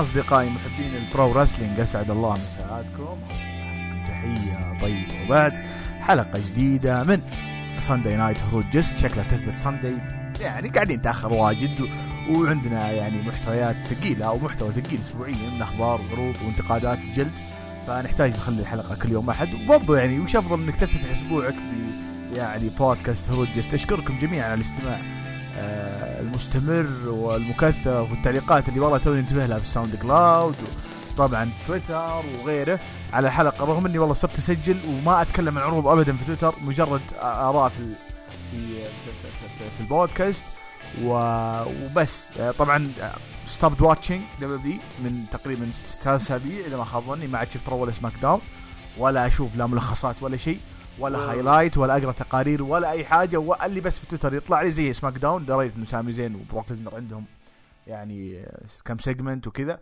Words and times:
أصدقائي 0.00 0.50
محبين 0.50 0.96
ال 0.96 1.05
pro 1.05 1.32
wrestling 1.32 1.80
أسعد 1.80 2.10
الله 2.10 2.32
مساءاتكم 2.32 3.18
تحية 4.08 4.80
طيبة. 4.80 5.24
وبعد 5.26 5.52
حلقة 6.00 6.40
جديدة 6.50 7.04
من 7.04 7.20
Sunday 7.78 8.16
Night 8.16 8.38
هروج 8.38 8.70
كاست 8.70 8.98
شكلها 8.98 9.24
تثبت 9.24 9.60
Sunday 9.60 9.92
يعني 10.40 10.68
قاعدين 10.68 10.98
نتأخر 10.98 11.32
واجد. 11.32 11.88
وعندنا 12.36 12.90
يعني 12.90 13.22
محتويات 13.22 13.76
ثقيلة 13.76 14.26
أو 14.26 14.38
محتوى 14.38 14.72
ثقيل 14.72 15.00
أسبوعيا 15.08 15.50
من 15.56 15.62
أخبار 15.62 16.00
وعروض 16.00 16.34
وانتقادات 16.44 16.98
جلد 17.16 17.38
فنحتاج 17.86 18.34
نخلي 18.34 18.60
الحلقة 18.60 18.96
كل 19.02 19.12
يوم 19.12 19.30
أحد. 19.30 19.48
وبرضه 19.54 19.98
يعني 19.98 20.20
وش 20.20 20.36
أفضل 20.36 20.62
إنك 20.62 20.76
تفتتح 20.76 21.10
أسبوعك 21.12 21.54
ب 21.54 22.36
يعني 22.36 22.68
بودكاست 22.78 23.30
هروج 23.30 23.48
كاست 23.56 23.74
أشكركم 23.74 24.18
جميعا 24.22 24.44
على 24.44 24.54
الاستماع. 24.54 24.98
آه، 25.58 25.79
المستمر 26.20 27.08
والمكثف 27.08 27.86
والتعليقات 28.10 28.68
اللي 28.68 28.80
والله 28.80 28.98
توني 28.98 29.20
انتبه 29.20 29.46
لها 29.46 29.58
في 29.58 29.64
ال 29.64 29.96
SoundCloud 29.96 30.54
وطبعا 31.12 31.50
تويتر 31.66 32.22
وغيره. 32.42 32.80
على 33.12 33.26
الحلقة 33.28 33.64
رغم 33.64 33.86
إني 33.86 33.98
والله 33.98 34.14
صرت 34.14 34.38
أسجل 34.38 34.76
وما 34.88 35.22
أتكلم 35.22 35.58
عن 35.58 35.64
عروض 35.64 35.86
ابدا 35.86 36.16
في 36.16 36.24
تويتر 36.24 36.54
مجرد 36.62 37.00
اراء 37.22 37.68
في 37.68 37.88
في 38.50 38.84
في, 39.76 39.80
البودكاست. 39.80 40.44
وبس. 41.04 42.24
طبعا 42.58 42.92
stopped 43.46 43.80
watching 43.80 44.20
WWE 44.40 44.78
من 45.04 45.24
تقريبا 45.32 45.70
ثلاث 46.02 46.22
أسابيع 46.22 46.66
إذا 46.66 46.76
ما 46.76 46.84
خاب 46.84 47.02
ظني 47.06 47.26
ما 47.26 47.38
عاد 47.38 47.48
شفت 47.54 47.68
ولا 47.68 47.92
SmackDown 47.92 48.40
ولا 48.98 49.26
أشوف 49.26 49.56
لا 49.56 49.66
ملخصات 49.66 50.16
ولا 50.20 50.36
شيء. 50.36 50.58
ولا 50.98 51.18
و- 51.18 51.28
highlight 51.28 51.78
ولا 51.78 51.96
أقرأ 51.96 52.12
تقارير 52.12 52.62
ولا 52.62 52.90
أي 52.90 53.04
حاجة 53.04 53.36
واللي 53.36 53.80
بس 53.80 53.98
في 54.00 54.06
تويتر 54.06 54.34
يطلع 54.34 54.62
لي 54.62 54.70
زي 54.70 54.92
SmackDown. 54.92 55.46
دريت 55.46 55.76
إنه 55.76 55.84
سامي 55.84 56.12
زين 56.12 56.34
وبروك 56.34 56.70
ليزنر 56.70 56.94
عندهم 56.94 57.24
يعني 57.86 58.40
آه، 58.40 58.60
كم 58.84 58.98
segment 58.98 59.46
وكذا. 59.46 59.80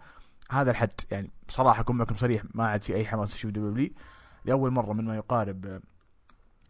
هذا 0.51 0.71
الحد 0.71 0.91
يعني 1.11 1.31
بصراحه 1.49 1.81
أكون 1.81 1.97
معكم 1.97 2.17
صريح 2.17 2.43
ما 2.55 2.67
عاد 2.67 2.83
في 2.83 2.95
أي 2.95 3.07
حماس 3.07 3.35
أشوف 3.35 3.51
WWE 3.51 3.91
لأول 4.45 4.71
مرة 4.71 4.93
من 4.93 5.05
ما 5.05 5.17
يقارب 5.17 5.67
آه، 5.67 5.81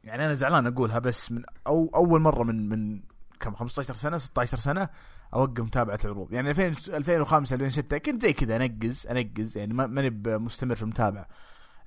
يعني 0.04 0.24
أنا 0.24 0.34
زعلان 0.34 0.66
أقولها 0.66 0.98
بس 0.98 1.32
من 1.32 1.42
أو 1.66 1.90
أول 1.94 2.20
مرة 2.20 2.42
من 2.44 2.68
من 2.68 3.00
كم 3.40 3.54
15 3.54 3.94
سنة 3.94 4.18
16 4.18 4.56
سنة 4.58 4.88
أوقف 5.34 5.60
متابعة 5.60 5.98
العروض. 6.04 6.32
يعني 6.32 6.50
2000 6.50 6.96
2005 6.96 7.54
2006 7.54 7.98
كنت 7.98 8.22
زي 8.22 8.32
كذا 8.32 8.56
أنقز 8.56 9.06
أنقز 9.06 9.58
يعني 9.58 9.74
ما- 9.74 9.86
ماني 9.86 10.10
مستمر 10.38 10.74
في 10.74 10.82
المتابعة. 10.82 11.26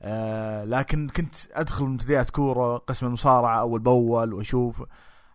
آه 0.04 0.64
لكن 0.66 1.08
كنت 1.08 1.36
أدخل 1.54 1.86
منتديات 1.86 2.30
كورة 2.30 2.78
قسم 2.78 3.06
المصارعة 3.06 3.60
أول 3.60 3.80
بأول 3.80 4.34
وأشوف 4.34 4.84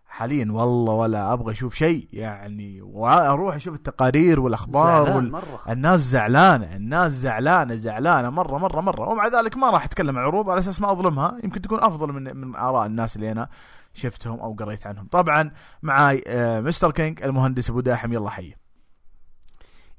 حاليا 0.07 0.47
والله 0.51 0.93
ولا 0.93 1.33
أبغى 1.33 1.53
أشوف 1.53 1.75
شيء 1.75 2.07
يعني 2.13 2.81
وأروح 2.81 3.55
أشوف 3.55 3.75
التقارير 3.75 4.39
والأخبار 4.39 5.05
زعلان 5.05 5.15
وال... 5.15 5.31
مرة. 5.31 5.59
الناس 5.69 5.99
زعلانة 5.99 6.75
الناس 6.75 7.11
زعلانة 7.11 7.75
زعلانة 7.75 8.29
مرة 8.29 8.57
مرة 8.57 8.81
مرة. 8.81 9.09
ومع 9.09 9.27
ذلك 9.27 9.57
ما 9.57 9.69
راح 9.69 9.85
أتكلم 9.85 10.17
عن 10.17 10.23
العروض 10.23 10.49
على 10.49 10.59
أساس 10.59 10.81
ما 10.81 10.91
أظلمها. 10.91 11.37
يمكن 11.43 11.61
تكون 11.61 11.79
أفضل 11.79 12.13
من 12.13 12.37
من 12.37 12.55
آراء 12.55 12.85
الناس 12.85 13.15
اللي 13.15 13.31
أنا 13.31 13.49
شفتهم 13.93 14.39
أو 14.39 14.53
قريت 14.53 14.87
عنهم. 14.87 15.07
طبعا 15.11 15.51
معاي 15.83 16.23
آه 16.27 16.59
مستر 16.61 16.91
كينج 16.91 17.23
المهندس 17.23 17.69
أبو 17.69 17.79
داحم. 17.79 18.13
يلا 18.13 18.29
حي. 18.29 18.55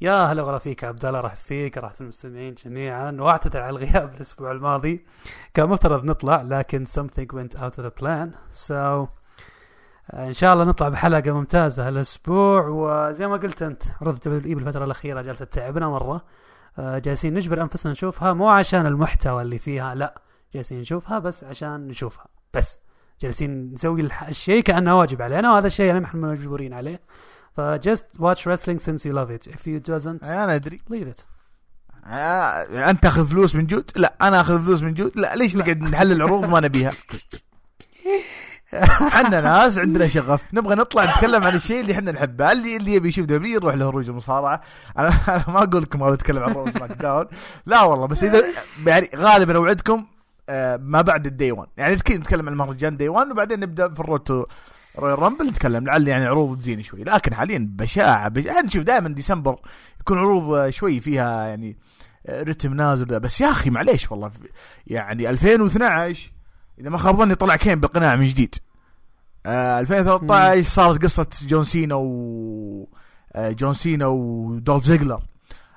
يا 0.00 0.24
هلا 0.24 0.42
وغلا 0.42 0.58
فيك 0.58 0.84
عبد 0.84 1.04
الله 1.04 1.20
راح 1.20 1.36
فيك 1.36 1.78
راح 1.78 1.92
في 1.92 2.00
المستمعين 2.00 2.54
جميعا. 2.54 3.16
واعتذر 3.20 3.62
على 3.62 3.70
الغياب 3.70 4.12
الأسبوع 4.14 4.52
الماضي. 4.52 5.04
كان 5.54 5.68
مفترض 5.68 6.04
نطلع 6.04 6.42
لكن 6.42 6.86
something 6.86 7.26
went 7.34 7.58
out 7.58 7.78
of 7.78 7.82
the 7.82 8.02
plan. 8.02 8.28
So 8.68 9.08
إن 10.14 10.32
شاء 10.32 10.52
الله 10.52 10.64
نطلع 10.64 10.88
بحلقة 10.88 11.32
ممتازة 11.32 11.88
هالأسبوع. 11.88 12.66
وزي 12.68 13.26
ما 13.26 13.36
قلت 13.36 13.62
أنت 13.62 13.82
عروض 14.00 14.18
دبليو 14.20 14.40
اي 14.44 14.54
بالفترة 14.54 14.84
الأخيرة 14.84 15.22
جالسة 15.22 15.44
تتعبنا 15.44 15.88
مرة. 15.88 16.24
آه، 16.78 16.98
جالسين 16.98 17.34
نجبر 17.34 17.62
أنفسنا 17.62 17.92
نشوفها 17.92 18.32
مو 18.32 18.48
عشان 18.48 18.86
المحتوى 18.86 19.42
اللي 19.42 19.58
فيها 19.58 19.94
لا. 19.94 20.22
جالسين 20.54 20.80
نشوفها 20.80 21.18
بس 21.18 21.44
عشان 21.44 21.88
نشوفها. 21.88 22.26
بس 22.54 22.78
جالسين 23.20 23.74
نسوي 23.74 24.08
الشيء 24.28 24.62
كأنه 24.62 24.98
واجب 24.98 25.22
علينا 25.22 25.52
وهذا 25.52 25.66
الشيء 25.66 25.86
يعني 25.86 26.04
إحنا 26.04 26.20
مجبورين 26.20 26.72
عليه. 26.72 27.00
ف 27.58 27.60
just 27.60 28.20
watch 28.20 28.46
wrestling 28.46 28.78
since 28.78 29.04
you 29.04 29.12
love 29.12 29.30
it. 29.30 29.46
If 29.46 29.66
you 29.66 29.80
doesn't 29.80 30.26
أنا 30.26 30.54
أدري. 30.54 30.80
leave 30.90 31.16
it. 31.16 31.24
آه 32.06 32.90
أنت 32.90 33.02
تاخذ 33.02 33.28
فلوس 33.28 33.54
من 33.54 33.66
جود 33.66 33.90
لا 33.96 34.14
أنا 34.22 34.40
أخذ 34.40 34.64
فلوس 34.64 34.82
من 34.82 34.94
جود 34.94 35.16
لا 35.16 35.36
ليش 35.36 35.56
نقعد 35.56 35.80
نحلل 35.80 36.22
عروض 36.22 36.48
ما 36.48 36.60
نبيها. 36.60 36.92
إحنا 38.74 39.40
ناس 39.40 39.78
عندنا 39.78 40.08
شغف. 40.08 40.42
نبغى 40.52 40.74
نطلع 40.74 41.04
نتكلم 41.04 41.44
عن 41.44 41.54
الشيء 41.54 41.80
اللي 41.80 41.92
إحنا 41.92 42.12
نحبه. 42.12 42.52
اللي 42.52 42.76
اللي 42.76 42.94
يبي 42.94 43.08
يشوف 43.08 43.26
دبليو 43.26 43.54
يروح 43.54 43.74
لهروج 43.74 44.08
المصارعة. 44.08 44.60
أنا 44.98 45.08
أنا 45.28 45.44
ما 45.48 45.62
أقول 45.62 45.82
لكم 45.82 46.02
أبغى 46.02 46.14
أتكلم 46.14 46.42
عن 46.42 46.52
روز 46.52 46.76
ماك 46.76 46.92
داون. 46.92 47.26
لا 47.66 47.82
والله 47.82 48.06
بس 48.06 48.24
اذا 48.24 48.42
يعني 48.86 49.10
غالبا 49.16 49.56
أوعدكم 49.56 50.04
آه، 50.48 50.76
ما 50.76 51.00
بعد 51.00 51.26
الدي 51.26 51.52
1 51.52 51.68
يعني 51.76 51.94
أكيد 51.94 52.20
نتكلم 52.20 52.46
عن 52.46 52.52
المهرجان 52.52 52.96
دي 52.96 53.08
1 53.08 53.30
وبعدين 53.30 53.60
نبدأ 53.60 53.94
في 53.94 54.00
الروتو 54.00 54.44
Royal 54.98 55.18
Rumble 55.18 55.46
نتكلم 55.46 55.84
لعل 55.84 56.08
يعني 56.08 56.26
عروض 56.26 56.58
تزين 56.58 56.82
شوي. 56.82 57.04
لكن 57.04 57.34
حاليا 57.34 57.68
بشاعة 57.70 58.28
بشاعة. 58.28 58.62
نشوف 58.62 58.82
دائما 58.82 59.08
ديسمبر 59.08 59.60
يكون 60.00 60.18
عروض 60.18 60.54
آه، 60.54 60.70
شوي 60.70 61.00
فيها 61.00 61.46
يعني 61.46 61.76
آه، 62.26 62.42
رتم 62.42 62.74
نازل. 62.74 63.06
ذا 63.06 63.18
بس 63.18 63.40
يا 63.40 63.50
أخي 63.50 63.70
معليش 63.70 64.12
والله 64.12 64.30
يعني 64.86 65.30
2012 65.30 66.32
إذا 66.80 66.90
ما 66.90 66.98
خاب 66.98 67.16
ظني 67.16 67.34
طلع 67.34 67.56
كين 67.56 67.80
بالقناع 67.80 68.16
من 68.16 68.26
جديد. 68.26 68.54
آه 69.46 69.80
2013 69.80 70.62
صارت 70.62 71.02
قصة 71.02 71.26
جون 71.42 71.64
سينا 71.64 71.94
و 71.94 72.88
آه، 73.32 73.50
جون 73.50 73.72
سينا 73.72 74.06
ودولف 74.06 74.84
زيجلر. 74.84 75.22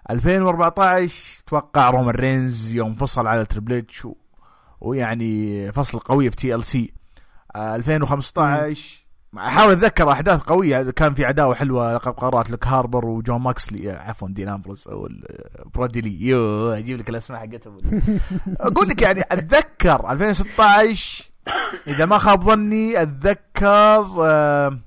2014 0.09 1.43
توقع 1.47 1.89
رومان 1.89 2.15
رينز 2.15 2.75
يوم 2.75 2.95
فصل 2.95 3.27
على 3.27 3.45
تريبل 3.45 3.73
إتش 3.73 4.05
و... 4.05 4.15
ويعني 4.81 5.71
فصل 5.71 5.99
قوي 5.99 6.29
في 6.29 6.35
TLC. 6.35 6.93
2015 7.55 9.00
أحاول 9.37 9.71
أتذكر 9.71 10.11
أحداث 10.11 10.39
قوية. 10.39 10.91
كان 10.91 11.13
في 11.13 11.25
عداوة 11.25 11.55
حلوة 11.55 11.93
لقب 11.93 12.11
قارات 12.11 12.49
لوك 12.51 12.67
هاربر 12.67 13.05
وجون 13.05 13.41
موكسلي. 13.41 13.91
عفوا 13.91 14.27
دين 14.31 14.49
امبروز 14.49 14.87
أو 14.87 15.05
آه، 15.05 15.63
برودي 15.75 16.12
لي 16.12 16.27
يو 16.27 16.69
أجيب 16.69 16.99
لك 16.99 17.09
الأسماء 17.09 17.39
حقتهم. 17.39 17.77
أقول 18.59 18.87
لك 18.87 19.01
يعني 19.01 19.21
أتذكر 19.31 20.11
2016 20.11 21.23
إذا 21.87 22.05
ما 22.05 22.17
خاب 22.17 22.43
ظني 22.43 23.01
أتذكر 23.01 24.05
آه، 24.21 24.79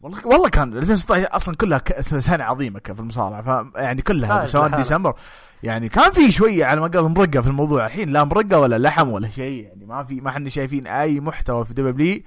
والله 0.00 0.26
والله 0.26 0.48
كان 0.48 0.72
2016 0.72 1.28
أصلا 1.30 1.56
كلها 1.56 1.82
سنة 2.00 2.44
عظيمة 2.44 2.80
في 2.84 3.00
المصارعة. 3.00 3.70
يعني 3.76 4.02
كلها 4.02 4.44
سواء. 4.44 4.76
ديسمبر. 4.76 5.14
يعني 5.62 5.88
كان 5.88 6.10
في 6.10 6.32
شوية 6.32 6.64
على 6.64 6.80
ما 6.80 6.86
قال 6.86 7.04
مرقه 7.04 7.40
في 7.40 7.48
الموضوع. 7.48 7.86
الحين 7.86 8.08
لا 8.08 8.24
مرقه 8.24 8.58
ولا 8.58 8.78
لحم 8.78 9.08
ولا 9.08 9.28
شيء. 9.28 9.62
يعني 9.64 9.84
ما 9.84 10.04
في 10.04 10.20
ما 10.20 10.30
إحنا 10.30 10.48
شايفين 10.48 10.86
أي 10.86 11.20
محتوى 11.20 11.64
في 11.64 11.74
W 11.74 12.20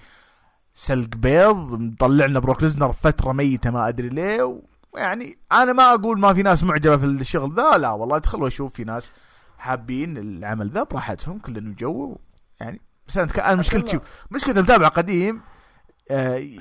سلق 0.73 1.15
بيض 1.15 1.79
مطلع 1.79 2.25
لنا 2.25 2.39
بروك 2.39 2.63
ليزنر 2.63 2.91
فترة 2.91 3.31
ميتة 3.31 3.69
ما 3.71 3.87
أدري 3.87 4.09
ليه 4.09 4.61
ويعني 4.93 5.37
أنا 5.51 5.73
ما 5.73 5.93
أقول 5.93 6.19
ما 6.19 6.33
في 6.33 6.43
ناس 6.43 6.63
معجبة 6.63 6.97
في 6.97 7.05
الشغل 7.05 7.55
ذا 7.55 7.77
لا 7.77 7.89
والله 7.91 8.15
ادخل 8.17 8.43
واشوف 8.43 8.73
في 8.73 8.83
ناس 8.83 9.11
حابين 9.57 10.17
العمل 10.17 10.69
ذا 10.69 10.83
براحتهم 10.83 11.39
كلنا 11.39 11.75
جو 11.79 12.17
يعني 12.59 12.81
بس 13.07 13.17
أنا 13.17 13.55
مشكلتي 13.55 13.99
مشكلة 14.31 14.57
المتابع 14.57 14.87
قديم 14.87 15.41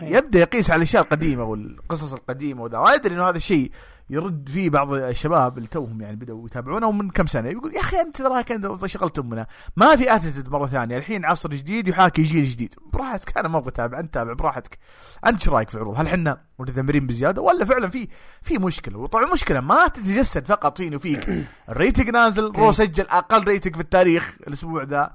يبدأ 0.03 0.39
يقيس 0.39 0.71
على 0.71 0.77
الأشياء 0.77 1.03
القديمة 1.03 1.45
والقصص 1.45 2.13
القديمة 2.13 2.63
وذا. 2.63 2.79
وادري 2.79 3.15
إنه 3.15 3.29
هذا 3.29 3.37
الشيء 3.37 3.71
يرد 4.11 4.49
فيه 4.49 4.71
بعض 4.71 4.93
الشباب 4.93 5.59
اللي 5.59 5.69
توهم 5.69 6.01
يعني 6.01 6.17
بدأوا 6.17 6.47
يتابعونه 6.47 6.93
من 6.93 7.11
كم 7.11 7.27
سنة. 7.27 7.49
يقول 7.49 7.75
يا 7.75 7.81
أخي 7.81 8.01
أنت 8.01 8.17
تراك 8.17 8.53
أنت 8.53 8.87
أشغلت 8.87 9.19
أمنا. 9.19 9.47
ما 9.77 9.97
في 9.97 10.17
Attitude 10.17 10.49
مرة 10.49 10.67
ثانية. 10.67 10.97
الحين 10.97 11.25
عصر 11.25 11.49
جديد 11.51 11.89
يحاكي 11.89 12.23
جيل 12.23 12.45
جديد. 12.45 12.75
براحتك 12.93 13.39
أنا 13.39 13.49
ما 13.49 13.59
أبغى 13.59 13.69
أتابع. 13.69 14.01
أنت 14.01 14.15
تابع. 14.15 14.33
براحتك. 14.33 14.79
أنت 15.27 15.41
إيش 15.41 15.49
رأيك 15.49 15.69
في 15.69 15.75
العروض؟ 15.75 16.01
هل 16.01 16.07
إحنا 16.07 16.41
متذمرين 16.59 17.07
بزيادة؟ 17.07 17.43
ولا 17.43 17.65
فعلا 17.65 17.89
في 17.91 18.09
في 18.43 18.59
مشكلة. 18.59 18.99
وطبعا 18.99 19.25
المشكلة 19.25 19.61
ما 19.61 19.89
تتجسد 19.89 20.47
فقط 20.47 20.77
فيني 20.77 20.97
وفيك 20.97 21.29
ال 21.71 21.76
rating 21.76 22.11
نازل 22.11 22.53
Raw 22.57 22.73
سجل 22.73 23.07
أقل 23.09 23.45
rating 23.45 23.75
في 23.75 23.81
التاريخ 23.81 24.37
الأسبوع 24.47 24.83
ذا. 24.83 25.15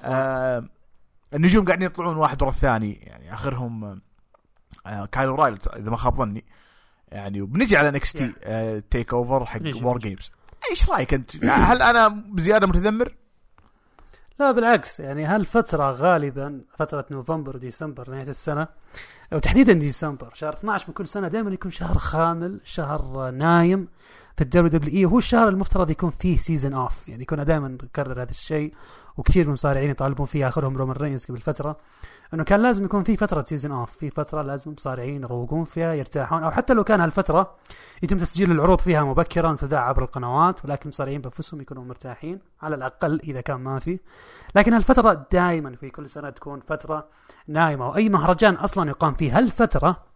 آه 0.00 0.64
النجوم 1.34 1.64
قاعدين 1.64 1.86
يطلعون 1.86 2.16
واحد 2.16 2.42
ورا 2.42 2.50
الثاني 2.50 2.92
يعني 2.92 3.34
آخرهم 3.34 4.00
آه 4.86 5.06
كايل 5.06 5.34
أورايلي 5.34 5.58
إذا 5.76 5.90
ما 5.90 5.96
خاب 5.96 6.14
ظني 6.14 6.44
يعني 7.08 7.40
وبنجي 7.40 7.76
على 7.76 7.90
NXT 7.90 8.32
TakeOver 8.90 9.46
حق 9.46 9.60
WarGames 9.82 10.30
إيش 10.70 10.90
رأيك 10.90 11.14
أنت؟ 11.14 11.44
هل 11.44 11.82
أنا 11.82 12.08
بزيادة 12.08 12.66
متذمر؟ 12.66 13.14
لا 14.38 14.52
بالعكس 14.52 15.00
يعني 15.00 15.24
هالفترة 15.24 15.90
غالبا 15.90 16.60
فترة 16.76 17.06
نوفمبر 17.10 17.56
وديسمبر 17.56 18.10
نهاية 18.10 18.28
السنة 18.28 18.68
وتحديدا 19.32 19.72
ديسمبر 19.72 20.30
شهر 20.34 20.52
12 20.52 20.84
من 20.88 20.94
كل 20.94 21.08
سنة 21.08 21.28
دائما 21.28 21.50
يكون 21.50 21.70
شهر 21.70 21.98
خامل 21.98 22.60
شهر 22.64 23.30
نايم 23.30 23.88
في 24.36 24.42
ال 24.42 24.68
WWE 24.68 25.04
وهو 25.04 25.18
الشهر 25.18 25.48
المفترض 25.48 25.90
يكون 25.90 26.10
فيه 26.10 26.36
season 26.36 26.72
off 26.72 27.08
يعني 27.08 27.24
كنا 27.24 27.44
دائما 27.44 27.68
نكرر 27.68 28.22
هذا 28.22 28.30
الشيء 28.30 28.74
وكثير 29.16 29.42
من 29.42 29.48
المصارعين 29.48 29.90
يطالبون 29.90 30.26
فيه 30.26 30.48
آخرهم 30.48 30.76
رومان 30.76 30.96
رينز 30.96 31.24
قبل 31.24 31.38
فترة 31.38 31.76
إنه 32.34 32.44
كان 32.44 32.60
لازم 32.60 32.84
يكون 32.84 33.02
في 33.02 33.16
فترة 33.16 33.44
season 33.44 33.72
off 33.72 33.92
في 33.92 34.10
فترة 34.10 34.42
لازم 34.42 34.70
المصارعين 34.70 35.22
يروقون 35.22 35.64
فيها 35.64 35.94
يرتاحون 35.94 36.42
أو 36.42 36.50
حتى 36.50 36.74
لو 36.74 36.84
كان 36.84 37.00
هالفترة 37.00 37.54
يتم 38.02 38.16
تسجيل 38.16 38.50
العروض 38.50 38.80
فيها 38.80 39.04
مبكرا 39.04 39.56
تذاع 39.56 39.88
عبر 39.88 40.02
القنوات 40.02 40.64
ولكن 40.64 40.82
المصارعين 40.84 41.20
بنفسهم 41.20 41.60
يكونوا 41.60 41.84
مرتاحين 41.84 42.40
على 42.62 42.74
الأقل 42.74 43.20
إذا 43.20 43.40
كان 43.40 43.56
ما 43.56 43.78
في. 43.78 43.98
لكن 44.54 44.72
هالفترة 44.72 45.26
دائما 45.32 45.76
في 45.76 45.90
كل 45.90 46.08
سنة 46.08 46.30
تكون 46.30 46.60
فترة 46.60 47.08
نايمة 47.48 47.88
وأي 47.88 48.08
مهرجان 48.08 48.54
أصلا 48.54 48.90
يقام 48.90 49.14
في 49.14 49.30
هالفترة 49.30 50.13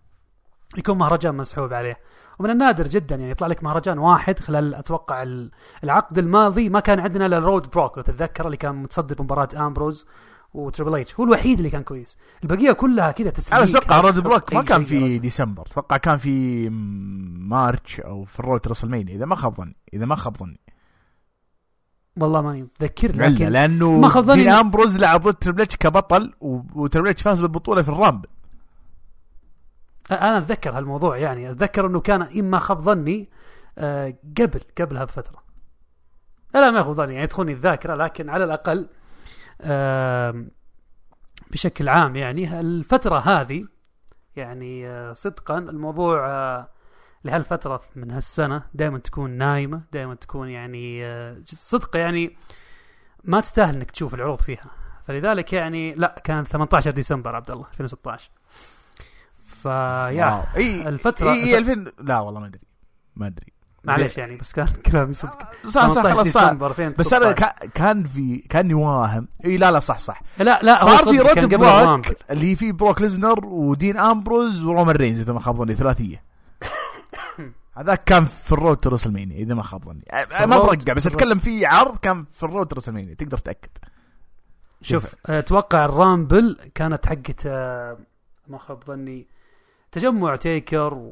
يكون 0.76 0.98
مهرجان 0.98 1.34
مسحوب 1.34 1.72
عليه. 1.72 1.96
ومن 2.38 2.50
النادر 2.50 2.86
جدا 2.88 3.16
يعني 3.16 3.30
يطلع 3.30 3.46
لك 3.48 3.64
مهرجان 3.64 3.98
واحد 3.98 4.38
خلال 4.38 4.74
أتوقع 4.74 5.22
ال- 5.22 5.50
العقد 5.84 6.18
الماضي 6.18 6.68
ما 6.68 6.80
كان 6.80 7.00
عندنا 7.00 7.26
إلا 7.26 7.38
Roadblock. 7.38 7.96
لو 7.96 8.02
تتذكر 8.02 8.46
اللي 8.46 8.56
كان 8.56 8.74
متصدر 8.74 9.22
مباراة 9.22 9.48
أمبروز 9.66 10.06
وتريبل 10.54 11.00
اتش 11.00 11.14
هو 11.20 11.24
الوحيد 11.24 11.58
اللي 11.58 11.70
كان 11.70 11.82
كويس. 11.82 12.18
البقية 12.42 12.72
كلها 12.72 13.10
كذا 13.10 13.30
تسليك. 13.30 13.54
أنا 13.54 13.78
أتوقع 13.78 14.00
Roadblock 14.00 14.54
ما 14.54 14.62
كان 14.62 14.84
في 14.84 15.18
ديسمبر. 15.18 15.66
أتوقع 15.66 15.96
كان 15.96 16.16
في 16.16 16.68
March 17.48 18.00
أو 18.00 18.24
في 18.24 18.40
ال 18.40 18.44
Road 18.44 18.60
to 18.60 18.68
WrestleMania 18.68 19.14
إذا 19.14 19.24
ما 19.26 19.34
خاب 19.36 19.54
ظني. 19.56 19.76
إذا 19.94 20.06
ما 20.06 20.16
خاب 20.16 20.36
ظني. 20.36 20.60
والله 22.20 22.40
ماني 22.40 22.62
متذكر 22.62 23.16
لكن 23.16 23.48
لأنه 23.48 23.98
ما 23.98 24.08
خاب 24.08 24.24
ظني 24.24 24.50
أمبروز 24.50 24.98
لعب 24.98 25.22
ضد 25.22 25.34
تريبل 25.34 25.62
اتش 25.62 25.76
كبطل 25.76 26.34
و- 26.40 26.60
وتريبل 26.74 27.08
اتش 27.08 27.22
فاز 27.22 27.40
بالبطولة 27.40 27.82
في 27.82 27.88
ال 27.88 27.93
Rumble. 27.93 28.28
أنا 30.10 30.38
أتذكر 30.38 30.78
هالموضوع 30.78 31.16
يعني 31.18 31.50
أتذكر 31.50 31.86
إنه 31.86 32.00
كان 32.00 32.22
إما 32.22 32.58
خاب 32.58 32.80
ظني 32.80 33.30
آه، 33.78 34.14
قبل 34.38 34.60
قبلها 34.78 35.04
بفتره 35.04 35.42
لا 36.54 36.70
ما 36.70 36.82
خاب 36.82 36.92
ظني 36.92 37.14
يعني 37.14 37.26
تخوني 37.26 37.52
الذاكرة 37.52 37.94
لكن 37.94 38.28
على 38.30 38.44
الأقل 38.44 38.88
بشكل 41.50 41.88
عام 41.88 42.16
يعني 42.16 42.60
الفترة 42.60 43.18
هذه 43.18 43.66
يعني 44.36 44.88
آه، 44.88 45.12
صدقا 45.12 45.58
الموضوع 45.58 46.28
آه، 46.28 46.68
لهالفترة 47.24 47.82
من 47.96 48.10
هالسنة 48.10 48.62
دائما 48.74 48.98
تكون 48.98 49.30
نايمة 49.30 49.82
دائما 49.92 50.14
تكون 50.14 50.48
يعني 50.48 51.04
صدق 51.44 51.96
يعني 51.96 52.36
ما 53.24 53.40
تستاهل 53.40 53.74
إنك 53.74 53.90
تشوف 53.90 54.14
العروض 54.14 54.40
فيها. 54.40 54.70
فلذلك 55.06 55.52
يعني 55.52 55.94
لا 55.94 56.20
كان 56.24 56.44
18 56.44 56.90
ديسمبر 56.90 57.36
عبد 57.36 57.50
الله 57.50 57.66
2016 57.70 58.30
فيا 59.48 60.24
واو. 60.26 60.42
إي 60.56 60.84
الفترة- 60.98 61.22
إي 61.22 61.44
إي 61.44 61.58
2000 61.58 61.84
لا 61.98 62.20
والله 62.20 62.40
ما 62.40 62.46
أدري. 62.46 62.60
ما 63.16 63.26
أدري. 63.26 63.52
معلش 63.84 64.18
يعني 64.18 64.36
بس 64.36 64.52
كان 64.52 64.66
كلامي 64.86 65.12
صدق. 65.12 65.38
صح 65.68 65.88
صح 65.88 66.02
18 66.02 66.14
خلاص 66.14 66.28
صح. 66.28 66.42
ديسمبر 66.44 66.70
2016 66.70 67.00
بس 67.00 67.12
أنا 67.12 67.32
كا- 67.32 67.66
كان 67.74 68.04
في 68.04 68.36
كاني 68.38 68.74
واهم 68.74 69.28
إي 69.44 69.56
لا 69.56 69.70
لا 69.70 69.80
صح 69.80 69.98
صح. 69.98 70.22
لا 70.38 70.62
لا 70.62 70.84
هو 70.84 70.88
صار 70.88 71.04
في 71.04 71.20
ال 71.20 71.26
Rumble 71.26 71.58
بروك 71.58 72.16
اللي 72.30 72.56
في 72.56 72.72
بروك 72.72 73.00
ليزنر 73.00 73.46
ودين 73.46 73.96
امبروز 73.96 74.64
ورومان 74.64 74.96
رينز 74.96 75.20
إذا 75.20 75.32
ما 75.32 75.40
خاب 75.40 75.56
ظني 75.56 75.74
ثلاثية. 75.74 76.22
هذاك 77.78 78.04
كان 78.04 78.24
في 78.24 78.52
ال 78.52 78.57
Road 78.57 78.76
to 78.76 78.96
إذا 79.16 79.54
ما 79.54 79.62
خاب 79.62 79.84
ظني. 79.84 80.04
ما 80.46 80.58
برجع 80.58 80.92
بس 80.92 81.06
أتكلم 81.06 81.38
في 81.38 81.66
عرض 81.66 81.96
كان 81.96 82.24
في 82.32 82.42
ال 82.42 82.47
Road 82.47 82.66
to 82.68 82.80
تقدر 82.80 83.38
تتأكد. 83.38 83.70
شوف. 84.82 85.14
أتوقع 85.26 85.84
ال 85.84 85.95
Rumble 85.95 86.58
كانت 86.74 87.06
حقت 87.06 87.42
آه، 87.46 87.98
ما 88.48 88.58
خاب 88.58 88.84
ظني 88.86 89.26
تجمع 89.92 90.36
تيكر 90.36 91.10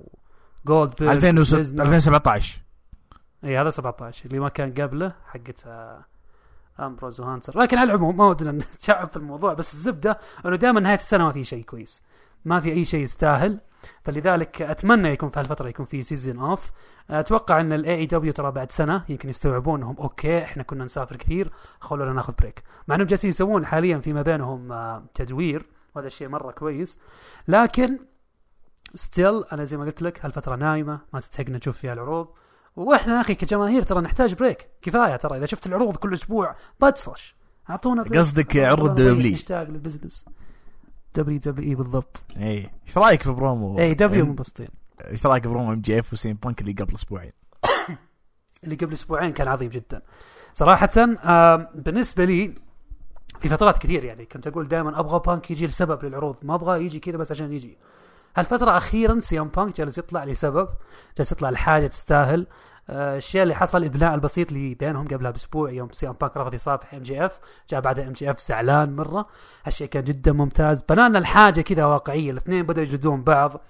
وجولد 0.64 1.02
2006 1.02 1.82
2017 1.82 2.60
إي 3.44 3.58
هذا 3.58 3.70
17 3.70 4.26
اللي 4.26 4.38
ما 4.38 4.48
كان 4.48 4.74
قبله 4.74 5.12
حقت 5.26 5.66
آه، 5.66 6.04
أمبروز 6.80 7.20
وهانتر 7.20 7.58
لكن 7.60 7.78
على 7.78 7.92
العموم 7.92 8.16
ما 8.16 8.26
ودنا 8.26 8.52
نتشعب 8.74 9.08
في 9.08 9.16
الموضوع 9.16 9.54
بس 9.54 9.74
الزبدة 9.74 10.18
إنه 10.46 10.56
دائما 10.56 10.80
نهاية 10.80 10.96
السنة 10.96 11.24
ما 11.24 11.32
في 11.32 11.44
شيء 11.44 11.64
كويس. 11.64 12.02
ما 12.44 12.60
في 12.60 12.72
أي 12.72 12.84
شيء 12.84 13.00
يستاهل. 13.00 13.60
فلذلك 14.04 14.62
أتمنى 14.62 15.08
يكون 15.08 15.30
في 15.30 15.40
هالفترة 15.40 15.68
يكون 15.68 15.86
في 15.86 16.02
season 16.02 16.38
off 16.38 16.70
أتوقع 17.10 17.60
إن 17.60 17.72
ال 17.72 17.94
AEW 17.94 18.32
ترى 18.32 18.50
بعد 18.50 18.72
سنة 18.72 19.04
يمكن 19.08 19.28
يستوعبون 19.28 19.80
إنهم 19.80 19.96
okay 19.96 20.42
إحنا 20.42 20.62
كنا 20.62 20.84
نسافر 20.84 21.16
كثير 21.16 21.52
خلونا 21.80 22.12
ناخذ 22.12 22.32
break 22.38 22.62
مع 22.88 22.94
إنهم 22.94 23.06
جالسين 23.06 23.30
يسوون 23.30 23.66
حاليا 23.66 23.98
فيما 23.98 24.22
بينهم 24.22 24.72
آه، 24.72 25.04
تدوير 25.14 25.66
وهذا 25.94 26.06
الشيء 26.06 26.28
مرة 26.28 26.50
كويس. 26.50 26.98
لكن 27.48 27.98
still 28.94 29.44
أنا 29.52 29.64
زي 29.64 29.76
ما 29.76 29.84
قلت 29.84 30.02
لك 30.02 30.24
هالفترة 30.24 30.56
نايمة 30.56 31.00
ما 31.12 31.20
تستحقنا 31.20 31.56
نشوف 31.56 31.78
فيها 31.78 31.92
العروض. 31.92 32.28
وإحنا 32.76 33.16
يا 33.16 33.20
أخي 33.20 33.34
كجماهير 33.34 33.82
ترى 33.82 34.00
نحتاج 34.00 34.34
break 34.34 34.68
كفاية 34.82 35.16
ترى 35.16 35.38
إذا 35.38 35.46
شفت 35.46 35.66
العروض 35.66 35.96
كل 35.96 36.12
أسبوع 36.12 36.56
بطفش. 36.80 37.36
أعطونا 37.70 38.02
break 38.02 38.18
قصدك 38.18 38.56
عرض 38.56 38.88
أعطونا 38.88 39.10
WWE. 39.10 39.18
break، 39.18 39.32
نشتاق 39.32 39.62
لل 39.62 39.75
business 39.75 40.24
WWE 41.14 41.74
بالضبط. 41.74 42.24
اي 42.36 42.70
إيش 42.86 42.98
رأيك 42.98 43.22
في 43.22 43.30
promo؟ 43.30 43.78
AEW 43.78 44.26
منبسطين. 44.26 44.68
إيش 45.04 45.26
رأيك 45.26 45.42
في 45.42 45.48
برومو 45.48 45.72
ام 45.72 45.80
جي 45.80 45.98
اف 45.98 46.12
وسي 46.12 46.29
إم 46.29 46.34
بانك 46.34 46.60
اللي 46.60 46.72
قبل 46.72 46.94
أسبوعين؟ 46.94 47.32
اللي 48.64 48.76
قبل 48.76 48.92
أسبوعين 48.92 49.32
كان 49.32 49.48
عظيم 49.48 49.68
جدا. 49.68 50.02
صراحة 50.52 50.90
بالنسبة 51.74 52.24
لي 52.24 52.54
في 53.40 53.48
فترات 53.48 53.78
كثير 53.78 54.04
يعني 54.04 54.26
كنت 54.26 54.46
أقول 54.46 54.68
دائما 54.68 55.00
أبغى 55.00 55.20
بانك 55.26 55.50
يجي 55.50 55.66
لسبب 55.66 56.04
للعروض. 56.04 56.36
ما 56.42 56.54
أبغى 56.54 56.84
يجي 56.84 57.00
كذا 57.00 57.16
بس 57.16 57.30
عشان 57.30 57.52
يجي. 57.52 57.78
هالفترة 58.36 58.76
أخيرا 58.76 59.20
سي 59.20 59.39
إم 59.39 59.48
بانك 59.48 59.76
جالس 59.76 59.98
يطلع 59.98 60.24
لسبب 60.24 60.68
جالس 61.18 61.32
يطلع 61.32 61.50
لحاجة 61.50 61.86
تستاهل. 61.86 62.46
آه، 62.90 63.16
الشيء 63.16 63.42
اللي 63.42 63.54
حصل 63.54 63.78
البناء 63.78 64.14
البسيط 64.14 64.52
اللي 64.52 64.74
بينهم 64.74 65.08
قبلها 65.08 65.30
بأسبوع 65.30 65.70
يوم 65.70 65.88
سي 65.92 66.06
إم 66.06 66.12
بانك 66.20 66.36
رفض 66.36 66.54
يصافح 66.54 66.94
إم 66.94 67.02
جي 67.02 67.26
إف 67.26 67.38
جاء 67.70 67.80
بعدها 67.80 68.06
إم 68.06 68.12
جي 68.12 68.30
إف 68.30 68.40
زعلان 68.40 68.96
مرة. 68.96 69.26
هالشيء 69.64 69.86
كان 69.88 70.04
جدا 70.04 70.32
ممتاز. 70.32 70.82
بناء 70.82 71.18
الحاجة 71.18 71.60
كذا 71.60 71.84
واقعية 71.84 72.30
الاثنين 72.30 72.62
بدأوا 72.62 72.86
يجلدون 72.86 73.22
بعض. 73.22 73.60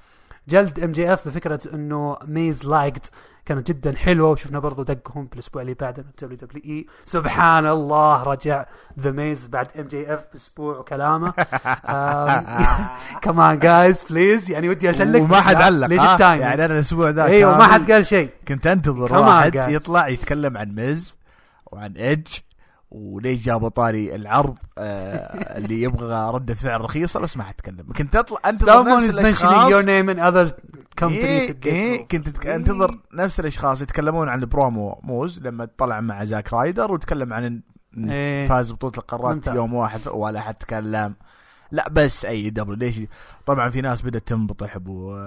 جلد 0.49 0.81
ام 0.81 0.93
جي 0.93 1.13
اف 1.13 1.29
بفكرة 1.29 1.61
انه 1.75 2.17
ميز 2.25 2.65
liked 2.65 3.07
كانت 3.47 3.69
جدا 3.69 3.97
حلوة 3.97 4.31
وشفنا 4.31 4.59
برضو 4.59 4.83
دقهم 4.83 5.27
بالاسبوع 5.27 5.63
اللي 5.63 5.75
بعده 5.75 6.03
من 6.03 6.11
دبليو 6.23 6.39
دبليو 6.39 6.63
إي. 6.65 6.87
سبحان 7.05 7.67
الله 7.67 8.23
رجع 8.23 8.65
ذا 9.01 9.11
ميز 9.11 9.47
بعد 9.47 9.67
ام 9.79 9.87
جي 9.87 10.15
اف 10.15 10.25
بأسبوع 10.33 10.79
وكلامه. 10.79 11.33
كمان 13.23 13.59
جايز 13.59 14.03
بليز 14.11 14.51
يعني 14.51 14.69
ودي 14.69 14.91
أسلك 14.91 15.23
وما 15.23 15.41
حد 15.41 15.57
علق 15.57 15.87
ليش 15.87 16.01
آه، 16.01 16.13
التايم 16.13 16.41
يعني 16.41 16.65
أنا 16.65 16.75
الأسبوع 16.75 17.11
ذا 17.11 17.25
إيوه 17.25 17.59
ما 17.59 17.65
حد 17.65 17.93
قال 17.93 18.07
شيء. 18.07 18.31
كنت 18.49 18.67
أنتظر 18.67 19.13
واحد 19.19 19.57
guys. 19.59 19.69
يطلع 19.69 20.09
يتكلم 20.09 20.57
عن 20.57 20.75
ميز 20.75 21.19
وعن 21.67 21.93
إيدج. 21.93 22.29
وليش 22.97 23.45
جابوا 23.45 23.69
طاري 23.69 24.15
العرض 24.15 24.59
آه 24.79 25.59
اللي 25.59 25.83
يبغى 25.83 26.31
ردة 26.35 26.55
فعل 26.55 26.81
رخيصة 26.81 27.21
بس 27.21 27.37
ما 27.37 27.45
حتكلم 27.45 27.93
كنت 27.97 28.17
اطلع 28.17 28.39
أنتظر 28.47 28.85
Someone 28.85 29.05
نفس 29.05 29.19
الأشخاص 29.19 29.73
your 29.73 29.85
name 29.85 30.17
in 30.17 30.21
other 30.21 30.53
company 31.01 31.03
إيه 31.03 31.57
إيه. 31.67 32.09
كنت 32.09 32.47
أنتظر 32.47 33.01
نفس 33.13 33.41
الأشخاص 33.41 33.83
يتكلمون 33.83 34.29
عن 34.29 34.41
البرومو 34.41 35.01
موز 35.03 35.41
لما 35.41 35.69
طلع 35.79 36.01
مع 36.01 36.25
زاك 36.25 36.53
رايدر 36.53 36.93
وتكلم 36.93 37.33
عن 37.33 37.63
إيه. 37.99 38.49
فاز 38.49 38.73
بطولة 38.73 38.93
القارات. 38.99 39.47
يوم 39.47 39.75
واحد 39.75 40.01
ولا 40.09 40.41
حد 40.41 40.55
تكلم 40.55 41.15
لا 41.71 41.89
بس 41.89 42.25
AEW 42.25 42.77
ليش 42.77 43.01
طبعا 43.47 43.71
في 43.71 43.81
ناس 43.81 44.03
بدأت 44.03 44.29
تنبطح 44.29 44.77
أبو 44.77 45.19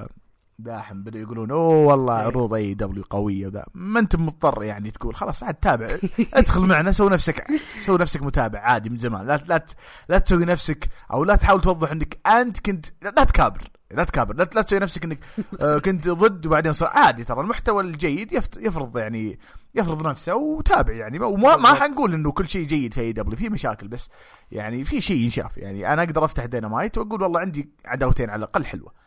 داحم 0.64 1.04
بدأوا 1.04 1.24
يقولون 1.24 1.52
أوه 1.52 1.86
والله 1.86 2.20
إيه. 2.20 2.26
عروض 2.26 2.54
AEW 2.54 3.04
قوية 3.10 3.48
وذا. 3.48 3.66
ما 3.74 4.00
أنت 4.00 4.16
مضطر 4.16 4.64
يعني 4.64 4.92
تقول 4.92 5.16
خلاص 5.16 5.44
عاد 5.44 5.54
تابع 5.54 5.88
ادخل 6.34 6.62
معنا 6.62 6.92
سوي 6.92 7.10
نفسك 7.10 7.48
سوي 7.80 7.98
نفسك 7.98 8.24
متابع 8.24 8.60
عادي 8.60 8.90
من 8.90 8.98
زمان. 8.98 9.28
لا 9.28 9.42
لا 9.48 9.66
لا 10.10 10.20
تسوي 10.20 10.46
نفسك 10.46 10.90
أو 11.14 11.24
لا 11.24 11.36
تحاول 11.36 11.62
توضح 11.62 11.92
إنك 11.92 12.18
أنت 12.28 12.60
كنت 12.60 12.86
لا 13.02 13.24
تكابر 13.24 13.62
لا 13.92 14.04
تكابر 14.04 14.36
لا, 14.36 14.50
لا 14.56 14.62
تسوي 14.62 14.80
نفسك 14.80 15.04
إنك 15.04 15.20
آه، 15.62 15.78
كنت 15.78 16.10
ضد 16.10 16.46
وبعدين 16.46 16.74
صار 16.74 16.90
عادي. 16.90 17.24
ترى 17.24 17.42
المحتوى 17.42 17.84
الجيد 17.84 18.34
يفرض 18.58 18.98
يعني 18.98 19.40
يفرض 19.76 20.08
نفسه 20.08 20.36
وتابع 20.36 20.94
يعني. 20.94 21.20
وما 21.20 21.58
ما. 21.58 21.74
حنقول 21.74 22.14
إنه 22.14 22.32
كل 22.32 22.48
شيء 22.50 22.68
جيد 22.68 22.94
في 22.94 23.02
AEW 23.02 23.38
في 23.38 23.50
مشاكل 23.50 23.88
بس 23.88 24.10
يعني 24.52 24.84
في 24.84 25.02
شيء 25.02 25.22
ينشاف. 25.22 25.58
يعني 25.58 25.94
أنا 25.94 26.04
أقدر 26.04 26.26
أفتح 26.26 26.46
دينامايت 26.46 26.98
وأقول 26.98 27.22
والله 27.22 27.40
عندي 27.40 27.70
عداوتين 27.86 28.30
على 28.30 28.40
الأقل 28.40 28.66
حلوة. 28.66 28.99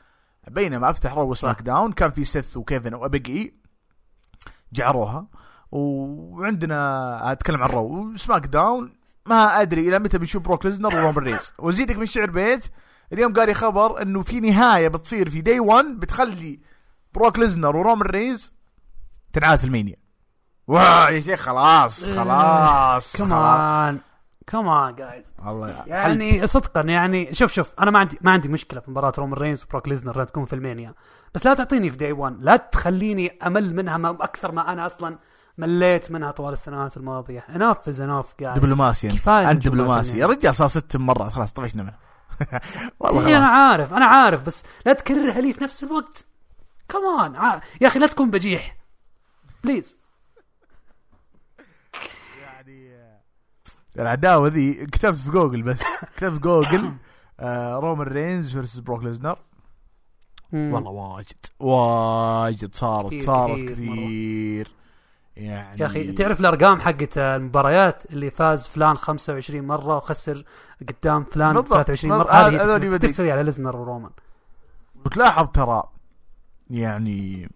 بينما 0.49 0.90
أفتح 0.90 1.12
Raw. 1.14 1.35
SmackDown 1.35 1.92
كان 1.92 2.11
في 2.11 2.25
سيث 2.25 2.56
وكيفن 2.56 2.94
و 2.95 3.07
Big 3.07 3.42
E 3.42 3.54
جعروها. 4.72 5.26
وعندنا 5.72 7.32
أتكلم 7.32 7.62
عن 7.62 7.68
Raw. 7.69 8.12
و 8.12 8.47
SmackDown 8.47 8.92
ما 9.26 9.61
أدري 9.61 9.88
إلى 9.88 9.99
متى 9.99 10.18
بنشوف 10.18 10.42
بروك 10.42 10.66
ليزنر 10.66 10.94
ورومان 10.96 11.25
رينز 11.25 11.52
وازيدك 11.58 11.96
من 11.96 12.06
شعر 12.06 12.30
بيت 12.30 12.70
اليوم 13.12 13.32
قاري 13.32 13.54
خبر 13.54 14.02
إنه 14.02 14.22
في 14.22 14.40
نهاية 14.40 14.88
بتصير 14.88 15.30
في 15.30 15.40
Day 15.40 15.61
1 15.61 15.84
بتخلي 15.84 16.61
بروك 17.14 17.38
ليزنر 17.38 17.76
ورومان 17.76 18.08
رينز 18.08 18.52
تنعاد 19.32 19.58
في 19.58 19.64
مانيا 19.64 19.97
واه 20.66 21.11
يا 21.11 21.20
شيخ 21.20 21.40
خلاص 21.40 22.04
خلاص 22.04 23.16
خلاص. 23.16 23.16
كمان 23.16 24.00
كمان 24.46 24.94
جايز 24.94 25.34
الله 25.46 25.72
حل- 25.76 25.88
يعني 25.88 26.46
صدقا 26.46 26.80
يعني 26.80 27.34
شوف 27.34 27.52
شوف 27.52 27.72
أنا 27.80 27.90
ما 27.90 27.99
عندي 27.99 28.18
ما 28.20 28.30
عندي 28.30 28.49
مشكلة 28.49 28.80
في 28.80 28.90
مباراة 28.90 29.12
رومان 29.18 29.38
رينز 29.38 29.64
وبروك 29.64 29.88
ليزنر 29.88 30.14
إنها 30.14 30.25
تكون 30.25 30.44
في 30.44 30.52
مانيا. 30.52 30.95
بس 31.34 31.46
لا 31.46 31.54
تعطيني 31.54 31.90
في 31.90 31.96
Day 31.97 32.12
1 32.12 32.37
لا 32.40 32.56
تخليني 32.56 33.38
أمل 33.46 33.75
منها 33.75 33.96
ما 33.96 34.11
أكثر 34.11 34.52
ما 34.52 34.72
أنا 34.72 34.87
أصلا 34.87 35.18
مليت 35.58 36.11
منها 36.11 36.30
طوال 36.30 36.52
السنوات 36.52 36.96
الماضية. 36.96 37.44
enough 37.57 37.88
is 37.88 38.00
enough 38.00 38.35
قاعد 38.42 38.58
دبلوماسي 38.58 39.11
أنت. 39.11 39.28
أنت 39.28 39.68
دبلوماسي 39.68 40.18
يا 40.18 40.26
رجال 40.26 40.54
صار 40.54 40.68
ست 40.68 40.96
مرات 40.96 41.32
خلاص 41.32 41.52
طفشنا 41.52 41.82
منه 41.82 41.94
والله 43.00 43.26
إيه 43.26 43.37
أنا. 43.38 43.46
عارف 43.46 43.92
أنا 43.94 44.04
عارف 44.04 44.42
بس 44.46 44.62
لا 44.87 44.92
تكررها 44.92 45.40
لي 45.40 45.52
في 45.52 45.64
نفس 45.64 45.82
الوقت. 45.84 46.26
كمان 46.88 47.34
يا 47.80 47.87
أخي 47.87 47.99
لا 47.99 48.06
تكون 48.06 48.30
بجيح. 48.30 48.76
please 49.64 49.97
العداوة 53.99 54.49
ذي 54.49 54.87
كتبت 54.87 55.18
في 55.18 55.30
جوجل 55.30 55.62
بس. 55.62 55.82
كتبت 56.16 56.32
في 56.34 56.38
جوجل 56.40 56.92
آه 57.40 57.75
رومان 57.75 58.06
رينز 58.08 58.52
versus 58.52 58.78
بروك 58.78 59.02
ليزنر. 59.04 59.38
والله 60.52 60.90
واجد 60.90 61.46
واجد 61.61 62.75
صارت 62.75 63.06
كثير- 63.06 63.20
صارت 63.22 63.58
كثير 63.61 63.72
كثير. 63.75 64.68
يعني 65.37 65.80
يا 65.80 65.87
أخي 65.87 66.12
تعرف 66.12 66.40
الأرقام 66.40 66.80
حقت 66.80 67.18
المباريات؟ 67.18 68.02
اللي 68.12 68.30
فاز 68.30 68.66
فلان 68.68 68.96
25 68.96 69.66
مرة 69.66 69.96
وخسر 69.96 70.44
قدام 70.88 71.25
فلان 71.25 71.52
بالضبط. 71.54 71.68
23 71.72 72.18
مرة. 72.18 72.30
هذه. 72.32 72.96
تسوي 72.96 73.32
على 73.32 73.42
ليزنر 73.42 73.76
ورومان. 73.76 74.11
وتلاحظ 75.06 75.46
ترى 75.49 75.82
يعني 76.70 77.50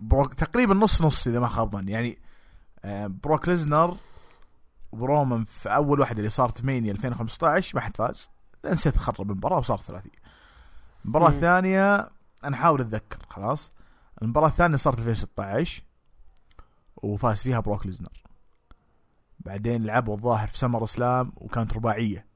بروك 0.00 0.34
تقريبا 0.34 0.74
نص 0.74 1.02
نص 1.02 1.26
إذا 1.26 1.40
ما 1.40 1.48
خاب 1.48 1.88
يعني 1.88 2.18
آه، 2.84 3.06
بروك 3.06 3.48
ليزنر 3.48 3.96
ورومان 5.00 5.44
في 5.44 5.68
أول 5.68 6.00
واحدة 6.00 6.18
اللي 6.18 6.30
صارت 6.30 6.64
مانيا 6.64 6.92
2015 6.92 7.72
ما 7.74 7.80
حد 7.80 7.96
فاز. 7.96 8.30
لأن 8.64 8.74
سيث 8.74 8.96
خرب 8.96 9.30
المباراة 9.30 9.58
وصار 9.58 9.78
ثلاثيه 9.78 10.10
المباراة. 11.04 11.28
الثانية 11.28 12.10
أنا 12.44 12.56
أحاول 12.56 12.80
أتذكر 12.80 13.18
خلاص. 13.28 13.72
المباراة 14.22 14.48
الثانية 14.48 14.76
صارت 14.76 14.98
2016 14.98 15.82
وفاز 16.96 17.42
فيها 17.42 17.60
بروك 17.60 17.86
ليزنر. 17.86 18.22
بعدين 19.40 19.84
لعبوا 19.84 20.16
الظاهر 20.16 20.48
في 20.48 20.58
SummerSlam 20.58 21.32
وكانت 21.36 21.74
رباعية. 21.74 22.26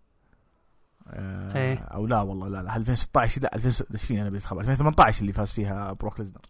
آه 1.09 1.57
إيه. 1.57 1.79
أو 1.79 2.07
لا 2.07 2.21
والله 2.21 2.49
لا 2.49 2.62
لا 2.62 2.76
2016 2.76 3.43
لا 3.43 3.55
2020 3.55 4.21
أنا 4.21 4.31
بيتخبر 4.31 4.61
2018 4.61 5.21
اللي 5.21 5.33
فاز 5.33 5.52
فيها 5.52 5.93
بروك 5.93 6.21
ليزنر. 6.21 6.40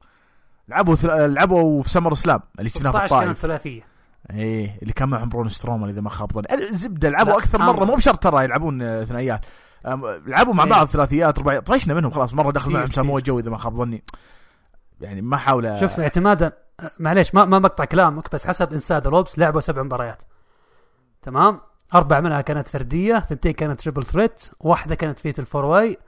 لعبوا 0.68 0.94
ثل... 0.94 1.34
لعبوا 1.34 1.82
في 1.82 1.90
SummerSlam 1.90 2.40
اللي 2.58 2.70
شفناه 2.70 2.90
في 2.90 2.96
16 2.96 3.08
كانت 3.08 3.22
الطائف. 3.22 3.38
ثلاثية. 3.38 3.89
إيه 4.30 4.78
اللي 4.82 4.92
كان 4.92 5.08
معهم 5.08 5.28
برون 5.28 5.48
سترومان 5.48 5.90
إذا 5.90 6.00
ما 6.00 6.10
خاب 6.10 6.32
ظني. 6.32 6.54
الزبدة 6.54 7.08
لعبوا 7.08 7.38
أكثر. 7.38 7.58
مرة 7.58 7.84
مو 7.84 7.94
بشرط 7.94 8.22
ترى 8.22 8.44
يلعبون 8.44 8.82
آه، 8.82 9.04
ثنائيات. 9.04 9.46
لعبوا 10.26 10.54
مع 10.54 10.64
إيه. 10.64 10.70
بعض 10.70 10.86
ثلاثيات 10.86 11.38
رباعيات 11.38 11.66
طفشنا 11.66 11.94
منهم 11.94 12.10
خلاص. 12.10 12.34
مرة 12.34 12.50
دخل 12.50 12.64
كثير، 12.64 12.78
معهم. 12.78 12.90
سامو 12.90 13.18
جو 13.18 13.38
إذا 13.38 13.50
ما 13.50 13.58
خاب 13.58 13.76
ظني. 13.76 14.04
يعني 15.00 15.22
ما 15.22 15.36
حاول 15.36 15.80
شوف 15.80 16.00
اعتمادا 16.00 16.52
معليش 16.98 17.34
ما 17.34 17.44
ما 17.44 17.58
بقطع 17.58 17.84
كلامك 17.84 18.32
بس 18.32 18.46
حسب 18.46 18.72
Inside 18.72 18.95
the 18.95 19.06
Ropes 19.06 19.38
لعبوا 19.38 19.60
سبع 19.60 19.82
مباريات. 19.82 20.22
تمام؟ 21.22 21.60
أربع 21.94 22.20
منها 22.20 22.40
كانت 22.40 22.68
فردية 22.68 23.18
ثنتين 23.28 23.52
كانت 23.52 23.80
triple 23.80 24.04
threat 24.04 24.42
واحدة 24.60 24.94
كانت 24.94 25.18
fatal 25.18 25.38
four 25.38 25.64
way 25.64 25.98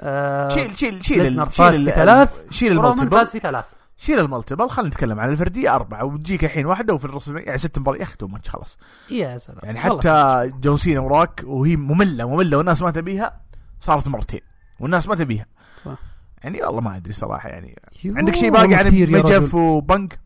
آه 0.00 0.48
شيل 0.48 0.78
شيل 0.78 1.04
شيل 1.04 1.52
شيل 1.52 1.92
ثلاث، 1.92 2.46
شيل 2.50 2.72
ال 2.72 2.76
multiple 2.76 3.10
فاز 3.10 3.30
في 3.30 3.38
ثلاث. 3.38 3.64
شيل 3.96 4.18
ال 4.18 4.24
multiple 4.24 4.68
خلينا 4.70 4.90
نتكلم 4.90 5.20
عن 5.20 5.30
الفردية 5.30 5.74
أربعة 5.74 6.04
وتجيك 6.04 6.44
الحين 6.44 6.66
واحدة 6.66 6.94
وفي 6.94 7.04
الرسم 7.04 7.38
يعني 7.38 7.58
ست 7.58 7.78
مباريات 7.78 8.00
يا 8.00 8.06
أخي 8.06 8.16
too 8.16 8.26
much 8.26 8.48
خلاص. 8.48 8.78
يا 9.10 9.38
سلام. 9.38 9.60
يعني 9.62 9.78
حتى 9.78 10.50
جون 10.60 10.76
سينا 10.76 11.00
وراك 11.00 11.42
وهي 11.44 11.76
مملة 11.76 12.28
مملة 12.28 12.56
والناس 12.56 12.82
ما 12.82 12.90
تبيها 12.90 13.40
صارت 13.80 14.08
مرتين 14.08 14.40
والناس 14.80 15.08
ما 15.08 15.14
تبيها. 15.14 15.46
صح. 15.84 15.98
يعني 16.44 16.62
والله 16.62 16.80
ما 16.80 16.96
أدري 16.96 17.12
صراحة 17.12 17.48
يعني 17.48 17.82
عندك 18.04 18.34
شيء 18.34 18.50
باقي 18.50 18.74
عن 18.74 18.94
يا 18.94 19.06
مجف. 19.06 19.54
وبنك؟ 19.54 20.20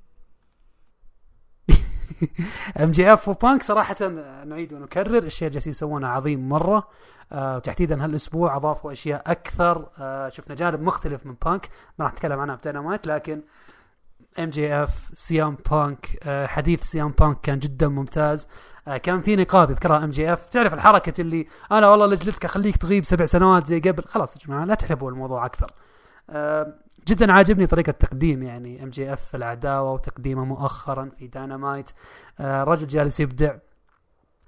ام 2.81 2.91
جي 2.91 3.13
اف 3.13 3.29
وبانك 3.29 3.63
صراحة 3.63 4.09
نعيد 4.47 4.73
ونكرر 4.73 5.19
الشيء 5.19 5.49
جالسين 5.49 5.71
يسوونه 5.71 6.09
عظيم 6.09 6.49
مرة. 6.49 6.89
آه 7.33 7.57
وتحديدا 7.57 8.05
هالأسبوع 8.05 8.57
أضافوا 8.57 8.93
أشياء 8.93 9.23
أكثر. 9.27 9.89
آه 9.99 10.29
شفنا 10.29 10.55
جانب 10.55 10.83
مختلف 10.83 11.27
من 11.27 11.35
بانك 11.45 11.69
ما 11.99 12.05
راح 12.05 12.13
نتكلم 12.13 12.41
عنها 12.41 12.55
بدينامايت 12.55 13.07
لكن 13.07 13.43
MJF 14.39 15.11
CM 15.15 15.57
بانك 15.71 16.19
آه 16.23 16.47
حديث 16.47 16.83
CM 16.83 17.09
بانك 17.09 17.41
كان 17.41 17.59
جدا 17.59 17.89
ممتاز. 17.89 18.49
آه 18.89 18.97
كان 18.97 19.21
في 19.21 19.37
نقاط 19.37 19.71
يذكرها 19.71 20.05
MJF 20.05 20.45
تعرف 20.45 20.75
الحركة 20.75 21.21
اللي 21.21 21.47
أنا 21.73 21.89
والله 21.89 22.07
لجلتك 22.07 22.45
أخليك 22.45 22.77
تغيب 22.77 23.05
سبع 23.05 23.25
سنوات 23.25 23.67
زي 23.67 23.81
قبل. 23.81 24.05
خلاص 24.05 24.37
يا 24.37 24.41
جماعة 24.47 24.65
لا 24.65 24.75
تحلبوا 24.75 25.11
الموضوع 25.11 25.47
أكثر. 25.47 25.73
آه 26.31 26.75
جدا 27.09 27.33
عاجبني 27.33 27.67
طريقة 27.67 27.93
تقديم 27.93 28.43
يعني 28.43 28.83
MJF 28.83 29.35
العداوة 29.35 29.93
وتقديمه 29.93 30.45
مؤخرا 30.45 31.11
في 31.19 31.27
داينامايت 31.27 31.91
آه 32.41 32.65
رجل 32.65 32.87
جالس 32.87 33.21
يبدع. 33.21 33.57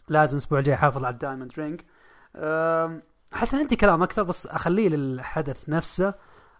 لازم 0.09 0.37
الأسبوع 0.37 0.59
الجاي 0.59 0.75
يحافظ 0.75 1.05
على 1.05 1.13
ال 1.13 1.18
Diamond 1.18 1.53
Ring 1.59 1.81
أحس 3.35 3.55
إن 3.55 3.61
عندي 3.61 3.77
كلام 3.77 4.03
أكثر 4.03 4.23
بس 4.23 4.47
أخليه 4.47 4.89
للحدث 4.89 5.69
نفسه 5.69 6.15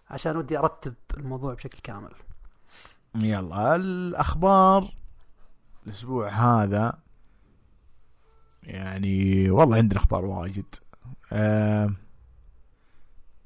عشان 0.09 0.37
ودي 0.37 0.57
أرتب 0.57 0.93
الموضوع 1.17 1.53
بشكل 1.53 1.79
كامل. 1.83 2.13
يلا 3.15 3.75
الأخبار 3.75 4.85
الأسبوع 5.85 6.27
هذا. 6.29 6.93
يعني 8.63 9.49
والله 9.49 9.77
عندنا 9.77 9.99
أخبار 9.99 10.25
واجد. 10.25 10.75
آه 11.33 11.93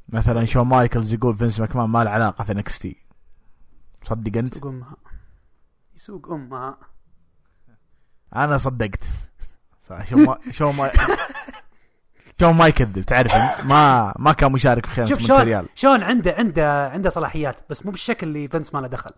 مثلا 0.10 0.46
شون 0.46 0.68
مايكلز 0.68 1.14
يقول 1.14 1.36
فينس 1.36 1.60
ماكمان 1.60 1.90
ما 1.90 2.04
له 2.04 2.10
علاقة 2.10 2.44
في 2.44 2.54
NXT. 2.54 2.98
صدق 4.04 4.38
أنت؟ 4.38 4.56
يسوق 4.56 4.68
أمها. 4.68 4.96
يسوق 5.96 6.32
أمها. 6.32 6.78
أنا 8.36 8.58
صدقت. 8.58 9.04
شون 10.04 10.26
ما 10.26 10.38
شون 10.52 10.76
ما 10.76 10.92
شون 12.40 12.54
ما 12.56 12.68
يكذب 12.68 13.02
تعرف؟ 13.06 13.36
ما 13.66 14.14
ما 14.20 14.32
كان 14.34 14.52
مشارك 14.52 14.86
في 14.86 14.92
خيانه 14.92 15.10
شوف 15.10 15.20
شلون 15.20 15.68
شلون 15.76 16.04
عنده 16.04 16.36
عنده 16.38 16.90
عنده 16.90 17.10
صلاحيات 17.10 17.56
بس 17.70 17.86
مو 17.86 17.92
بالشكل 17.92 18.28
اللي 18.28 18.48
فينس 18.48 18.74
ما 18.74 18.80
له 18.80 18.88
دخل. 18.88 19.12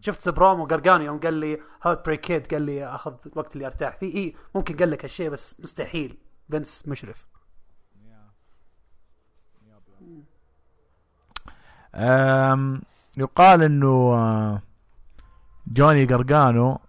شفت 0.00 0.22
سبرومو 0.22 0.64
قرقاني 0.66 1.04
يوم 1.04 1.20
قال 1.20 1.34
لي 1.34 1.58
Heartbreak 1.82 2.20
Kid 2.20 2.46
قال 2.46 2.62
لي 2.62 2.86
أخذ 2.86 3.14
الوقت 3.26 3.52
اللي 3.54 3.66
أرتاح 3.66 3.96
فيه. 3.96 4.14
إي 4.14 4.34
ممكن 4.54 4.76
قال 4.76 4.90
لك 4.90 5.04
هالشيء 5.04 5.30
بس 5.30 5.54
مستحيل. 5.60 6.18
فينس 6.50 6.82
مشرف. 6.86 7.26
يقال 13.18 13.62
إنه 13.62 14.60
جوني 15.66 16.04
قرقانو 16.04 16.80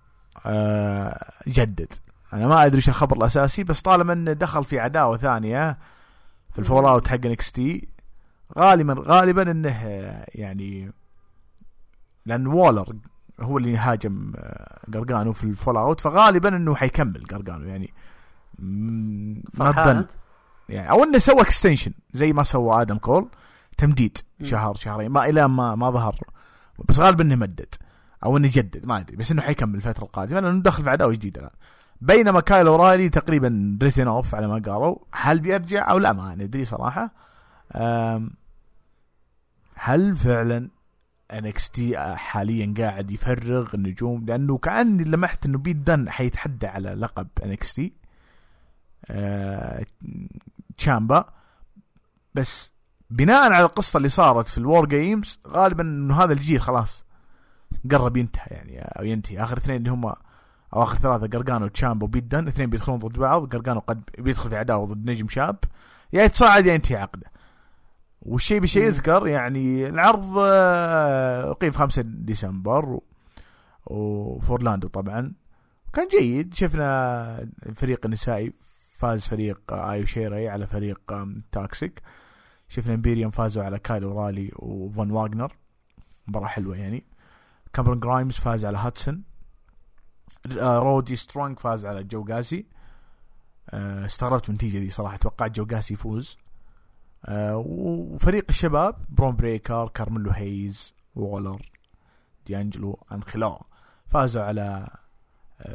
جدد. 1.47 1.93
أنا 2.33 2.47
ما 2.47 2.65
أدري 2.65 2.77
إيش 2.77 2.89
الخبر 2.89 3.17
الأساسي 3.17 3.63
بس 3.63 3.81
طالما 3.81 4.13
إنه 4.13 4.33
دخل 4.33 4.63
في 4.63 4.79
عداوة 4.79 5.17
ثانية 5.17 5.77
في 6.53 6.59
ال 6.59 6.85
fallout 6.85 7.07
حق 7.07 7.25
NXT 7.25 7.87
غالبا 8.57 8.95
غالبا 9.07 9.51
إنه 9.51 9.69
يعني 10.27 10.91
لأن 12.25 12.47
وولر 12.47 12.95
هو 13.39 13.57
اللي 13.57 13.77
هاجم 13.77 14.33
قرقانو 14.93 15.33
في 15.33 15.43
ال 15.43 15.77
fallout 15.77 15.99
فغالبا 16.01 16.49
إنه 16.49 16.75
حيكمل 16.75 17.25
قرقانو 17.25 17.65
يعني 17.65 17.93
ما 19.53 19.71
تظن؟ 19.71 20.05
يعني 20.69 20.91
أو 20.91 21.03
إنه 21.03 21.17
سوى 21.17 21.41
extension 21.41 21.91
زي 22.13 22.33
ما 22.33 22.43
سوى 22.43 22.81
آدم 22.81 22.97
كول. 22.97 23.29
تمديد. 23.79 24.17
شهر 24.43 24.73
شهرين 24.73 25.09
ما 25.09 25.25
إلى 25.29 25.47
ما 25.47 25.75
ما 25.75 25.89
ظهر. 25.89 26.15
بس 26.89 26.99
غالبا 26.99 27.23
إنه 27.23 27.35
مدد 27.35 27.75
أو 28.23 28.37
إنه 28.37 28.49
جدد 28.53 28.85
ما 28.85 28.97
أدري 28.97 29.17
بس 29.17 29.31
إنه 29.31 29.41
حيكمل 29.41 29.75
الفترة 29.75 30.03
القادمة 30.03 30.39
لأنه 30.39 30.61
دخل 30.61 30.83
في 30.83 30.89
عداوه 30.89 31.11
جديده 31.11 31.41
الآن. 31.41 31.55
بينما 32.01 32.39
كايل 32.39 32.67
اورايلي 32.67 33.09
تقريبا 33.09 33.77
written 33.81 34.07
off 34.07 34.35
على 34.35 34.47
ما 34.47 34.53
قالوا 34.53 34.97
هل 35.11 35.39
بيرجع 35.39 35.91
أو 35.91 35.97
لا؟ 35.97 36.13
ما 36.13 36.35
ندري 36.35 36.65
صراحة. 36.65 37.11
هل 39.75 40.15
فعلا 40.15 40.69
NXT 41.33 42.15
حاليا 42.15 42.73
قاعد 42.77 43.11
يفرغ 43.11 43.69
النجوم؟ 43.73 44.25
لأنه 44.25 44.57
كأني 44.57 45.03
لمحت 45.03 45.45
إنه 45.45 45.57
بيت 45.57 45.77
دن 45.77 46.09
حيتحدى 46.09 46.67
على 46.67 46.89
لقب 46.89 47.27
NXT 47.43 47.93
تشامبا 50.77 51.25
بس 52.35 52.71
بناء 53.09 53.51
على 53.51 53.65
القصة 53.65 53.97
اللي 53.97 54.09
صارت 54.09 54.47
في 54.47 54.57
ال 54.57 54.64
War 54.64 54.85
Games 54.85 55.39
غالبا 55.47 55.83
إنه 55.83 56.23
هذا 56.23 56.33
الجيل 56.33 56.61
خلاص 56.61 57.05
قرب 57.91 58.17
ينتهي 58.17 58.45
يعني 58.49 58.79
أو 58.81 59.03
ينتهي. 59.03 59.43
آخر 59.43 59.57
اثنين 59.57 59.77
اللي 59.77 59.91
هم 59.91 60.05
أو 60.05 60.15
آخر 60.83 60.97
ثلاثة 60.97 61.27
قرقانو 61.37 61.65
وتشامبا 61.65 62.03
وبيت 62.05 62.23
دن 62.23 62.47
اثنين 62.47 62.69
بيدخلون 62.69 62.99
ضد 62.99 63.19
بعض. 63.19 63.55
قرقانو 63.55 63.79
قد 63.79 64.01
بيدخل 64.17 64.49
في 64.49 64.55
عداوة 64.57 64.85
ضد 64.87 65.09
نجم 65.09 65.27
شاب. 65.27 65.55
يا 66.13 66.23
يتصاعد 66.23 66.65
يا 66.65 66.73
ينتهي 66.73 66.97
عقده. 66.97 67.31
والشيء 68.21 68.59
بشيء. 68.59 68.83
يذكر 68.83 69.27
يعني 69.27 69.89
العرض 69.89 70.37
آه، 70.39 71.51
اقيم 71.51 71.71
5 71.71 72.01
ديسمبر 72.05 72.85
و- 72.89 73.03
وفي 73.85 74.49
اورلاندو 74.49 74.87
طبعا. 74.87 75.33
كان 75.93 76.07
جيد. 76.07 76.53
شفنا 76.53 77.47
الفريق 77.65 77.99
النسائي 78.05 78.53
فاز 78.97 79.25
فريق 79.27 79.59
آه، 79.71 79.91
ايو 79.91 80.05
شيري 80.05 80.49
على 80.49 80.65
فريق 80.65 80.99
تاكسيك 81.51 82.01
شفنا 82.69 82.93
امبيريوم 82.93 83.31
فازوا 83.31 83.63
على 83.63 83.79
كايل 83.79 84.03
اورايلي 84.03 84.51
وفون 84.55 85.11
واغنر. 85.11 85.55
مباراة 86.27 86.47
حلوة 86.47 86.77
يعني. 86.77 87.03
كاميرون 87.73 87.99
جرايمز 87.99 88.35
فاز 88.35 88.65
على 88.65 88.77
هاتسون. 88.77 89.23
آه، 90.59 90.79
رودي 90.79 91.15
سترونج 91.15 91.59
فاز 91.59 91.85
على 91.85 92.03
جو 92.03 92.23
جاسي 92.23 92.65
آه، 93.69 94.05
استغربت 94.05 94.49
من 94.49 94.49
النتيجة 94.49 94.79
دي 94.79 94.89
صراحة. 94.89 95.17
توقعت 95.17 95.51
جو 95.51 95.65
جاسي 95.65 95.93
يفوز. 95.93 96.37
آه 97.25 97.57
وفريق 97.57 98.45
الشباب 98.49 98.95
برون 99.09 99.35
بريكر 99.35 99.87
كارميلو 99.87 100.31
هيز 100.31 100.93
وولر 101.15 101.71
ديانجلو 102.47 102.99
انخلا 103.11 103.61
فازوا 104.07 104.43
على 104.43 104.87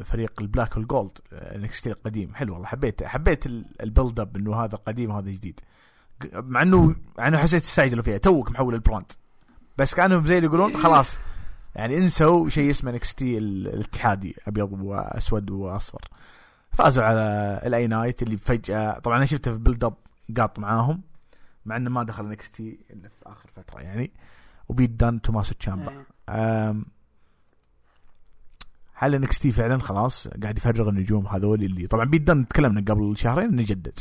فريق 0.04 0.40
ال 0.40 0.46
Black 0.46 0.76
وال 0.76 0.90
Gold 0.90 1.18
NXT 1.32 1.90
القديم. 1.90 2.34
حلو 2.34 2.52
والله. 2.52 2.66
حبيت 2.66 3.04
حبيت 3.04 3.46
ال- 3.46 3.82
ال 3.82 3.88
build 3.88 4.20
up 4.20 4.36
إنه 4.36 4.56
هذا 4.56 4.76
قديم 4.76 5.10
وهذا 5.10 5.30
جديد 5.30 5.60
مع 6.32 6.62
انه 6.62 6.96
مع 7.18 7.28
إنه 7.28 7.38
حسيت 7.38 7.62
استعجلوا 7.62 8.02
فيها. 8.02 8.18
توك 8.18 8.50
محول 8.50 8.74
ال 8.74 8.80
brand 8.80 9.12
بس 9.78 9.94
كأنهم 9.94 10.26
زي 10.26 10.36
اللي 10.36 10.46
يقولون 10.46 10.76
خلاص. 10.76 11.18
يعني 11.74 11.98
انسوا 11.98 12.48
شيء 12.48 12.70
اسمه 12.70 12.90
NXT 12.90 13.38
الاتحادي 13.38 14.36
أبيض 14.46 14.72
وأسود 14.72 15.50
وأصفر. 15.50 16.08
فازوا 16.72 17.04
على 17.04 17.60
الاي 17.66 17.86
نايت 17.86 18.22
اللي 18.22 18.36
فجاه 18.36 18.98
طبعا 18.98 19.16
أنا 19.16 19.26
شفته 19.26 19.52
في 19.52 19.58
build 19.58 19.84
up 19.84 19.94
قاط 20.36 20.58
معاهم 20.58 21.02
مع 21.66 21.76
إنه 21.76 21.90
ما 21.90 22.02
دخل 22.02 22.26
NXT 22.26 22.78
إلا 22.90 23.08
في 23.08 23.16
آخر 23.26 23.50
فترة 23.56 23.80
يعني. 23.80 24.12
وبيت 24.68 24.90
دان 24.90 25.22
توماسو 25.22 25.54
تشامبا. 25.54 26.04
إيه. 26.28 26.74
هل 28.94 29.14
NXT 29.14 29.52
فعلا 29.52 29.78
خلاص 29.78 30.28
قاعد 30.28 30.58
يفرغ 30.58 30.88
النجوم 30.88 31.26
هذول 31.26 31.64
اللي 31.64 31.86
طبعا 31.86 32.04
بيت 32.04 32.22
دان 32.22 32.48
تكلمنا 32.48 32.80
قبل 32.80 33.16
شهرين 33.16 33.48
إنه 33.48 33.62
جدد. 33.62 33.98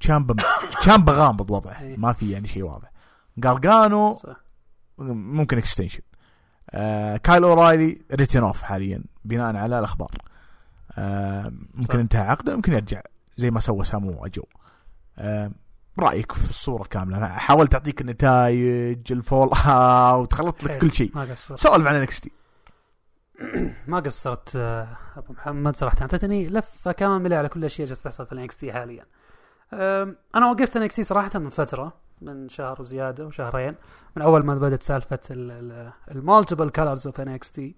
تشامبا 0.00 0.36
تشامبا 0.80 1.12
غامض 1.12 1.50
وضعه 1.50 1.80
إيه. 1.82 1.96
ما 1.96 2.12
في 2.12 2.30
يعني 2.30 2.46
شيء 2.48 2.62
واضح. 2.62 2.90
قارقانو 3.44 4.14
صح. 4.14 4.36
ممكن 4.98 5.58
extension 5.58 6.00
آه 6.70 7.16
كايل 7.16 7.44
اورايلي 7.44 8.02
written 8.14 8.42
off 8.42 8.62
حاليا 8.62 9.04
بناء 9.24 9.56
على 9.56 9.78
الأخبار. 9.78 10.10
آه 10.92 11.52
ممكن 11.74 11.92
صح. 11.94 12.00
انتهى 12.00 12.22
عقده 12.22 12.56
ممكن 12.56 12.72
يرجع. 12.72 13.00
زي 13.36 13.50
ما 13.50 13.60
سوى 13.60 13.84
سامو 13.84 14.26
جو. 14.26 14.42
آه 15.18 15.50
رأيك 15.98 16.32
في 16.32 16.50
الصورة 16.50 16.84
كاملة؟ 16.84 17.16
أنا 17.16 17.28
حاولت 17.28 17.74
أعطيك 17.74 18.00
النتائج 18.00 19.12
ال 19.12 19.50
fallout 19.66 20.32
خلطت 20.34 20.64
لك 20.64 20.70
حلو. 20.70 20.78
كل 20.80 20.92
شيء. 20.94 21.12
سولف 21.54 21.86
عن 21.86 21.94
انكس 21.94 22.20
تي 22.20 22.32
ما 23.86 24.00
قصرت 24.00 24.52
آه، 24.56 24.96
أبو 25.16 25.32
محمد. 25.32 25.76
صراحة 25.76 25.96
أعطيتني 26.02 26.48
لفة 26.48 26.92
كاملة 26.92 27.36
على 27.36 27.48
كل 27.48 27.60
الأشياء 27.60 27.88
جالسة 27.88 28.02
تحصل 28.10 28.26
في 28.26 28.32
ال 28.32 28.56
NXT 28.56 28.72
حاليا. 28.72 29.02
أم، 29.02 29.08
أنا 29.72 30.50
وقفت 30.50 30.76
NXT 30.76 31.04
صراحة 31.04 31.38
من 31.38 31.48
فترة 31.48 31.92
من 32.20 32.48
شهر 32.48 32.80
وزيادة 32.80 33.26
وشهرين. 33.26 33.74
من 34.16 34.22
أول 34.22 34.44
ما 34.44 34.54
بدأت 34.54 34.82
سالفة 34.82 35.20
ال 36.10 36.70
multiple 36.70 37.06
colors 37.06 37.20
of 37.20 37.50
NXT 37.50 37.76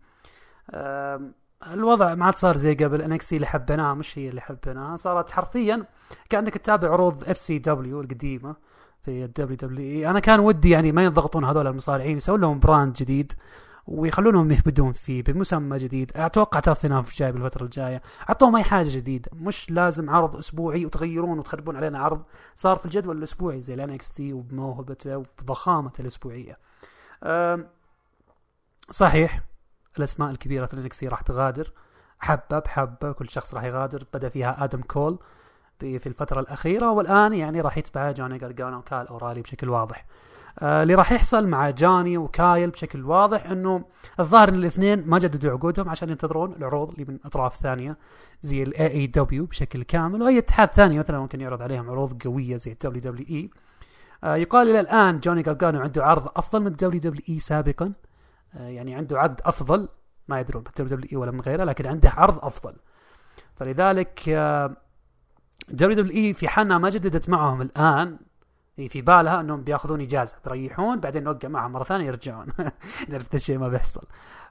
الوضع 1.72 2.14
ما 2.14 2.24
عاد 2.24 2.34
صار 2.34 2.56
زي 2.56 2.74
قبل. 2.74 3.02
NXT 3.02 3.36
اللي 3.36 3.46
حبيناها 3.46 3.94
مش 3.94 4.18
هي 4.18 4.28
اللي 4.28 4.40
حبيناها. 4.40 4.96
صارت 4.96 5.30
حرفيا 5.30 5.84
كأنك 6.28 6.58
تتابع 6.58 6.92
عروض 6.92 7.28
FCW 7.28 8.00
القديمة 8.00 8.56
في 9.02 9.24
ال 9.24 9.56
WWE 9.56 10.10
أنا 10.10 10.20
كان 10.20 10.40
ودي 10.40 10.70
يعني 10.70 10.92
ما 10.92 11.04
يضغطون 11.04 11.44
هذول 11.44 11.66
المصارعين 11.66 12.16
يسوون 12.16 12.40
لهم 12.40 12.60
brand 12.60 12.92
جديد. 12.92 13.32
ويخلونهم 13.86 14.50
يهبدون 14.52 14.92
فيه 14.92 15.22
بمسمى 15.22 15.78
جديد. 15.78 16.12
أتوقع 16.16 16.60
ترى 16.60 16.74
في 16.74 16.88
جاي 17.16 17.32
بالفترة 17.32 17.64
الجاية. 17.64 18.02
أعطوهم 18.28 18.56
أي 18.56 18.62
حاجة 18.62 18.88
جديدة. 18.88 19.30
مش 19.34 19.70
لازم 19.70 20.10
عرض 20.10 20.36
أسبوعي 20.36 20.86
وتغيرون 20.86 21.38
وتخربون 21.38 21.76
علينا 21.76 21.98
عرض. 21.98 22.22
صار 22.54 22.76
في 22.76 22.84
الجدول 22.84 23.18
الأسبوعي 23.18 23.62
زي 23.62 23.74
ال 23.74 23.90
NXT 23.90 24.32
وبموهبته 24.32 25.16
وبضخامه 25.16 25.92
الأسبوعية. 26.00 26.58
صحيح 28.90 29.42
الأسماء 29.98 30.30
الكبيرة 30.30 30.66
في 30.66 30.74
ال 30.74 30.84
NX 30.84 31.04
راح 31.04 31.20
تغادر. 31.20 31.72
حبة 32.18 32.58
بحبة 32.58 33.12
كل 33.12 33.28
شخص 33.28 33.54
راح 33.54 33.64
يغادر. 33.64 34.04
بدأ 34.14 34.28
فيها 34.28 34.64
آدم 34.64 34.80
كول 34.80 35.18
في 35.80 36.06
الفترة 36.06 36.40
الأخيرة 36.40 36.90
والآن 36.90 37.32
يعني 37.32 37.60
راح 37.60 37.78
يتبع 37.78 38.10
جوني 38.12 38.38
جارجانو 38.38 38.78
وكايل 38.78 39.08
أورايلي 39.08 39.42
بشكل 39.42 39.68
واضح. 39.68 40.06
اللي 40.62 40.94
راح 40.94 41.12
يحصل 41.12 41.48
مع 41.48 41.70
جوني 41.70 42.18
وكايل 42.18 42.70
بشكل 42.70 43.04
واضح 43.04 43.46
إنه 43.46 43.84
الظاهر 44.20 44.48
إن 44.48 44.54
الاثنين 44.54 45.06
ما 45.06 45.18
جددوا 45.18 45.50
عقودهم 45.52 45.88
عشان 45.88 46.08
ينتظرون 46.08 46.52
العروض 46.52 46.92
اللي 46.92 47.04
من 47.04 47.18
أطراف 47.24 47.56
ثانية 47.56 47.96
زي 48.42 48.62
ال 48.62 48.86
AEW 48.86 49.46
بشكل 49.46 49.82
كامل 49.82 50.22
وأي 50.22 50.38
اتحاد 50.38 50.68
ثاني 50.68 50.98
مثلا 50.98 51.18
ممكن 51.18 51.40
يعرض 51.40 51.62
عليهم 51.62 51.90
عروض 51.90 52.22
قوية 52.22 52.56
زي 52.56 52.72
ال 52.72 53.00
WWE 53.00 53.50
آه، 54.24 54.36
يقال 54.36 54.70
إلى 54.70 54.80
الآن 54.80 55.20
جوني 55.20 55.42
جارجانو 55.42 55.80
عنده 55.80 56.04
عرض 56.04 56.28
أفضل 56.36 56.60
من 56.60 56.66
ال 56.66 57.00
WWE 57.00 57.38
سابقا. 57.38 57.92
آه، 58.54 58.68
يعني 58.68 58.94
عنده 58.94 59.18
عقد 59.18 59.40
أفضل 59.44 59.88
ما 60.28 60.40
يدرون 60.40 60.64
ال 60.66 60.96
WWE 60.96 61.16
ولا 61.16 61.30
من 61.30 61.40
غيره 61.40 61.64
لكن 61.64 61.86
عنده 61.86 62.10
عرض 62.10 62.44
أفضل. 62.44 62.74
فلذلك 63.54 64.20
WWE 65.68 66.34
في 66.34 66.48
حالنا 66.48 66.78
ما 66.78 66.90
جددت 66.90 67.28
معهم 67.28 67.62
الآن 67.62 68.18
هي 68.80 68.88
في 68.88 69.02
بالها 69.02 69.40
أنهم 69.40 69.62
بيأخذون 69.62 70.00
إجازة 70.00 70.36
بيريحون 70.44 71.00
بعدين 71.00 71.24
نوقع 71.24 71.48
معهم 71.48 71.72
مرة 71.72 71.84
ثانية 71.84 72.06
يرجعون 72.06 72.46
عرفت 73.12 73.34
الشيء 73.34 73.58
ما 73.58 73.68
بيحصل. 73.68 74.02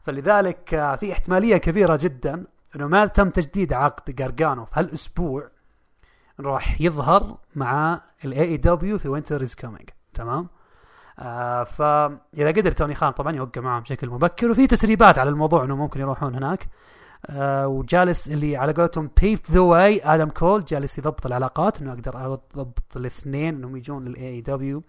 فلذلك 0.01 0.73
آه، 0.73 0.95
في 0.95 1.11
احتمالية 1.11 1.57
كبيرة 1.57 1.99
جدا 2.01 2.45
أنه 2.75 2.87
ما 2.87 3.05
تم 3.05 3.29
تجديد 3.29 3.73
عقد 3.73 4.15
جارجانو 4.15 4.65
في 4.65 4.71
هالأسبوع 4.79 5.49
راح 6.39 6.81
يظهر 6.81 7.37
مع 7.55 8.01
ال 8.25 8.41
AEW 8.41 8.97
في 8.97 9.09
Winter 9.09 9.43
is 9.43 9.55
Coming 9.55 9.89
تمام؟ 10.13 10.47
آه 11.19 11.63
فاذا 11.63 12.47
قدر 12.47 12.71
توني 12.71 12.95
خان 12.95 13.11
طبعا 13.11 13.35
يوقع 13.35 13.61
معهم 13.61 13.81
بشكل 13.81 14.09
مبكر 14.09 14.51
وفي 14.51 14.67
تسريبات 14.67 15.17
على 15.17 15.29
الموضوع 15.29 15.63
أنه 15.63 15.75
ممكن 15.75 15.99
يروحون 15.99 16.35
هناك. 16.35 16.67
آه 17.25 17.67
وجالس 17.67 18.27
اللي 18.27 18.57
على 18.57 18.73
قولتهم 18.73 19.09
pave 19.21 19.51
the 19.51 19.59
way 19.59 20.01
آدم 20.03 20.29
كول 20.29 20.65
جالس 20.65 20.97
يضبط 20.97 21.25
العلاقات 21.25 21.81
إنه 21.81 21.91
أقدر 21.91 22.25
أضبط 22.25 22.97
الاثنين 22.97 23.55
إنهم 23.55 23.77
يجون 23.77 24.05
لل 24.05 24.27
AEW 24.27 24.83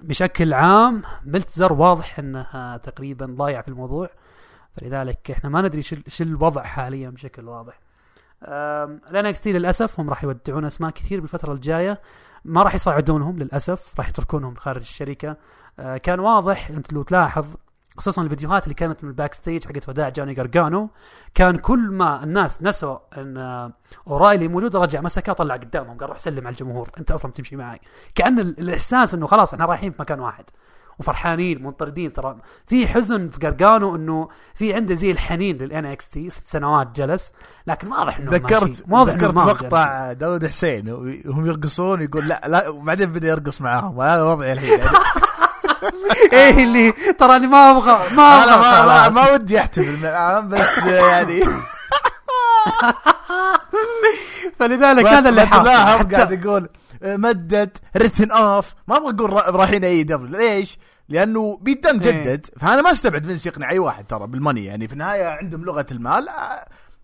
بشكل 0.00 0.54
عام 0.54 1.02
ملتزر 1.24 1.72
واضح 1.72 2.18
إنه 2.18 2.40
آه، 2.40 2.76
تقريبا 2.76 3.26
ضايع 3.26 3.62
في 3.62 3.68
الموضوع. 3.68 4.10
فلذلك 4.76 5.30
إحنا 5.30 5.50
ما 5.50 5.62
ندري 5.62 5.82
شو 5.82 5.96
الوضع 6.20 6.62
حاليا 6.62 7.10
بشكل 7.10 7.48
واضح. 7.48 7.80
ال 8.42 9.26
NX 9.26 9.46
للأسف 9.46 10.00
هم 10.00 10.10
راح 10.10 10.24
يودعون 10.24 10.64
أسماء 10.64 10.90
كثير 10.90 11.20
بالفترة 11.20 11.52
الجاية. 11.52 12.00
ما 12.44 12.62
راح 12.62 12.74
يصعدونهم 12.74 13.38
للأسف 13.38 13.92
راح 13.98 14.08
يتركونهم 14.08 14.54
خارج 14.54 14.80
الشركة. 14.80 15.36
آه، 15.78 15.96
كان 15.96 16.20
واضح 16.20 16.70
أنت 16.70 16.92
لو 16.92 17.02
تلاحظ 17.02 17.46
خصوصا 17.96 18.22
الفيديوهات 18.22 18.64
اللي 18.64 18.74
كانت 18.74 19.04
من 19.04 19.10
ال 19.10 19.34
backstage 19.34 19.64
حقت 19.64 19.88
وداع 19.88 20.08
جوني 20.08 20.34
جارجانو 20.34 20.90
كان 21.34 21.56
كل 21.56 21.78
ما 21.90 22.22
الناس 22.24 22.62
نسوا 22.62 22.98
إن 23.18 23.36
آه، 23.36 23.72
اورايلي 24.08 24.48
موجود 24.48 24.76
رجع 24.76 25.00
مسكه 25.00 25.32
طلع 25.32 25.54
قدامهم 25.56 25.98
قال 25.98 26.08
روح 26.08 26.18
سلم 26.18 26.46
على 26.46 26.48
الجمهور 26.54 26.90
أنت 26.98 27.10
أصلا 27.10 27.32
تمشي 27.32 27.56
معي 27.56 27.80
كأن 28.14 28.38
ال- 28.38 28.60
الإحساس 28.60 29.14
إنه 29.14 29.26
خلاص 29.26 29.52
إحنا 29.54 29.66
رايحين 29.66 29.90
في 29.92 29.96
مكان 30.02 30.20
واحد 30.20 30.44
وفرحانين 30.98 31.62
منطردين 31.62 32.12
ترى 32.12 32.36
في 32.66 32.86
حزن 32.86 33.28
في 33.28 33.38
جارجانو 33.38 33.96
إنه 33.96 34.28
في 34.54 34.74
عنده 34.74 34.94
زي 34.94 35.10
الحنين 35.10 35.56
لل 35.58 35.84
NXT 35.86 36.30
ست 36.30 36.48
سنوات 36.48 36.96
جلس 37.00 37.32
لكن 37.66 37.92
واضح 37.92 38.18
انه 38.18 38.30
ذكرت. 38.30 38.84
واضح 38.90 39.12
ذكرت 39.14 39.34
مقطع 39.34 40.12
داود 40.12 40.46
حسين 40.46 40.90
وهم 41.26 41.46
يرقصون 41.46 42.02
يقول 42.02 42.28
لا 42.28 42.40
لا 42.46 42.68
وبعدين 42.68 43.12
بدأ 43.12 43.28
يرقص 43.28 43.60
معاهم 43.60 44.00
هذا 44.00 44.22
وضعي 44.22 44.52
الحين 44.52 44.80
إيه 46.32 46.64
اللي 46.64 46.92
تراني 46.92 47.46
ما 47.46 47.70
أبغى 47.70 47.98
ما 48.16 48.22
أبغى 48.44 48.56
ما, 48.56 48.86
ما. 48.86 49.08
ما 49.08 49.32
ودي 49.32 49.58
أحتفل 49.60 50.02
معاهم 50.02 50.48
بس 50.48 50.78
يعني. 50.78 51.44
فلذلك 54.58 55.06
هذا 55.06 55.28
اللي 55.28 55.46
حاصل. 55.46 55.68
قاعد 56.10 56.32
يقول 56.44 56.68
آه، 57.02 57.16
مدت 57.16 57.76
written 57.96 58.30
off 58.30 58.74
ما 58.88 58.96
أبغى 58.96 59.10
أقول 59.14 59.32
را- 59.32 59.50
رايحين 59.50 59.84
AEW 59.84 60.40
ليش؟ 60.40 60.78
لأنه 61.08 61.58
بيدن 61.62 62.00
إيه. 62.00 62.10
جدد. 62.22 62.46
فأنا 62.60 62.82
ما 62.82 62.92
أستبعد 62.92 63.24
فينس 63.26 63.46
يقنع 63.46 63.70
أي 63.70 63.78
واحد 63.78 64.04
ترى 64.06 64.26
بال 64.26 64.37
money 64.37 64.64
يعني. 64.64 64.86
في 64.88 64.92
النهاية 64.92 65.24
عندهم 65.26 65.64
لغة 65.64 65.86
المال. 65.90 66.26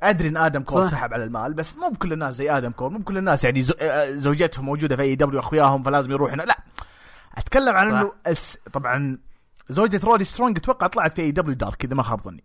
أدري 0.02 0.28
إن 0.28 0.36
آدم 0.36 0.62
كول. 0.62 0.90
سحب 0.90 1.14
على 1.14 1.24
المال 1.24 1.54
بس 1.54 1.76
مو 1.76 1.88
بكل 1.88 2.12
الناس 2.12 2.34
زي 2.34 2.50
آدم 2.56 2.70
كول 2.70 2.92
مو 2.92 2.98
بكل 2.98 3.18
الناس 3.18 3.44
يعني 3.44 3.64
آه، 3.80 4.10
زوجتهم 4.10 4.64
موجودة 4.64 4.96
في 4.96 5.02
AEW 5.02 5.40
أخوياهم 5.40 5.82
فلازم 5.82 6.10
يروح 6.10 6.32
هنا. 6.32 6.42
لا. 6.42 6.56
أتكلم 7.38 7.76
عن. 7.76 7.86
إنه 7.94 8.12
أس... 8.26 8.58
طبعا 8.72 9.18
زوجة 9.68 10.00
رودي 10.04 10.24
سترونج 10.24 10.56
أتوقع 10.58 10.86
طلعت 10.86 11.16
في 11.16 11.22
AEW 11.22 11.30
Dark 11.30 11.84
إذا 11.84 11.94
ما 11.94 12.02
خاب 12.02 12.20
ظني 12.22 12.44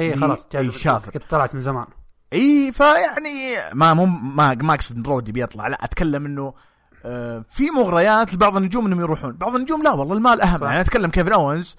إيه 0.00 0.14
اللي- 0.14 0.26
خلاص 0.26 0.46
إيه، 0.54 0.70
شافر. 0.70 1.18
طلعت 1.30 1.54
من 1.54 1.60
زمان 1.60 1.86
إي 2.32 2.72
فيعني 2.72 3.56
ما 3.74 3.94
مو 3.94 4.06
ما 4.06 4.54
ما 4.54 4.74
أقصد 4.74 5.08
رودي 5.08 5.32
بيطلع 5.32 5.66
لا 5.68 5.84
أتكلم 5.84 6.26
إنه 6.26 6.54
آه، 7.06 7.44
في 7.50 7.70
مغريات 7.70 8.34
لبعض 8.34 8.56
النجوم 8.56 8.86
إنهم 8.86 9.00
يروحون 9.00 9.32
بعض 9.32 9.54
النجوم 9.54 9.82
لا 9.82 9.90
والله 9.90 10.16
المال 10.16 10.40
أهم 10.40 10.58
صح. 10.60 10.66
يعني 10.66 10.80
أتكلم 10.80 11.10
كيفن 11.10 11.32
أوينز 11.32 11.76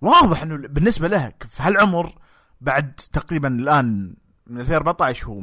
واضح 0.00 0.42
إنه 0.42 0.56
بالنسبة 0.56 1.08
له 1.08 1.32
في 1.48 1.62
هالعمر 1.62 2.12
بعد 2.60 2.92
تقريبا 3.12 3.48
الآن 3.48 4.14
من 4.46 4.60
2014 4.60 5.26
هو 5.26 5.42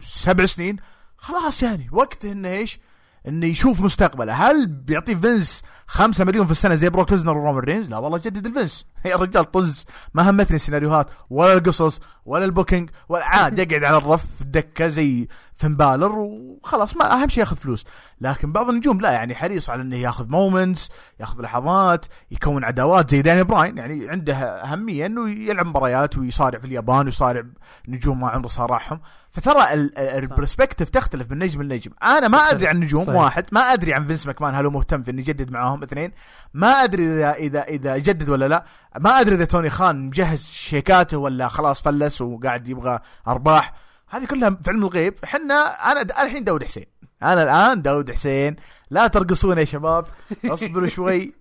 سبع 0.00 0.46
سنين 0.46 0.76
خلاص 1.16 1.62
يعني 1.62 1.88
وقته 1.92 2.32
إنه 2.32 2.48
إيش؟ 2.48 2.78
إنه 3.28 3.46
يشوف 3.46 3.80
مستقبله. 3.80 4.32
هل 4.32 4.66
بيعطيه 4.66 5.14
فينس 5.14 5.62
5 5.86 6.24
مليون 6.24 6.46
في 6.46 6.52
السنة 6.52 6.74
زي 6.74 6.88
بروك 6.88 7.12
ليزنر 7.12 7.36
ورومان 7.36 7.64
رينز؟ 7.64 7.88
لا 7.88 7.98
والله 7.98 8.18
جدد 8.18 8.46
الفينس. 8.46 8.86
يا 9.04 9.16
رجال 9.16 9.50
طز. 9.50 9.84
ما 10.14 10.30
همتني 10.30 10.56
السيناريوهات. 10.56 11.10
ولا 11.30 11.52
القصص 11.52 12.00
ولا 12.26 12.44
ال 12.44 12.50
booking 12.50 12.90
ولا 13.08 13.24
عاد 13.24 13.58
يقعد 13.58 13.84
على 13.84 13.96
الرف 13.96 14.26
في 14.36 14.40
الدكه 14.40 14.88
زي 14.88 15.28
فين 15.62 15.76
بالر 15.76 16.12
وخلاص 16.18 16.96
ما 16.96 17.12
أهم 17.12 17.28
شيء 17.28 17.40
ياخذ 17.40 17.56
فلوس. 17.56 17.84
لكن 18.20 18.52
بعض 18.52 18.68
النجوم 18.68 19.00
لا 19.00 19.10
يعني 19.10 19.34
حريص 19.34 19.70
على 19.70 19.82
إنه 19.82 19.96
ياخذ 19.96 20.28
moments 20.28 20.88
ياخذ 21.20 21.42
لحظات 21.42 22.06
يكون 22.30 22.64
عداوات 22.64 23.10
زي 23.10 23.22
داني 23.22 23.44
براين 23.44 23.78
يعني 23.78 24.08
عنده 24.08 24.34
أهمية 24.34 25.06
إنه 25.06 25.30
يلعب 25.30 25.66
مباريات 25.66 26.18
ويصارع 26.18 26.58
في 26.58 26.64
اليابان 26.64 27.06
ويصارع 27.06 27.42
نجوم 27.88 28.20
ما 28.20 28.28
عمره 28.28 28.48
صارعهم. 28.48 29.00
فترى 29.30 29.90
ال 29.98 30.05
perspective 30.05 30.88
تختلف 30.88 31.30
من 31.30 31.38
نجم 31.38 31.62
لنجم. 31.62 31.90
أنا 32.02 32.28
ما 32.28 32.38
أدري 32.38 32.68
عن 32.68 32.80
نجوم 32.80 33.04
صحيح. 33.04 33.16
واحد 33.16 33.46
ما 33.52 33.60
أدري 33.60 33.94
عن 33.94 34.06
فينس 34.06 34.26
ماكمان 34.26 34.54
هل 34.54 34.64
هو 34.64 34.70
مهتم 34.70 35.02
في 35.02 35.10
إنه 35.10 35.20
يجدد 35.20 35.50
معاهم 35.50 35.82
اثنين. 35.82 36.12
ما 36.54 36.68
أدري 36.68 37.04
إذا 37.04 37.32
إذا 37.32 37.62
إذا 37.62 37.98
جدد 37.98 38.28
ولا 38.28 38.48
لا. 38.48 38.64
ما 39.00 39.20
أدري 39.20 39.34
إذا 39.34 39.44
توني 39.44 39.70
خان 39.70 40.06
مجهز 40.06 40.50
شيكاته 40.50 41.18
ولا 41.18 41.48
خلاص 41.48 41.82
فلس 41.82 42.20
وقاعد 42.20 42.68
يبغى 42.68 42.98
أرباح. 43.28 43.72
هذه 44.12 44.24
كلها 44.24 44.50
في 44.50 44.70
علم 44.70 44.82
الغيب. 44.84 45.14
إحنا 45.24 45.54
أنا 45.92 46.22
الحين 46.22 46.44
داود 46.44 46.64
حسين. 46.64 46.84
أنا 47.22 47.42
الآن 47.42 47.82
داود 47.82 48.10
حسين. 48.10 48.56
لا 48.90 49.06
ترقصون 49.06 49.58
يا 49.58 49.64
شباب. 49.64 50.04
اصبروا 50.44 50.88
شوي. 50.96 51.32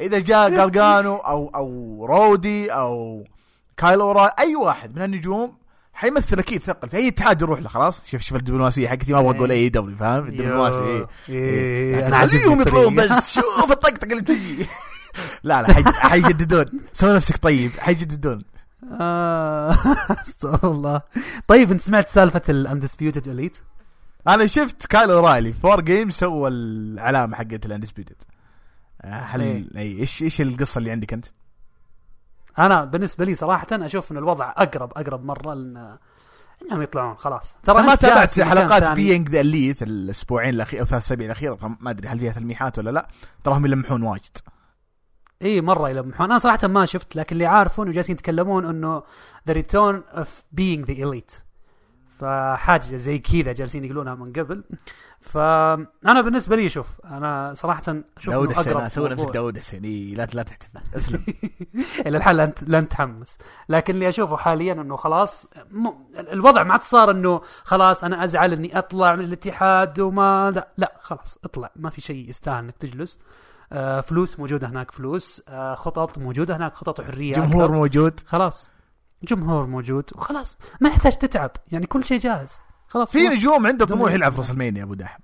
إذا 0.00 0.18
جاء 0.18 0.60
قرقانو 0.60 1.16
أو 1.16 1.48
أو 1.54 2.06
رودي 2.06 2.72
أو 2.72 3.24
كايلورا 3.76 4.26
أي 4.26 4.56
واحد 4.56 4.96
من 4.96 5.02
النجوم 5.02 5.54
حيمثل 5.92 6.38
أكيد 6.38 6.62
ثقل. 6.62 6.88
في 6.88 6.96
أي 6.96 7.08
اتحاد 7.08 7.42
يروح 7.42 7.60
له 7.60 7.68
خلاص. 7.68 8.10
شوف 8.10 8.20
شوف 8.22 8.38
الدبلوماسية 8.38 8.88
حقتي 8.88 9.12
ما 9.12 9.18
أبغى 9.20 9.36
أقول 9.36 9.50
اي 9.50 9.68
دبليو 9.68 9.96
فاهم؟ 9.96 10.28
الدبلوماسية 10.28 10.84
إيه. 10.84 11.06
إيه. 11.28 11.96
لكن 11.96 12.04
أنا 12.06 12.16
عاجبني 12.16 12.40
خليهم 12.40 12.60
يطلعون. 12.60 12.94
بس. 12.94 13.32
شوف 13.34 13.72
الطقطقة 13.72 14.04
اللي 14.04 14.20
بتجي. 14.22 14.66
لا 15.42 15.62
لا 15.62 15.72
حي- 15.74 16.08
حيجددون. 16.08 16.64
سوي 16.92 17.14
نفسك 17.16 17.36
طيب. 17.36 17.70
حيجددون. 17.78 18.42
أستغفر 20.26 20.70
الله. 20.70 21.02
طيب 21.48 21.70
أنت 21.70 21.80
سمعت 21.80 22.08
سالفة 22.08 22.42
ال 22.48 22.55
Undisputed 22.55 23.28
Elite 23.28 23.58
أنا 24.28 24.46
شفت 24.46 24.86
كايل 24.86 25.20
أورايلي 25.20 25.52
فور 25.52 25.80
جيم 25.80 26.10
سوى 26.10 26.48
العلامة 26.48 27.36
حقت 27.36 27.66
ال 27.66 27.70
Undisputed 27.70 28.16
هل 29.04 29.40
إيه. 29.40 29.64
اي 29.76 29.98
إيش 29.98 30.22
إيش 30.22 30.40
القصة 30.40 30.78
اللي 30.78 30.90
عندك 30.90 31.12
أنت؟ 31.12 31.26
أنا 32.58 32.84
بالنسبة 32.84 33.24
لي 33.24 33.34
صراحة 33.34 33.66
أشوف 33.72 34.12
إن 34.12 34.16
الوضع 34.16 34.50
أقرب 34.56 34.92
أقرب 34.96 35.24
مرة 35.24 35.54
لأن 35.54 35.98
إنهم 36.62 36.82
يطلعون 36.82 37.16
خلاص. 37.16 37.56
ترى 37.62 37.82
ما 37.82 37.94
تابعت 37.94 38.40
حلقات. 38.40 38.92
بينج 38.92 39.28
ذا 39.28 39.40
اليت 39.40 39.82
الأسبوعين 39.82 40.54
الأخير 40.54 40.80
أو 40.80 40.84
ثلاث 40.84 41.02
أسابيع 41.02 41.26
الأخيرة 41.26 41.54
فما 41.54 41.90
أدري 41.90 42.08
هل 42.08 42.18
فيها 42.18 42.32
تلميحات 42.32 42.78
ولا 42.78 42.90
لا. 42.90 43.08
تراهم 43.44 43.66
يلمحون 43.66 44.02
واجد. 44.02 44.38
اي 45.42 45.60
مرة 45.60 45.90
يلمحون. 45.90 46.26
أنا 46.26 46.38
صراحة 46.38 46.68
ما 46.68 46.86
شفت 46.86 47.16
لكن 47.16 47.32
اللي 47.32 47.46
عارفه 47.46 47.82
انه 47.82 47.92
جالسين 47.92 48.14
يتكلمون 48.14 48.64
إنه 48.64 49.02
the 49.46 49.52
return 49.52 50.02
of 50.10 50.42
Being 50.52 50.90
The 50.90 51.04
Elite 51.08 51.32
فحاجة 52.18 52.96
زي 52.96 53.18
كذا 53.18 53.52
جالسين 53.52 53.84
يقولونها 53.84 54.14
من 54.14 54.32
قبل. 54.32 54.64
فأنا 55.20 56.20
بالنسبة 56.20 56.56
لي 56.56 56.68
شوف 56.68 56.86
أنا 57.04 57.54
صراحة 57.56 57.82
أشوف 58.18 58.34
داود 58.34 58.52
حسين 58.52 58.66
أقرب 58.68 58.80
أنا 58.80 58.88
سوي 58.88 59.08
نفسك. 59.08 59.30
داود 59.30 59.58
حسين. 59.58 59.84
إي، 59.84 60.14
لا 60.14 60.28
لا 60.32 60.42
تحتفل 60.42 60.80
أسلم. 60.96 61.24
إلى 62.06 62.16
الحال 62.18 62.36
لن 62.36 62.52
لن 62.66 62.88
تحمس 62.88 63.38
لكن 63.68 63.94
اللي 63.94 64.08
أشوفه 64.08 64.36
حاليا 64.36 64.72
إنه 64.72 64.96
خلاص 64.96 65.46
م... 65.70 65.88
الوضع 66.18 66.62
ما 66.62 66.72
عاد 66.72 66.82
صار 66.82 67.10
إنه 67.10 67.40
خلاص 67.64 68.04
أنا 68.04 68.24
أزعل 68.24 68.52
إني 68.52 68.78
أطلع 68.78 69.16
من 69.16 69.24
الاتحاد 69.24 70.00
وما 70.00 70.50
لا, 70.50 70.68
لا 70.76 70.92
خلاص 71.00 71.38
اطلع. 71.44 71.70
ما 71.76 71.90
في 71.90 72.00
شيء 72.00 72.28
يستاهل 72.28 72.64
إنك 72.64 72.76
تجلس. 72.76 73.18
فلوس 74.00 74.38
موجودة 74.38 74.68
هناك 74.68 74.90
فلوس. 74.90 75.42
آه 75.48 75.74
خطط 75.74 76.18
موجودة 76.18 76.56
هناك 76.56 76.74
خطط 76.74 77.00
وحرية 77.00 77.34
جمهور 77.34 77.64
أكثر. 77.64 77.74
موجود. 77.74 78.20
خلاص. 78.26 78.70
جمهور 79.22 79.66
موجود. 79.66 80.04
وخلاص. 80.14 80.58
ما 80.80 80.88
يحتاج 80.88 81.12
تتعب. 81.16 81.50
يعني 81.72 81.86
كل 81.86 82.04
شيء 82.04 82.18
جاهز. 82.18 82.60
خلاص 82.88 83.10
في. 83.12 83.28
نجوم 83.28 83.66
عنده 83.66 83.86
طموح. 83.86 84.12
يلعب 84.12 84.32
في 84.32 84.38
راس 84.38 84.50
المانيا 84.50 84.82
أبو 84.82 84.94
دحم 84.94 85.20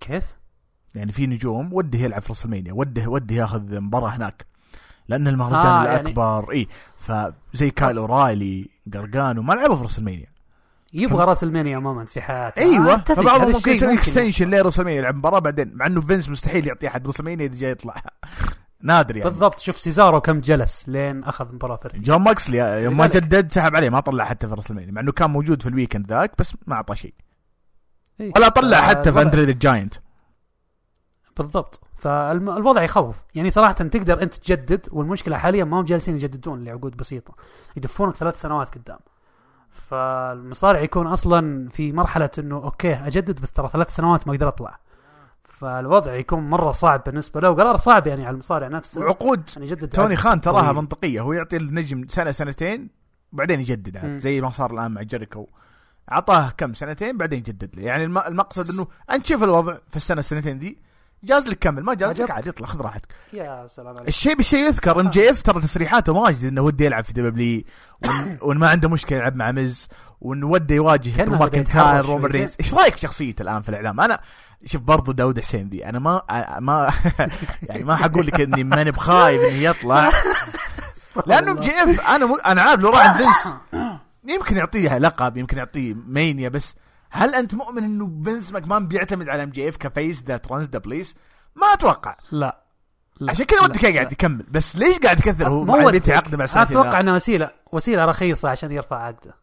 كيف؟ 0.00 0.24
يعني 0.94 1.12
في 1.12 1.26
نجوم 1.26 1.72
وده 1.72 1.98
يلعب 1.98 2.22
في 2.22 2.28
راس 2.28 2.44
المانيا 2.44 2.72
وده 2.72 3.06
وده 3.08 3.34
ياخذ 3.34 3.80
مباراة 3.80 4.08
هناك. 4.08 4.46
لأن 5.08 5.28
المهرجان 5.28 5.66
آه، 5.66 5.82
آه 5.82 5.86
يعني- 5.86 6.00
الأكبر 6.00 6.52
إي. 6.52 6.68
فزي 6.98 7.70
كايل 7.70 7.98
أورايلي 7.98 8.68
قرقانو 8.94 9.42
ما 9.42 9.52
لعبوا 9.54 9.76
في 9.76 9.82
راس 9.82 9.98
المانيا 9.98 10.26
يبغى 10.96 11.24
راس 11.24 11.44
المانيا 11.44 11.78
moment 11.78 12.08
في 12.08 12.20
حياته. 12.20 12.62
أيوه. 12.62 12.94
آه، 12.94 12.96
فبعضهم 12.96 13.52
ممكن 13.52 13.72
يسوي 13.72 13.94
extension 13.94 14.50
لراس 14.50 14.80
المانيا 14.80 14.98
يلعب 14.98 15.16
مباراة 15.16 15.38
بعدين 15.38 15.70
مع 15.74 15.86
إنه 15.86 16.00
فينس 16.00 16.28
مستحيل 16.28 16.66
يعطي 16.66 16.88
أحد 16.88 17.06
راس 17.06 17.20
المانيا 17.20 17.46
إذا 17.46 17.58
جاي 17.58 17.70
يطلع. 17.70 18.02
نادر 18.82 19.16
يعني. 19.16 19.30
بالضبط. 19.30 19.58
شوف 19.58 19.78
سيزارو 19.78 20.20
كم 20.20 20.40
جلس 20.40 20.88
لين 20.88 21.24
أخذ 21.24 21.54
مباراة 21.54 21.76
فرديه 21.76 21.98
جون 21.98 22.20
ماكسلي 22.20 22.84
يوم 22.84 22.96
ما 22.96 23.06
جدد 23.06 23.52
سحب 23.52 23.76
عليه 23.76 23.90
ما 23.90 24.00
طلع 24.00 24.24
حتى 24.24 24.48
في 24.48 24.54
راس 24.54 24.70
المانيا 24.70 24.92
مع 24.92 25.00
إنه 25.00 25.12
كان 25.12 25.30
موجود 25.30 25.62
في 25.62 25.68
ال 25.68 25.73
weekend 25.73 26.06
ذاك 26.06 26.32
بس 26.38 26.56
ما 26.66 26.74
أعطى 26.74 26.96
شيء. 26.96 27.14
إيه. 28.20 28.32
ولا 28.36 28.48
طلع 28.48 28.78
آه، 28.78 28.82
حتى 28.82 29.12
في 29.12 29.22
اندري 29.22 29.44
ذا 29.44 29.52
جاينت 29.52 29.94
بالضبط. 31.36 31.80
فالوضع 31.96 32.82
يخوف. 32.82 33.16
يعني 33.34 33.50
صراحة 33.50 33.72
تقدر 33.72 34.22
أنت 34.22 34.34
تجدد 34.34 34.88
والمشكلة 34.92 35.36
حاليا 35.36 35.64
ما 35.64 35.80
هم 35.80 35.84
جالسين 35.84 36.14
يجددون 36.14 36.64
لعقود 36.64 36.96
بسيطة. 36.96 37.34
يدفونك 37.76 38.14
ثلاث 38.14 38.40
سنوات 38.40 38.74
قدام. 38.74 38.98
فالمصارع 39.76 40.80
يكون 40.80 41.06
أصلا 41.06 41.68
في 41.68 41.92
مرحلة 41.92 42.30
إنه 42.38 42.56
أوكي 42.56 42.94
أجدد 42.94 43.40
بس 43.40 43.52
ترى 43.52 43.68
ثلاث 43.68 43.94
سنوات 43.94 44.26
ما 44.28 44.34
أقدر 44.34 44.48
أطلع. 44.48 44.78
فالوضع 45.44 46.14
يكون 46.14 46.50
مرة 46.50 46.70
صعب 46.70 47.02
بالنسبة 47.06 47.40
له 47.40 47.50
وقرار 47.50 47.76
صعب 47.76 48.06
يعني 48.06 48.26
على 48.26 48.34
المصارع 48.34 48.68
نفسه. 48.68 49.00
وعقود. 49.00 49.50
ان 49.56 49.62
يجدد 49.62 49.88
توني 49.88 50.16
خان 50.16 50.40
تراها. 50.40 50.72
منطقية 50.72 51.20
هو 51.20 51.32
يعطي 51.32 51.56
النجم 51.56 52.08
سنة 52.08 52.30
سنتين 52.30 52.88
وبعدين 53.32 53.60
يجدد 53.60 53.96
عاد. 53.96 54.16
زي 54.16 54.40
ما 54.40 54.50
صار 54.50 54.70
الآن 54.70 54.90
مع 54.90 55.02
جيريكو. 55.02 55.46
أعطاه 56.12 56.50
كم؟ 56.56 56.74
سنتين 56.74 57.16
بعدين 57.16 57.38
يجدد 57.38 57.76
له. 57.76 57.82
يعني 57.82 58.04
الم- 58.04 58.18
المقصد 58.18 58.70
إنه 58.70 58.86
أنت 59.10 59.26
شوف 59.26 59.42
الوضع 59.42 59.76
في 59.90 59.96
السنة 59.96 60.18
السنتين 60.18 60.58
دي. 60.58 60.78
جاز 61.24 61.48
لك 61.48 61.58
كمل 61.58 61.82
ما 61.82 61.94
جاز 61.94 62.10
لك 62.10 62.20
عجبك. 62.20 62.30
عاد 62.30 62.46
يطلع 62.46 62.66
خذ 62.66 62.80
راحتك. 62.80 63.08
يا 63.32 63.66
سلام 63.66 63.96
عليك. 63.96 64.08
الشيء 64.08 64.36
بالشيء 64.36 64.66
يذكر 64.66 65.00
ام 65.00 65.10
جي 65.10 65.30
إف 65.30 65.42
ترى 65.42 65.60
تصريحاته 65.60 66.12
واجد 66.12 66.44
إنه 66.44 66.60
وده 66.60 66.84
يلعب 66.84 67.04
في 67.04 67.12
دبليو 67.12 67.62
وإن, 68.02 68.38
وإن 68.42 68.58
ما 68.58 68.68
عنده 68.68 68.88
مشكلة 68.88 69.18
يلعب 69.18 69.36
مع 69.36 69.52
مز 69.52 69.88
وانه 70.20 70.46
وده 70.46 70.74
يواجه 70.74 71.24
درو 71.24 71.36
ماكنتاير 71.36 72.04
رومان. 72.04 72.30
رينز 72.30 72.56
إيش 72.60 72.74
رأيك 72.74 72.94
في 72.94 73.00
شخصيته 73.00 73.42
الآن 73.42 73.62
في 73.62 73.68
الإعلام؟ 73.68 74.00
أنا 74.00 74.20
شوف 74.64 74.82
برضو 74.82 75.12
داود 75.12 75.40
حسين 75.40 75.68
ذي 75.68 75.88
أنا 75.88 75.98
ما 75.98 76.22
ما 76.60 76.92
يعني 77.68 77.84
ما 77.84 77.96
حقول 77.96 78.26
لك 78.26 78.40
إني 78.40 78.64
ماني 78.64 78.90
بخايف 78.90 79.40
انه 79.42 79.62
يطلع. 79.62 80.10
لأنه 81.26 81.52
ام 81.52 81.60
جي 81.60 81.70
إف 81.70 82.00
أنا 82.00 82.26
م... 82.26 82.36
أنا 82.46 82.62
عارف 82.62 82.80
لو 82.80 82.90
راح 82.90 83.16
فينس 83.16 83.52
يمكن 84.28 84.56
يعطيه 84.56 84.98
لقب 84.98 85.36
يمكن 85.36 85.58
يعطيه 85.58 85.94
مانيا 86.06 86.48
بس 86.48 86.74
هل 87.16 87.34
أنت 87.34 87.54
مؤمن 87.54 87.84
إنه 87.84 88.22
فينس 88.24 88.52
ماكمان 88.52 88.88
بيعتمد 88.88 89.28
على 89.28 89.42
إم 89.42 89.50
جي 89.50 89.68
إف 89.68 89.76
كفيس 89.76 90.22
ذات 90.22 90.52
رانز 90.52 90.66
ذا 90.66 90.78
بليس؟ 90.78 91.16
ما 91.54 91.66
أتوقع 91.66 92.16
لا 92.32 92.62
لا 93.20 93.32
عشان 93.32 93.44
كذا 93.44 93.60
ودك 93.60 93.86
قاعد. 93.86 94.12
يكمل 94.12 94.44
بس 94.50 94.76
ليش 94.76 94.98
قاعد 94.98 95.18
يكثر 95.18 95.48
هو 95.48 95.64
مو 95.64 95.72
مع 95.72 95.84
ودك. 95.84 95.92
بيتي 95.92 96.12
عقد 96.12 96.34
مع 96.34 96.44
أتوقع؟ 96.44 97.00
إنها 97.00 97.14
وسيله 97.14 97.50
وسيلة 97.72 98.04
رخيصة 98.04 98.48
عشان 98.48 98.72
يرفع 98.72 99.02
عقده 99.02 99.34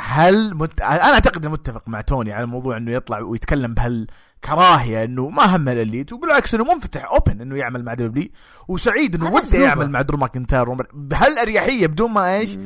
هل 0.00 0.54
مت... 0.54 0.80
أنا 0.80 1.14
أعتقد 1.14 1.46
متفق 1.46 1.88
مع 1.88 2.00
توني 2.00 2.32
على 2.32 2.46
موضوع 2.46 2.76
إنه 2.76 2.92
يطلع 2.92 3.18
ويتكلم 3.18 3.74
بهالكراهية 3.74 5.04
إنه 5.04 5.28
ما 5.28 5.56
هم 5.56 5.68
الاليت 5.68 6.12
وبالعكس 6.12 6.54
إنه 6.54 6.64
منفتح 6.64 7.10
open 7.10 7.40
إنه 7.40 7.56
يعمل 7.56 7.84
مع 7.84 7.94
دبليو 7.94 8.28
وسعيد 8.68 9.14
إنه 9.14 9.32
وده. 9.32 9.58
يعمل 9.58 9.90
مع 9.90 10.02
درو 10.02 10.18
ماكنتاير 10.18 10.72
بهالأريحية 10.92 11.86
بدون 11.86 12.10
ما 12.10 12.36
إيش 12.36 12.58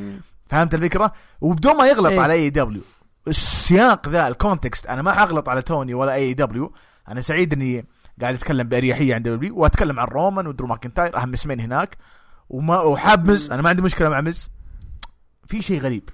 فهمت 0.48 0.74
الفكرة 0.74 1.12
وبدون 1.40 1.76
ما 1.76 1.86
يغلط 1.86 2.06
إيه. 2.06 2.20
على 2.20 2.32
اي 2.32 2.50
دبليو 2.50 2.82
السياق 3.28 4.08
ذا 4.08 4.28
ال 4.28 4.35
context. 4.35 4.86
أنا 4.86 5.02
ما 5.02 5.12
حغلط 5.12 5.48
على 5.48 5.62
توني 5.62 5.94
ولا 5.94 6.14
أي 6.14 6.34
دبليو. 6.34 6.72
أنا 7.08 7.20
سعيد 7.20 7.52
إني 7.52 7.86
قاعد 8.20 8.34
أتكلم 8.34 8.68
بأريحية 8.68 9.14
عن 9.14 9.22
دبليو. 9.22 9.56
وأتكلم 9.56 10.00
عن 10.00 10.06
رومان 10.06 10.46
ودرو 10.46 10.66
ماكنتاير. 10.66 11.16
أهم 11.16 11.32
اسمين 11.32 11.60
هناك. 11.60 11.96
وما 12.48 12.80
وحاب 12.80 13.30
مز 13.30 13.50
أنا 13.50 13.62
ما 13.62 13.68
عندي 13.68 13.82
مشكلة 13.82 14.08
مع 14.08 14.20
مز 14.20 14.50
في 15.46 15.62
شيء 15.62 15.80
غريب. 15.80 16.10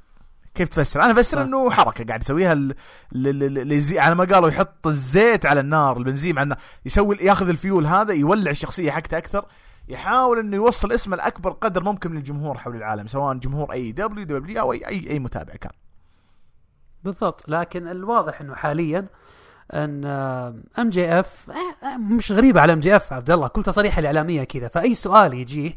كيف 0.55 0.69
تفسر؟ 0.69 1.03
أنا 1.03 1.13
أفسر. 1.13 1.43
إنه 1.43 1.71
حركة 1.71 2.05
قاعد 2.05 2.23
يسويها 2.23 2.55
ل... 2.55 2.75
ل... 3.13 3.69
ل... 3.69 3.99
على 3.99 4.15
ما 4.15 4.25
قالوا 4.25 4.49
يحط 4.49 4.87
الزيت 4.87 5.47
على 5.47 5.61
النار 5.61 5.97
البنزين 5.97 6.39
على 6.39 6.43
النار. 6.43 6.59
يسوي 6.87 7.17
ياخذ 7.21 7.49
الفيول 7.49 7.87
هذا 7.87 8.15
يولع 8.15 8.51
الشخصية 8.51 8.91
حقته 8.91 9.19
أكثر. 9.19 9.45
يحاول 9.89 10.39
إنه 10.39 10.57
يوصل 10.57 10.93
اسمه 10.93 11.17
لاكبر 11.17 11.51
قدر 11.51 11.85
ممكن 11.85 12.15
للجمهور 12.15 12.59
حول 12.59 12.77
العالم 12.77 13.07
سواء 13.07 13.35
جمهور 13.35 13.73
أي 13.73 13.93
دبليو 13.93 14.25
دبليو 14.25 14.61
أو 14.61 14.73
اي 14.73 14.89
اي, 14.89 15.11
أي 15.11 15.19
متابع 15.19 15.55
كان. 15.55 15.73
بالضبط. 17.05 17.49
لكن 17.49 17.89
الواضح 17.89 18.41
إنه 18.41 18.55
حاليا 18.55 19.07
أن 19.75 20.05
ام 20.79 20.89
جي 20.89 21.21
اف 21.21 21.51
مش 21.99 22.33
غريبه 22.33 22.61
على 22.61 22.73
ام 22.73 22.81
جي 22.81 22.97
اف 22.97 23.13
عبد 23.13 23.31
الله. 23.31 23.49
كل 23.49 23.63
تصاريحه 23.63 24.01
الإعلامية 24.01 24.45
كذا. 24.45 24.69
فأي 24.69 24.95
سؤال 24.95 25.35
يجيه 25.35 25.73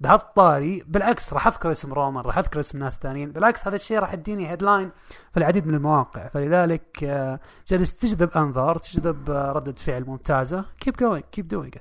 بهالطاري 0.00 0.82
بالعكس 0.86 1.32
راح 1.32 1.46
أذكر 1.46 1.72
اسم 1.72 1.92
رومان 1.92 2.24
راح 2.24 2.38
أذكر 2.38 2.60
اسم 2.60 2.78
ناس 2.78 2.98
ثانيين 2.98 3.32
بالعكس 3.32 3.66
هذا 3.66 3.76
الشيء 3.76 3.98
راح 3.98 4.12
يديني 4.12 4.50
headline 4.50 4.90
في 5.32 5.36
العديد 5.36 5.66
من 5.66 5.74
المواقع. 5.74 6.28
فلذلك 6.28 7.04
آه، 7.04 7.40
جالس 7.66 7.94
تجذب 7.94 8.30
أنظار 8.36 8.78
تجذب 8.78 9.30
آه، 9.30 9.52
ردة 9.52 9.72
فعل 9.72 10.04
ممتازة. 10.04 10.64
Keep 10.84 11.44
doing 11.54 11.70
it. 11.76 11.80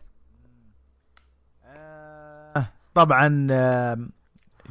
آه، 1.65 2.67
طبعا 2.93 3.47
آه، 3.51 3.97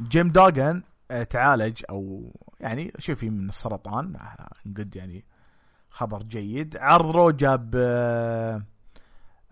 جيم 0.01 0.29
دوغن 0.29 0.83
تعالج 1.29 1.83
أو 1.89 2.31
يعني 2.59 2.93
شوفي 2.97 3.29
من 3.29 3.49
السرطان 3.49 4.15
آه، 4.15 4.49
قد 4.77 4.95
يعني 4.95 5.25
خبر 5.89 6.23
جيد. 6.23 6.77
عرض 6.77 7.11
Raw 7.15 7.31
جاب 7.31 7.71
آه، 7.75 8.63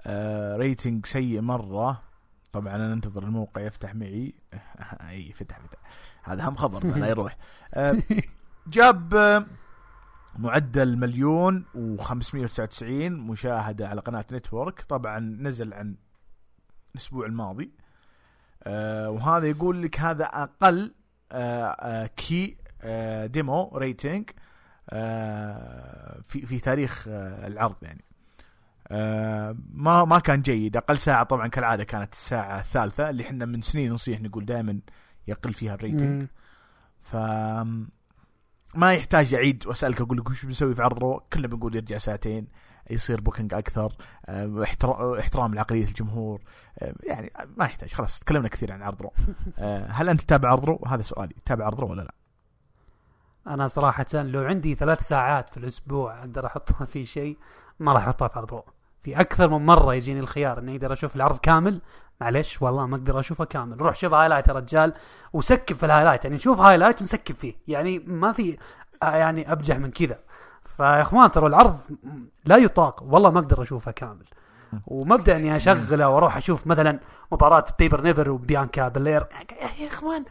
آه، 0.02 0.58
rating 0.58 1.06
سيء 1.06 1.42
مرة. 1.42 2.02
طبعا 2.52 2.76
أنا 2.76 2.94
أنتظر 2.94 3.24
الموقع 3.24 3.62
يفتح 3.62 3.96
معي. 3.96 4.34
إي 5.10 5.34
فتح 5.34 5.60
فتح. 5.60 5.78
هذا 6.24 6.50
هم 6.50 6.56
خبر 6.56 6.86
لا 6.98 7.08
يروح. 7.14 7.38
آه، 7.74 7.98
جاب 8.68 9.16
آه، 9.16 9.46
معدل 10.38 10.98
مليون 10.98 11.66
و599 11.76 12.84
مشاهدة 13.12 13.90
على 13.90 14.02
قناة 14.02 14.26
Network. 14.32 14.82
طبعا 14.82 15.20
نزل 15.20 15.74
عن 15.74 15.96
الأسبوع 16.96 17.26
الماضي. 17.26 17.72
آه 18.64 19.10
وهذا 19.10 19.48
يقول 19.48 19.84
لك 19.84 20.00
هذا 20.00 20.26
آه 20.26 20.50
آه 20.64 20.90
key 22.16 22.58
demo 23.28 23.78
rating 23.78 24.30
في 26.24 26.46
في 26.46 26.60
تاريخ 26.60 27.08
آه 27.08 27.48
العرض 27.48 27.76
يعني. 27.82 28.04
آه 28.88 29.56
ما 29.74 30.06
ما 30.06 30.20
كان 30.20 30.42
جيد. 30.42 30.78
أقل 30.78 30.98
ساعة 30.98 31.24
طبعا 31.24 31.48
كالعادة 31.48 31.84
كانت 31.84 32.14
الساعة 32.14 32.60
الثالثة 32.60 33.10
اللي 33.10 33.24
إحنا 33.24 33.46
من 33.46 33.62
سنين 33.62 33.92
نصيح 33.94 34.22
نقول 34.22 34.46
دائما 34.46 34.80
يقل 35.28 35.54
فيها 35.54 35.74
ال 35.76 35.82
rating. 35.82 36.28
ف 37.02 37.16
ما 38.76 38.94
يحتاج 38.94 39.34
أعيد 39.34 39.68
وأسألك 39.68 40.02
أقول 40.02 40.18
لك 40.18 40.30
وش 40.30 40.46
بنسوي 40.46 40.76
في 40.76 40.82
عرض 40.84 41.00
Raw؟ 41.00 41.20
كلنا 41.34 41.48
بنقول 41.48 41.76
يرجع 41.76 41.98
ساعتين. 41.98 42.48
يصير 42.90 43.22
booking 43.22 43.54
أكثر 43.54 43.94
آه، 44.26 44.64
احترا- 44.64 45.20
احترام 45.20 45.54
لعقلية 45.56 45.84
الجمهور 45.86 46.42
آه، 46.80 46.94
يعني 47.04 47.32
ما 47.58 47.66
يحتاج 47.66 47.94
خلاص 47.94 48.20
تكلمنا 48.20 48.48
كثير 48.48 48.72
عن 48.72 48.82
عرض 48.82 49.02
Raw 49.02 49.12
آه، 49.60 49.86
هل 49.92 50.10
أنت 50.10 50.22
تتابع 50.22 50.50
عرض 50.50 50.66
Raw 50.66 50.80
هذا 50.88 51.02
سؤالي 51.02 51.34
تتابع 51.46 51.66
عرض 51.66 51.80
Raw 51.80 51.90
ولا 51.92 52.02
لا؟ 52.02 52.14
أنا 53.48 53.68
صراحة 53.68 54.06
لو 54.14 54.44
عندي 54.44 54.76
ثلاث 54.76 55.02
ساعات 55.02 55.50
في 55.50 55.58
الأسبوع 55.58 56.20
أقدر 56.20 56.46
احطها 56.46 56.86
في 56.94 57.04
شيء 57.04 57.38
ما 57.80 57.92
راح 57.92 58.04
احطها 58.08 58.28
في 58.28 58.40
عرض 58.40 58.52
Raw 58.54 58.64
في 59.02 59.20
أكثر 59.22 59.50
من 59.50 59.66
مرة 59.66 59.94
يجيني 59.96 60.20
الخيار 60.20 60.60
إني 60.60 60.76
أقدر 60.76 60.94
أشوف 60.94 61.16
العرض 61.16 61.38
كامل. 61.38 61.82
معلش 62.22 62.62
والله 62.62 62.86
ما 62.86 62.96
أقدر 62.96 63.20
أشوفه 63.20 63.46
كامل. 63.46 63.82
روح 63.82 63.96
شوف 63.96 64.14
highlight 64.14 64.48
يا 64.48 64.54
رجال 64.54 64.94
و 65.34 65.42
skip 65.42 65.78
في 65.78 65.86
ال 65.86 65.89
highlight 65.89 66.24
يعني 66.24 66.36
نشوف 66.36 66.60
highlight 66.60 67.02
ون 67.02 67.13
skip 67.13 67.36
فيه. 67.36 67.54
يعني 67.68 68.00
ما 68.00 68.32
في 68.32 68.58
يعني 69.04 69.52
أبجح 69.52 69.78
من 69.78 69.92
كذا. 69.92 70.20
فيا 70.80 71.02
إخوان 71.02 71.32
ترى 71.32 71.48
العرض 71.48 71.80
لا 72.46 72.58
يطاق. 72.58 73.04
والله 73.04 73.30
ما 73.30 73.40
أقدر 73.40 73.64
أشوفه 73.64 73.92
كامل. 73.92 74.26
ومبدأ 74.88 75.36
إني 75.36 75.56
أشغله 75.56 76.10
وأروح 76.10 76.38
أشوف 76.38 76.68
مثلا 76.68 77.00
مباراة 77.32 77.66
بايبر 77.80 78.02
نيفن 78.02 78.30
وبيانكا 78.30 78.88
بلير. 78.88 79.28
يا 79.80 79.88
إخوان 79.88 80.26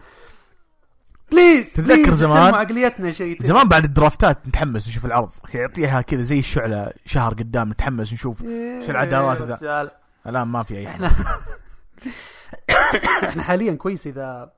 please 1.33 1.73
تتذكر 1.73 2.15
زمان؟ 2.15 2.55
عقليتنا 2.55 3.11
شيء. 3.11 3.43
زمان 3.43 3.69
بعد 3.69 3.85
الدرافتات 3.85 4.49
نتحمس 4.49 4.89
نشوف 4.89 5.07
العرض. 5.07 5.31
يعطيها 5.55 6.01
كذا 6.01 6.23
زي 6.23 6.39
الشعلة 6.39 6.93
شهر 7.05 7.35
قدام 7.35 7.69
نتحمس 7.69 8.13
نشوف 8.13 8.43
شو 8.87 8.91
العداوات 8.91 9.43
ذا؟ 9.43 9.91
الآن 10.27 10.49
ما 10.49 10.63
في 10.63 10.79
أي 10.79 10.89
إحنا 10.89 11.11
إحنا 13.29 13.43
حاليا 13.43 13.75
كويس 13.75 14.07
إذا 14.07 14.53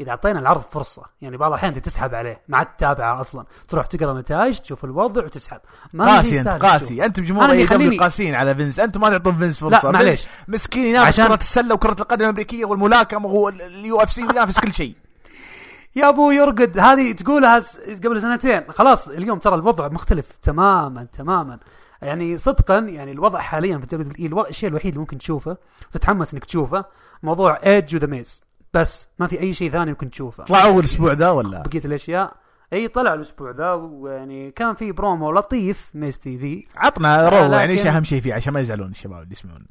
إذا 0.00 0.10
أعطينا 0.10 0.38
العرض 0.38 0.62
فرصة 0.70 1.02
يعني 1.22 1.36
بعض 1.36 1.50
الأحيان 1.52 1.72
أنت 1.74 1.84
تسحب 1.84 2.14
عليه 2.14 2.40
ما 2.48 2.56
عاد 2.58 2.66
تتابعه 2.66 3.20
أصلا. 3.20 3.44
تروح 3.68 3.86
تقرأ 3.86 4.20
نتائج 4.20 4.58
تشوف 4.58 4.84
الوضع 4.84 5.24
وتسحب. 5.24 5.60
ما 5.92 6.04
قاسي 6.16 6.40
أنت 6.40 6.48
قاسي. 6.48 7.04
أنت 7.04 7.20
بجمهور 7.20 7.44
AEW 7.44 7.64
يخليني- 7.64 7.98
قاسيين 7.98 8.34
على 8.34 8.54
فينس. 8.54 8.80
أنتم 8.80 9.00
ما 9.00 9.10
تعطون 9.10 9.38
فينس 9.38 9.58
فرصة. 9.60 9.90
لا 9.90 9.92
معليش. 9.92 10.26
مسكين 10.48 10.86
ينافس 10.86 11.06
عشان- 11.08 11.26
كرة 11.28 11.34
السلة 11.34 11.74
وكرة 11.74 11.96
القدم 12.00 12.24
الأمريكية 12.24 12.64
والملاكمة 12.64 13.26
وال 13.26 14.00
UFC 14.02 14.20
ينافس 14.22 14.60
كل 14.60 14.74
شيء. 14.74 14.94
يا 15.96 16.08
أبو 16.08 16.30
يرقد 16.30 16.78
هذه 16.78 17.12
تقولها 17.12 17.60
قبل 18.04 18.22
سنتين. 18.22 18.62
خلاص 18.72 19.08
اليوم 19.08 19.38
ترى 19.38 19.54
الوضع 19.54 19.88
مختلف 19.88 20.26
تماما 20.42 21.06
تماما. 21.12 21.58
يعني 22.02 22.38
صدقا 22.38 22.78
يعني 22.78 23.12
الوضع 23.12 23.38
حاليا 23.40 23.76
في 23.78 23.82
ال 23.82 24.08
WWE 24.12 24.26
الو- 24.26 24.46
الشيء 24.46 24.68
الوحيد 24.68 24.86
اللي 24.88 25.00
ممكن 25.00 25.18
تشوفه 25.18 25.56
تتحمس 25.92 26.34
إنك 26.34 26.44
تشوفه 26.44 26.84
موضوع 27.22 27.58
ايدج 27.66 27.94
وذا 27.96 28.06
ميز 28.06 28.42
بس 28.74 29.08
ما 29.18 29.26
في 29.26 29.40
أي 29.40 29.54
شيء 29.54 29.70
ثاني 29.70 29.90
ممكن 29.90 30.10
تشوفه. 30.10 30.44
طلع 30.44 30.64
أول 30.64 30.84
أسبوع 30.84 31.12
ذا 31.12 31.30
ولا؟ 31.30 31.62
بقية 31.62 31.82
الأشياء. 31.84 32.32
أي 32.72 32.88
طلع 32.88 33.14
الأسبوع 33.14 33.50
ذا 33.50 33.72
ويعني 33.72 34.50
كان 34.50 34.74
في 34.74 34.92
برومو 34.92 35.32
لطيف 35.32 35.90
Miz 35.94 36.18
TV. 36.18 36.66
عطنا 36.76 37.26
آه، 37.26 37.28
Raw 37.28 37.36
يعني 37.36 37.48
لكن- 37.56 37.70
إيش 37.70 37.86
أهم 37.86 38.04
شيء 38.04 38.20
فيه 38.20 38.34
عشان 38.34 38.52
ما 38.52 38.60
يزعلون 38.60 38.90
الشباب 38.90 39.22
اللي 39.22 39.32
يسمعونا 39.32 39.64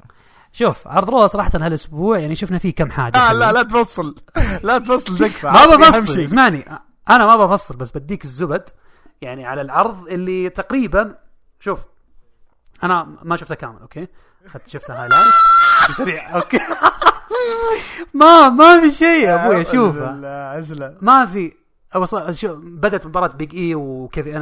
شوف 0.52 0.88
عرض 0.88 1.10
Raw 1.10 1.26
صراحة 1.26 1.50
هالأسبوع 1.54 2.18
يعني 2.18 2.34
شفنا 2.34 2.58
فيه 2.58 2.74
كم 2.74 2.90
حاجة. 2.90 3.16
آه. 3.16 3.32
لا 3.32 3.52
لا 3.52 3.62
تفصل. 3.62 4.14
لا 4.64 4.78
تفصل 4.78 5.18
تكفى. 5.18 5.46
ما 5.66 5.66
بفصل. 5.76 6.20
اسمعني. 6.20 6.64
أنا 7.10 7.26
ما 7.26 7.36
بفصل 7.46 7.76
بس 7.76 7.90
بديك 7.90 8.24
الزبد. 8.24 8.68
يعني 9.22 9.46
على 9.46 9.60
العرض 9.60 10.08
اللي 10.08 10.48
تقريبا 10.50 11.14
شوف 11.60 11.78
أنا 12.82 13.16
ما 13.22 13.36
شفته 13.36 13.54
كامل 13.54 13.80
أوكي؟ 13.80 14.06
شفته 14.66 14.94
highlight. 15.02 15.24
سريع 15.98 16.36
أوكي. 16.36 16.58
ما 18.14 18.48
ما 18.48 18.80
في 18.80 18.90
شيء 18.90 19.24
يا 19.24 19.44
أبوي 19.46 19.60
اشوفه 19.60 20.14
ما 21.00 21.26
في. 21.26 21.52
شو 22.30 22.54
بدأت 22.56 23.06
مباراة 23.06 23.28
بيج 23.28 23.54
اي 23.54 23.74
وكيفن 23.74 24.32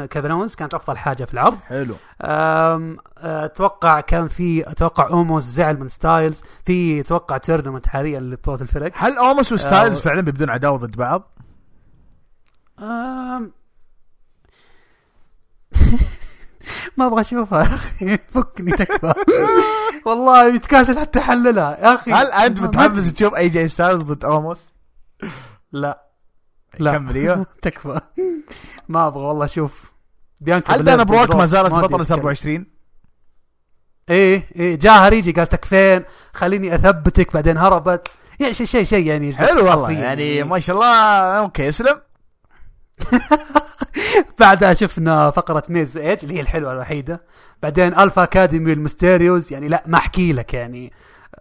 كانت 0.55 0.74
أفضل 0.74 0.98
حاجة 0.98 1.24
في 1.24 1.35
العرض. 1.35 1.59
حلو. 1.66 1.94
أم، 2.22 2.98
أتوقع 3.18 4.01
كان 4.01 4.29
في 4.29 4.70
أتوقع 4.70 5.09
أوموس 5.09 5.44
زعل 5.44 5.81
من 5.81 5.88
ستايلز. 5.88 6.42
في 6.64 7.01
أتوقع 7.01 7.37
tournament 7.37 7.87
حاليا 7.87 8.20
لبطولة 8.20 8.61
الفرق 8.61 8.92
هل 8.94 9.16
أوموس 9.16 9.52
وستايلز 9.53 9.98
آه، 9.98 10.03
فعلا 10.03 10.20
بيبدون 10.20 10.51
عداوة 10.51 10.79
ضد 10.79 10.96
بعض؟ 10.96 11.31
ما 16.96 17.07
أبغى 17.07 17.20
أشوفها. 17.20 17.64
يا 17.64 17.74
أخي 17.74 18.16
فكني 18.16 18.72
تكفى 18.72 19.14
والله 20.07 20.50
متكاسل 20.50 20.98
حتى 20.98 21.18
أحللها. 21.18 21.76
يا 21.81 21.94
أخي 21.94 22.12
هل 22.12 22.26
أنت 22.33 22.61
متحمس. 22.61 23.12
تشوف 23.12 23.35
أي 23.35 23.48
جي 23.48 23.68
ستايلز 23.68 24.02
ضد 24.02 24.24
أوموس؟ 24.24 24.68
لا. 25.72 26.09
لا. 26.78 26.92
كمل 26.92 27.14
أيوه. 27.16 27.46
تكفى 27.62 28.00
ما 28.88 29.07
أبغى 29.07 29.24
والله 29.24 29.44
أشوف. 29.44 29.92
بيانكا 30.40 30.74
هل 30.74 30.85
دانا 30.85 31.02
بروك 31.02 31.35
ما. 31.35 31.46
زالت 31.46 31.72
بطلة 31.74 32.02
أتكلم. 32.02 32.16
24 32.18 32.66
إيه 34.11 34.48
إيه. 34.57 34.78
جاها 34.78 35.09
ريجي 35.09 35.33
قال 35.33 35.46
تكفين 35.46 36.04
خليني 36.33 36.74
أثبتك 36.74 37.33
بعدين 37.35 37.59
هربت. 37.59 38.09
يعني 38.40 38.52
شيء 38.54 38.66
شيء 38.66 38.85
شيء 38.85 39.07
يعني 39.07 39.37
حلو 39.37 39.66
والله 39.70 39.90
يعني 39.90 40.44
ما 40.44 40.59
شاء 40.59 40.76
الله 40.76 40.87
أوكي 41.38 41.68
اسلم. 41.68 42.00
بعدها 44.40 44.74
شفنا 44.74 45.31
فقرة 45.31 45.62
ميز 45.68 45.96
إيج 45.96 46.18
اللي 46.22 46.35
هي 46.35 46.40
الحلوة 46.40 46.72
الوحيدة. 46.72 47.22
بعدين 47.62 47.98
ألفا 47.98 48.22
أكاديمي 48.22 48.72
المستيريوز 48.72 49.53
يعني 49.53 49.68
لا 49.68 49.85
ما 49.87 49.98
أحكي 49.98 50.33
لك 50.33 50.55
يعني. 50.55 50.92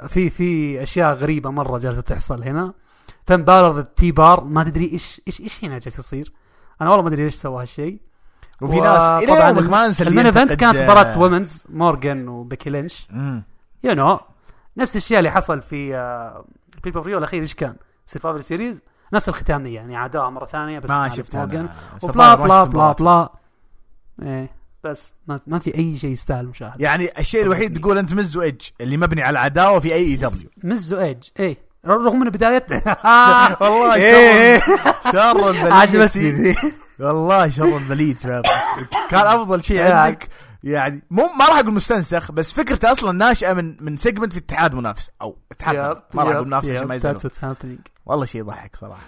في 0.07 0.29
في 0.29 0.83
أشياء 0.83 1.15
غريبة 1.15 1.49
مرة 1.49 1.77
جالسة 1.77 2.01
تحصل 2.01 2.43
هنا. 2.43 2.73
فين 3.25 3.43
بالر 3.43 3.71
ضد 3.71 3.85
تي 3.85 4.11
بار؟ 4.11 4.43
ما 4.43 4.63
تدري 4.63 4.91
إيش 4.91 5.21
إيش 5.27 5.41
إيش 5.41 5.63
هنا 5.63 5.79
جالس 5.79 5.99
يصير. 5.99 6.33
أنا 6.81 6.89
والله 6.89 7.03
ما 7.03 7.09
أدري 7.09 7.23
ليش 7.23 7.35
سوى 7.35 7.61
هالشيء. 7.61 7.99
وفي 8.61 8.79
ناس 8.79 9.23
يومك 9.23 9.69
ما 9.69 9.85
انسى 9.85 10.03
المين 10.03 10.25
إيفنت 10.25 10.53
كانت 10.53 10.77
مباراة 10.77 11.19
وومنز 11.19 11.63
مورجان 11.69 12.27
وبيكي 12.27 12.69
لينش. 12.69 13.07
you 13.83 13.93
know 13.93 14.19
نفس 14.77 14.95
الشيء 14.95 15.19
اللي 15.19 15.31
حصل 15.31 15.61
في 15.61 15.95
آه، 15.95 16.45
ال 16.75 17.01
pay-per-view 17.03 17.17
الأخير 17.17 17.41
إيش 17.41 17.53
كان؟ 17.53 17.75
Survivor 18.05 18.41
Series 18.41 18.81
نفس 19.13 19.29
الختامية 19.29 19.75
يعني 19.75 19.95
عادوها 19.95 20.29
مرة 20.29 20.45
ثانية 20.45 20.79
بس 20.79 20.89
ما 20.89 21.09
شفت 21.09 21.35
وبلا 21.35 22.35
بلا 22.35 22.35
بلا 22.35 22.65
مباراة. 22.65 22.93
بلا 22.99 23.29
إيه 24.21 24.57
بس 24.83 25.13
ما, 25.27 25.39
ما 25.47 25.59
في 25.59 25.75
أي 25.75 25.97
شيء 25.97 26.09
يستاهل 26.09 26.39
المشاهده 26.39 26.75
يعني 26.79 27.09
الشيء 27.19 27.43
الوحيد 27.43 27.79
تقول 27.79 27.97
أنت 27.97 28.13
مز 28.13 28.37
وايدج 28.37 28.61
اللي 28.81 28.97
مبني 28.97 29.21
على 29.21 29.39
عداوه 29.39 29.79
في 29.79 29.93
AEW. 29.93 30.49
مزو 30.63 30.99
ايج 30.99 31.23
إيه. 31.39 31.57
رغم 31.85 32.19
من 32.19 32.29
بدايته 32.29 32.75
والله 33.61 33.95
إيه. 33.95 34.59
شر 35.11 35.49
البلية 35.49 35.71
عجبتني 35.81 36.31
ذي. 36.31 36.55
والله 36.99 37.49
شر 37.49 37.77
البلية 37.77 38.17
فعلا. 38.17 38.43
كان 39.09 39.27
أفضل 39.27 39.63
شيء 39.63 39.79
إيه، 39.81 39.93
عندك. 39.93 40.27
يعني 40.63 41.03
مو 41.11 41.29
ما 41.39 41.45
راح 41.45 41.59
أقول 41.59 41.73
مستنسخ 41.73 42.31
بس 42.31 42.53
فكرته 42.53 42.91
أصلا 42.91 43.11
ناشئة 43.11 43.53
من 43.53 43.77
من 43.81 43.97
segment 43.97 44.33
في 44.33 44.39
اتحاد 44.39 44.75
منافس. 44.75 45.11
أو 45.21 45.37
اتحاد 45.51 45.75
ما 46.13 46.23
راح 46.23 46.35
أقول 46.35 46.47
منافس 46.47 46.71
عشان 46.71 46.87
ما 46.87 46.95
يزعلون. 46.95 47.19
والله 48.07 48.25
شيء 48.25 48.41
يضحك 48.41 48.75
صراحة. 48.75 49.05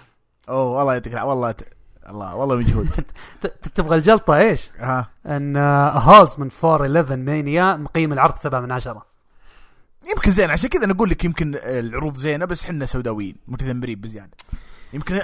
أوه 0.48 0.78
والله 0.78 0.92
يعطيك 0.92 1.14
والله 1.14 1.52
ت... 1.52 1.64
الله 2.08 2.34
والله 2.36 2.56
مجهود. 2.56 2.88
تبغى 3.74 3.96
الجلطة 3.96 4.36
إيش؟ 4.36 4.70
ها. 4.78 5.10
أن 5.26 5.56
آه، 5.56 5.90
هولز 5.90 6.34
من 6.38 6.50
411 6.64 7.16
Mania 7.16 7.76
مقيم 7.76 8.12
العرض 8.12 8.36
7 8.36 8.60
من 8.60 8.72
10 8.72 9.06
يمكن 10.10 10.30
زين 10.30 10.50
عشان 10.50 10.68
كذا 10.68 10.86
نقول 10.86 11.10
لك 11.10 11.24
يمكن 11.24 11.54
العروض 11.64 12.16
زينة 12.16 12.44
بس 12.44 12.64
إحنا 12.64 12.86
سوداويين 12.86 13.36
متذمرين 13.48 14.00
بزيادة. 14.00 14.30
يمكن. 14.92 15.14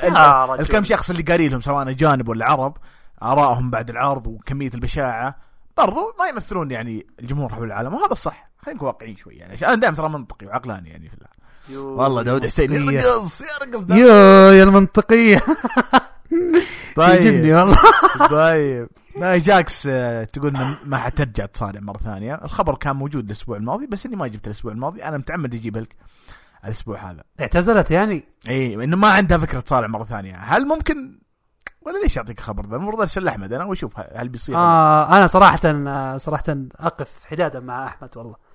الكم 0.61 0.85
شخص 0.85 1.11
اللي 1.11 1.23
قاري 1.23 1.49
لهم 1.49 1.61
سواء 1.61 1.91
أجانب 1.91 2.29
ولا 2.29 2.47
عرب 2.47 2.77
ارائهم 3.23 3.71
بعد 3.71 3.91
العرض 3.91 4.27
وكمية 4.27 4.71
البشاعة 4.75 5.37
برضو 5.77 6.15
ما 6.19 6.27
يمثلون 6.27 6.71
يعني 6.71 7.07
الجمهور 7.21 7.53
حول 7.53 7.67
العالم 7.67 7.95
وهذا 7.95 8.13
الصح. 8.13 8.45
خلينا 8.59 8.77
نكون 8.77 8.89
واقعيين 8.89 9.17
شوي 9.17 9.35
يعني 9.35 9.67
أنا 9.67 9.75
دائما 9.75 9.97
ترى 9.97 10.09
منطقي 10.09 10.47
وعقلاني 10.47 10.91
يعني 10.91 11.09
في 11.09 11.15
الله. 11.15 11.29
والله 11.75 12.23
داود 12.23 12.47
حسين. 12.47 12.73
يرقص 12.73 13.41
يرقص. 13.41 13.85
يو 13.91 14.09
يا 14.53 14.63
المنطقية. 14.63 15.41
طيب. 16.97 17.55
والله. 17.55 17.77
طيب. 18.31 18.89
ناي 19.19 19.41
جاكس 19.41 19.87
آه، 19.91 20.25
تقول 20.25 20.55
ما 20.85 20.97
حترجع 20.97 21.47
تصارع 21.47 21.81
مرة 21.81 21.99
ثانية. 21.99 22.35
الخبر 22.45 22.75
كان 22.75 22.97
موجود 22.97 23.25
الأسبوع 23.25 23.57
الماضي 23.57 23.87
بس 23.87 24.07
إني 24.07 24.17
ما 24.17 24.27
جبت 24.27 24.47
الأسبوع 24.47 24.73
الماضي. 24.73 25.05
أنا 25.05 25.19
متعمد 25.19 25.55
أجيب 25.55 25.77
لك 25.77 25.97
الأسبوع 26.65 27.11
هذا. 27.11 27.25
اعتزلت 27.41 27.91
يعني؟ 27.91 28.25
إي 28.49 28.75
إنه 28.75 28.97
ما 28.97 29.09
عندها 29.09 29.39
فكرة 29.39 29.61
تصارع 29.61 29.87
مرة 29.87 30.05
ثانية. 30.05 30.37
هل 30.37 30.67
ممكن؟ 30.67 31.19
ولا 31.87 31.99
ليش 32.03 32.19
اعطيك 32.19 32.41
خبر 32.41 32.67
ذا؟ 32.67 32.77
المفروض 32.77 33.01
أرسل 33.01 33.29
احمد 33.29 33.53
أنا 33.53 33.65
واشوف 33.65 33.93
هل 34.17 34.29
بيصير. 34.29 34.57
آه 34.57 35.17
أنا 35.17 35.27
صراحة 35.27 35.61
آه، 35.65 36.17
صراحة 36.17 36.45
أقف 36.81 37.09
حدادا 37.25 37.61
مع 37.61 37.87
أحمد 37.87 38.17
والله. 38.17 38.46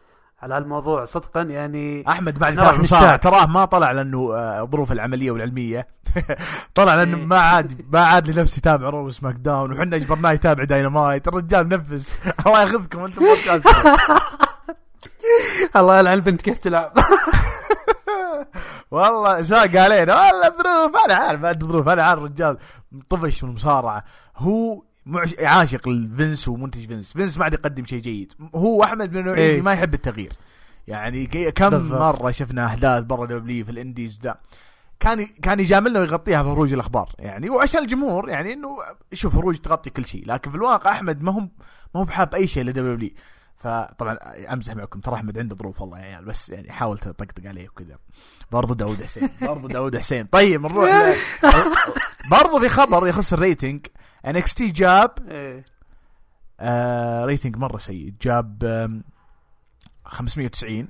على 0.41 0.55
هالموضوع 0.55 1.05
صدقا 1.05 1.41
يعني 1.41 2.03
أحمد 2.09 2.39
بعد 2.39 2.53
فتره 2.53 2.77
مصارع. 2.81 3.15
تراه 3.15 3.45
ما 3.45 3.65
طلع 3.65 3.91
لأنه 3.91 4.35
آه، 4.35 4.65
ظروف 4.71 4.91
العملية 4.91 5.31
والعلمية. 5.31 5.87
طلع 6.75 6.95
لأنه 6.95 7.17
إيه. 7.17 7.25
ما 7.25 7.39
عاد 7.39 7.85
ما 7.93 7.99
عاد 7.99 8.29
لنفسه 8.29 8.57
يتابع 8.57 8.89
Raw 8.89 9.11
SmackDown 9.11 9.71
وحنا 9.71 9.95
اجبرناه 9.95 10.31
يتابع 10.31 10.63
داينامايت. 10.63 11.27
الرجال 11.27 11.67
منفس. 11.67 12.13
الله 12.45 12.61
يأخذكم 12.61 13.03
أنتم 13.03 13.25
الله 15.75 15.99
يلعن 15.99 16.13
البنت 16.13 16.41
كيف 16.41 16.59
تلعب. 16.59 16.93
والله 18.91 19.41
ساق 19.41 19.75
علينا. 19.75 20.15
والله 20.15 20.49
ظروف 20.49 20.95
أنا 21.05 21.13
عارف 21.13 21.45
عاد 21.45 21.63
ظروف 21.63 21.87
أنا 21.89 22.03
عارف 22.03 22.19
الرجال 22.19 22.57
طفش 23.09 23.43
من 23.43 23.49
المصارعة. 23.49 24.03
هو 24.37 24.81
معش... 25.05 25.35
عاشق 25.39 25.89
لفينس 25.89 26.47
ومنتج 26.47 26.87
فينس. 26.87 27.13
فينس 27.13 27.37
ما 27.37 27.43
عاد 27.43 27.53
يقدم 27.53 27.85
شيء 27.85 28.01
جيد. 28.01 28.33
هو 28.55 28.83
أحمد 28.83 29.11
من 29.13 29.19
النوعيه 29.19 29.41
إيه. 29.41 29.51
اللي 29.51 29.61
ما 29.61 29.73
يحب 29.73 29.93
التغيير. 29.93 30.33
يعني 30.87 31.25
كم 31.51 31.69
بالضبط. 31.69 31.99
مرة 31.99 32.31
شفنا 32.31 32.65
أحداث 32.65 33.03
برا 33.03 33.25
W 33.25 33.65
في 33.65 33.71
ال 33.71 33.78
indies 33.78 34.17
ده 34.17 34.39
كان 34.99 35.25
كان 35.25 35.59
يجاملنا 35.59 35.99
ويغطيها 35.99 36.43
في 36.43 36.49
خروج 36.49 36.73
الأخبار. 36.73 37.09
يعني 37.19 37.49
وعشان 37.49 37.83
الجمهور 37.83 38.29
يعني 38.29 38.53
إنه 38.53 38.77
شوف 39.13 39.35
خروج 39.35 39.57
تغطي 39.57 39.89
كل 39.89 40.05
شيء. 40.05 40.23
لكن 40.27 40.51
في 40.51 40.57
الواقع 40.57 40.91
أحمد 40.91 41.21
ما 41.21 41.31
هو 41.31 41.39
ما 41.39 41.49
هو 41.95 42.03
بحاب 42.03 42.35
أي 42.35 42.47
شيء 42.47 42.63
ل 42.63 42.86
W 42.86 43.09
فطبعا 43.57 44.13
أمزح 44.53 44.75
معكم. 44.75 44.99
ترى 44.99 45.15
أحمد 45.15 45.37
عنده 45.37 45.55
ظروف 45.55 45.81
والله 45.81 45.99
يا 45.99 46.03
عيال. 46.03 46.25
بس 46.25 46.49
يعني 46.49 46.71
حاول 46.71 46.97
تطقطق 46.97 47.47
عليه 47.47 47.69
وكذا. 47.69 47.97
برضو 48.51 48.73
داود 48.73 49.03
حسين. 49.03 49.29
برضو 49.41 49.67
داود 49.67 49.97
حسين. 49.97 50.25
طيب 50.25 50.61
نروح 50.61 51.15
برضو 52.31 52.59
في 52.59 52.69
خبر 52.69 53.07
يخص 53.07 53.33
ال 53.33 53.87
rating. 54.25 54.53
NXT 54.53 54.71
جاب 54.71 55.11
إيه. 55.29 55.65
آه 56.59 57.25
rating 57.25 57.57
مرة 57.57 57.77
سيء. 57.77 58.13
جاب 58.21 58.63
آم، 58.63 59.03
590 60.05 60.87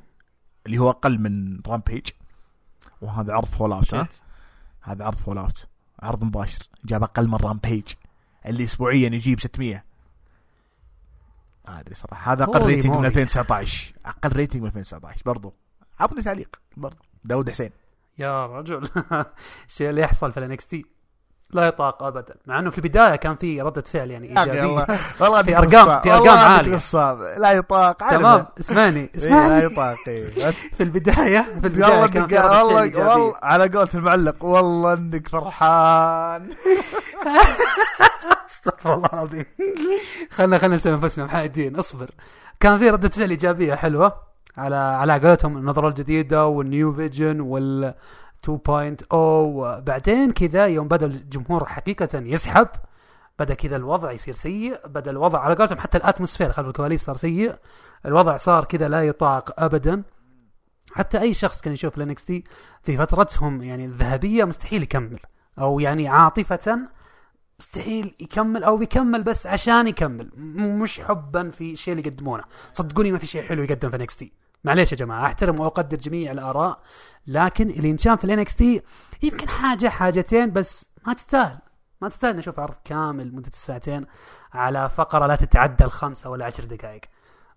اللي 0.66 0.78
هو 0.78 0.90
أقل 0.90 1.20
من 1.20 1.62
Rampage 1.68 2.08
وهذا 3.02 3.34
عرض 3.34 3.46
fallout 3.46 3.94
ها. 3.94 4.08
هذا 4.82 5.06
عرض 5.06 5.16
fallout. 5.16 5.68
عرض 6.00 6.24
مباشر. 6.24 6.60
جاب 6.86 7.04
أقل 7.04 7.28
من 7.28 7.36
Rampage 7.36 7.84
اللي 8.46 8.64
اسبوعيا 8.64 9.10
يجيب 9.10 9.40
600 9.40 9.84
ما 11.68 11.80
أدري 11.80 11.96
صراحة. 11.96 12.34
هذا 12.34 12.44
أقل 12.44 12.66
rating 12.66 12.92
من 12.94 13.02
يوليو. 13.02 13.06
2019 13.06 13.94
أقل 14.06 14.32
rating 14.32 14.62
من 14.62 14.68
2019 14.68 15.22
برضو. 15.26 15.54
عطني 16.00 16.22
تعليق. 16.22 16.62
برضو. 16.78 17.04
داود 17.24 17.50
حسين. 17.50 17.72
يا 18.18 18.46
رجل. 18.46 18.90
الشيء 19.70 19.90
اللي 19.90 20.02
يحصل 20.02 20.32
في 20.32 20.38
ال 20.40 20.68
NXT 20.68 20.86
لا 21.54 21.66
يطاق 21.68 22.04
ابدا 22.04 22.36
مع 22.46 22.60
إنه 22.60 22.70
في 22.70 22.78
البداية 22.78 23.16
كان 23.16 23.36
في 23.36 23.62
ردة 23.62 23.82
فعل 23.82 24.12
يعني 24.12 24.34
أخي 24.38 24.50
والله 24.50 24.60
إيجابية 24.60 24.88
والله 25.20 25.44
في 25.44 25.56
نصاب. 25.56 26.02
في 26.02 26.30
عالية. 26.30 26.76
نصاب. 26.76 27.22
لا 27.38 27.52
يطاق. 27.52 28.10
تمام 28.10 28.46
اسمعني 28.60 29.00
إيه، 29.00 29.10
لا 29.14 29.18
اسمعني 29.18 29.64
يطاق 29.66 29.98
إيه. 30.08 30.30
في 30.78 30.84
البدايه 30.84 31.42
في 31.62 31.68
البداية 31.68 31.92
والله 31.92 32.08
كان 32.08 32.28
في 32.28 32.36
ردة 32.38 32.48
فعل 32.50 32.62
والله 32.64 32.82
إيجابية 32.82 33.10
والله 33.10 33.36
على 33.44 33.64
قولة 33.68 33.90
المعلق 33.94 34.46
والله 34.46 34.94
إنك 34.94 35.28
فرحان 35.28 36.50
أستغفر 38.50 38.94
الله 38.94 39.10
العظيم 39.14 39.46
خلنا 40.32 40.58
خلنا 40.58 40.76
نسوي 40.76 40.94
أنفسنا 40.94 41.26
محايدين 41.26 41.76
أصبر 41.76 42.10
كان 42.60 42.78
في 42.78 42.90
ردة 42.90 43.10
فعل 43.10 43.30
إيجابية 43.30 43.76
حلوة 43.76 44.14
على 44.58 44.76
على 44.76 45.20
قولتهم 45.20 45.58
النظرة 45.58 45.88
الجديدة 45.88 46.46
وال 46.48 46.66
new 46.66 46.94
vision 46.94 47.40
وال 47.40 47.94
2.0 48.48 49.14
وبعدين 49.14 50.32
كذا 50.32 50.68
يوم 50.68 50.88
بدأ 50.88 51.06
الجمهور 51.06 51.66
حقيقة 51.66 52.10
يسحب 52.14 52.68
بدأ 53.40 53.54
كذا 53.54 53.76
الوضع 53.76 54.12
يصير 54.12 54.34
سيء 54.34 54.88
بدأ 54.88 55.12
الوضع 55.12 55.40
على 55.40 55.56
قولتهم 55.56 55.78
حتى 55.78 55.98
ال 55.98 56.03
atmosphere 56.03 56.52
خلف 56.52 56.68
الكواليس 56.68 57.04
صار 57.04 57.18
سيء 57.18 57.56
الوضع 58.06 58.38
صار 58.38 58.64
كذا 58.64 58.90
لا 58.90 59.08
يطاق 59.08 59.64
ابدا. 59.64 60.04
حتى 60.94 61.22
أي 61.22 61.34
شخص 61.34 61.62
كان 61.62 61.74
يشوف 61.74 61.98
ال 61.98 62.26
NXT 62.26 62.44
في 62.82 62.98
فترتهم 62.98 63.64
يعني 63.64 63.86
الذهبية 63.86 64.44
مستحيل 64.44 64.84
يكمل 64.84 65.20
أو 65.60 65.80
يعني 65.80 66.08
عاطفة 66.08 66.80
مستحيل 67.60 68.16
يكمل 68.20 68.64
أو 68.64 68.78
بيكمل 68.78 69.24
بس 69.24 69.48
عشان 69.48 69.88
يكمل 69.88 70.32
مش 70.58 71.02
حبا 71.02 71.50
في 71.50 71.72
الشيء 71.72 71.94
اللي 71.94 72.08
يقدمونه. 72.08 72.44
صدقوني 72.74 73.12
ما 73.12 73.18
في 73.18 73.26
شيء 73.26 73.42
حلو 73.44 73.64
يقدم 73.64 73.90
في 73.90 73.96
NXT. 73.96 74.32
معليش 74.64 74.92
يا 74.92 74.98
جماعة 74.98 75.26
أحترم 75.26 75.60
وأقدر 75.60 75.98
جميع 75.98 76.32
الآراء 76.32 76.80
لكن 77.28 77.70
اللي 77.70 77.90
ينشان 77.90 78.16
في 78.16 78.24
ال 78.24 78.56
NXT 78.56 78.82
يمكن 79.24 79.50
حاجة 79.50 79.88
حاجتين 79.88 80.54
بس 80.54 80.90
ما 81.08 81.14
تستاهل. 81.14 81.58
ما 82.02 82.10
تستاهل 82.10 82.38
نشوف 82.38 82.60
عرض 82.60 82.76
كامل 82.84 83.36
مدة 83.36 83.48
الساعتين 83.48 84.06
على 84.54 84.90
فقرة 84.90 85.28
لا 85.28 85.36
تتعدى 85.36 85.84
الخمسة 85.84 86.30
ولا 86.30 86.46
عشر 86.46 86.64
دقائق. 86.64 87.02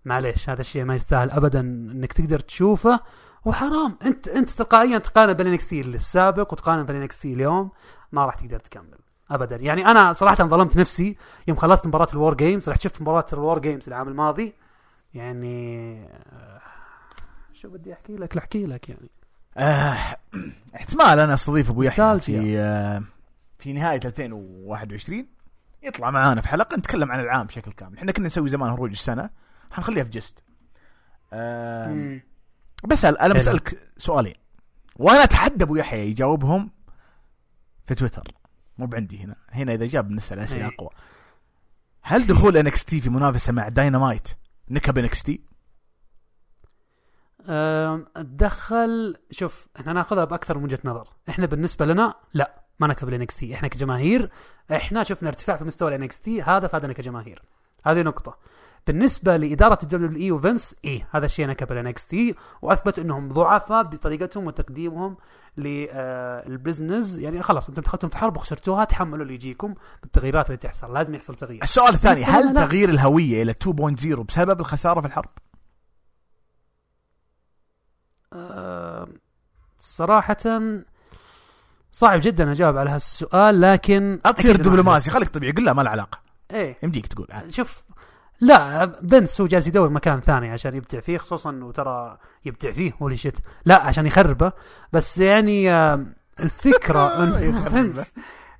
معليش 0.04 0.50
هذا 0.50 0.60
الشيء 0.60 0.84
ما 0.84 0.94
يستاهل 0.94 1.30
ابدا 1.30 1.60
إنك 1.60 2.12
تقدر 2.12 2.38
تشوفه. 2.38 3.00
وحرام 3.44 3.98
أنت 4.04 4.28
أنت 4.28 4.50
تلقائيا 4.50 4.98
تقارن 4.98 5.32
بين 5.32 5.46
ال 5.46 5.68
NXT 5.68 5.80
السابق 5.80 6.52
وتقارن 6.52 6.84
بين 6.84 6.96
ال 6.96 7.20
NXT 7.20 7.32
اليوم 7.32 7.70
ما 8.12 8.26
راح 8.26 8.34
تقدر 8.34 8.58
تكمل. 8.58 8.98
ابدا. 9.30 9.56
يعني 9.56 9.86
أنا 9.86 10.12
صراحة 10.12 10.34
ظلمت 10.36 10.76
نفسي 10.76 11.16
يوم 11.48 11.56
خلصت 11.56 11.86
مباراة 11.86 12.08
ال 12.12 12.34
WarGames 12.34 12.68
رحت 12.68 12.82
شفت 12.82 13.02
مباراة 13.02 13.26
ال 13.32 13.58
WarGames 13.58 13.88
العام 13.88 14.08
الماضي. 14.08 14.54
يعني 15.14 15.96
آه، 16.06 16.60
شو 17.64 17.70
بدي 17.70 17.92
أحكي 17.92 18.16
لك؟ 18.16 18.36
أحكي 18.36 18.66
لك 18.66 18.88
يعني. 18.88 19.10
آه 19.56 20.16
احتمال 20.76 21.18
أنا 21.18 21.34
أستضيف 21.34 21.70
أبو 21.70 21.82
يحيى. 21.82 22.20
في 22.20 22.58
آه 22.58 23.02
في 23.58 23.72
نهاية 23.72 24.00
2021 24.04 25.26
يطلع 25.82 26.10
معانا 26.10 26.40
في 26.40 26.48
حلقة 26.48 26.76
نتكلم 26.76 27.12
عن 27.12 27.20
العام 27.20 27.46
بشكل 27.46 27.72
كامل. 27.72 27.98
إحنا 27.98 28.12
كنا 28.12 28.26
نسوي 28.26 28.48
زمان 28.48 28.70
هروج 28.70 28.90
السنة 28.90 29.30
حنخليها 29.70 30.04
في 30.04 30.10
جست. 30.10 30.42
آه. 31.32 32.20
بسأل 32.84 33.18
أنا. 33.18 33.34
بسألك 33.34 33.78
سؤالين. 33.96 34.34
وأنا 34.96 35.24
أتحدى 35.24 35.64
أبو 35.64 35.76
يحيى 35.76 36.08
يجاوبهم 36.10 36.70
في 37.86 37.94
تويتر. 37.94 38.34
مو 38.78 38.86
بعندي 38.86 39.24
هنا. 39.24 39.36
هنا 39.50 39.74
إذا 39.74 39.86
جاب 39.86 40.08
بنسال 40.08 40.38
اسئله. 40.38 40.66
أقوى. 40.66 40.90
هل 42.02 42.26
دخول 42.26 42.56
NXT 42.56 43.00
في 43.00 43.10
منافسة 43.10 43.52
مع 43.52 43.68
داينامايت 43.68 44.28
نكب 44.70 44.98
NXT 44.98 45.40
أم، 47.48 48.06
اتدخل 48.16 49.16
شوف 49.30 49.66
إحنا 49.80 49.92
ناخذها 49.92 50.24
بأكثر 50.24 50.58
من 50.58 50.64
وجهة 50.64 50.78
نظر. 50.84 51.08
إحنا 51.28 51.46
بالنسبة 51.46 51.86
لنا 51.86 52.14
لا 52.34 52.62
ما 52.80 52.86
نكب 52.86 53.08
ال 53.08 53.36
NXT 53.36 53.54
إحنا 53.54 53.68
كجماهير 53.68 54.30
إحنا 54.72 55.02
شفنا 55.02 55.28
ارتفاع 55.28 55.56
في 55.56 55.64
مستوى 55.64 55.88
ال 55.88 56.20
NXT 56.20 56.42
هذا 56.42 56.68
فادنا 56.68 56.92
كجماهير. 56.92 57.42
هذه 57.84 58.02
نقطة. 58.02 58.38
بالنسبة 58.86 59.36
لإدارة 59.36 59.78
ال 59.82 60.22
WWE 60.22 60.30
وفنس 60.30 60.74
اي 60.84 61.04
هذا 61.10 61.26
الشيء 61.26 61.46
نكب 61.46 61.72
ال 61.72 62.06
NXT 62.06 62.34
وأثبت 62.62 62.98
إنهم 62.98 63.28
ضعفاء 63.32 63.82
بطريقتهم 63.82 64.46
وتقديمهم 64.46 65.16
لل 65.56 65.89
business 65.89 67.18
يعني 67.18 67.42
خلاص 67.42 67.68
أنتم 67.68 67.82
دخلتم 67.82 68.08
في 68.08 68.16
حرب 68.16 68.36
وخسرتوها 68.36 68.84
تحملوا 68.84 69.22
اللي 69.22 69.34
يجيكم 69.34 69.74
بالتغييرات 70.02 70.46
اللي 70.46 70.56
تحصل. 70.56 70.94
لازم 70.94 71.14
يحصل 71.14 71.34
تغيير. 71.34 71.62
السؤال 71.62 71.94
الثاني 71.94 72.24
هل 72.24 72.54
لا. 72.54 72.66
تغيير 72.66 72.88
الهوية 72.88 73.42
إلى 73.42 73.52
2.0 73.52 74.22
بسبب 74.22 74.60
الخسارة 74.60 75.00
في 75.00 75.06
الحرب؟ 75.06 75.28
آه، 75.38 75.43
صراحة 79.78 80.36
صعب 81.92 82.20
جدا 82.22 82.52
أجاوب 82.52 82.76
على 82.76 82.90
هالسؤال 82.90 83.60
لكن 83.60 84.20
لا 84.24 84.30
تصير 84.32 84.56
دبلوماسي 84.56 85.10
خليك 85.10 85.28
طبيعي 85.28 85.52
قل 85.52 85.64
لا 85.64 85.72
ما 85.72 85.82
له 85.82 85.90
علاقة. 85.90 86.18
إيه. 86.50 86.76
يمديك 86.82 87.06
تقول 87.06 87.26
عادي. 87.30 87.52
شوف 87.52 87.82
لا 88.40 88.86
فينس 89.08 89.40
هو 89.40 89.46
جالس 89.46 89.66
يدور 89.66 89.88
مكان 89.88 90.20
ثاني 90.20 90.50
عشان 90.50 90.76
يبدع 90.76 91.00
فيه 91.00 91.18
خصوصا 91.18 91.50
إنه 91.50 91.72
ترى 91.72 92.18
يبدع 92.44 92.72
فيه 92.72 92.92
holy 93.02 93.16
shit 93.16 93.38
لا 93.64 93.82
عشان 93.82 94.06
يخربه. 94.06 94.52
بس 94.92 95.18
يعني 95.18 95.72
الفكرة 96.40 97.06
انه. 97.22 97.68
فينس 97.68 98.12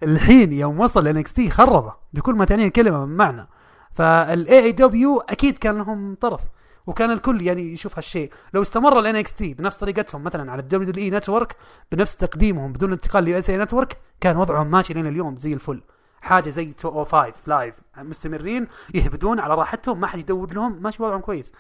الحين 0.03 0.53
يوم 0.53 0.81
وصل 0.81 1.07
NXT 1.09 1.51
خربه 1.51 1.95
بكل 2.12 2.35
ما 2.35 2.45
تعنيه 2.45 2.66
الكلمة 2.66 3.05
من 3.07 3.16
معنى. 3.16 3.47
فال 3.93 4.65
AEW 4.65 5.21
أكيد 5.20 5.59
كان 5.59 5.79
لهم 5.79 6.14
طرف. 6.20 6.41
وكان 6.87 7.11
الكل 7.11 7.43
يعني 7.43 7.72
يشوف 7.72 7.99
هالشيء. 7.99 8.30
لو 8.55 8.62
استمر 8.62 8.99
ال 8.99 9.17
NXT 9.17 9.55
بنفس 9.55 9.76
طريقتهم 9.76 10.24
مثلا 10.24 10.53
على 10.53 10.62
ال 10.62 10.95
WWE 11.05 11.11
Network 11.11 11.57
بنفس 11.93 12.16
تقديمهم 12.16 12.72
بدون 12.72 12.93
انتقال 12.93 13.24
ل 13.25 13.51
USA 13.51 13.59
Network 13.59 13.99
كان 14.20 14.37
وضعهم 14.37 14.70
ماشي 14.70 14.95
لين 14.95 15.07
اليوم 15.07 15.37
زي 15.37 15.53
الفل. 15.53 15.82
حاجة 16.20 16.51
زي 16.51 16.66
205 16.66 17.35
Live 17.47 17.75
مستمرين 17.99 18.66
يهبدون 18.95 19.41
على 19.41 19.55
راحتهم 19.55 20.01
ما 20.01 20.07
حد 20.07 20.18
يدور 20.18 20.55
لهم 20.55 20.82
ماشي 20.82 21.03
وضعهم 21.03 21.20
كويس. 21.20 21.53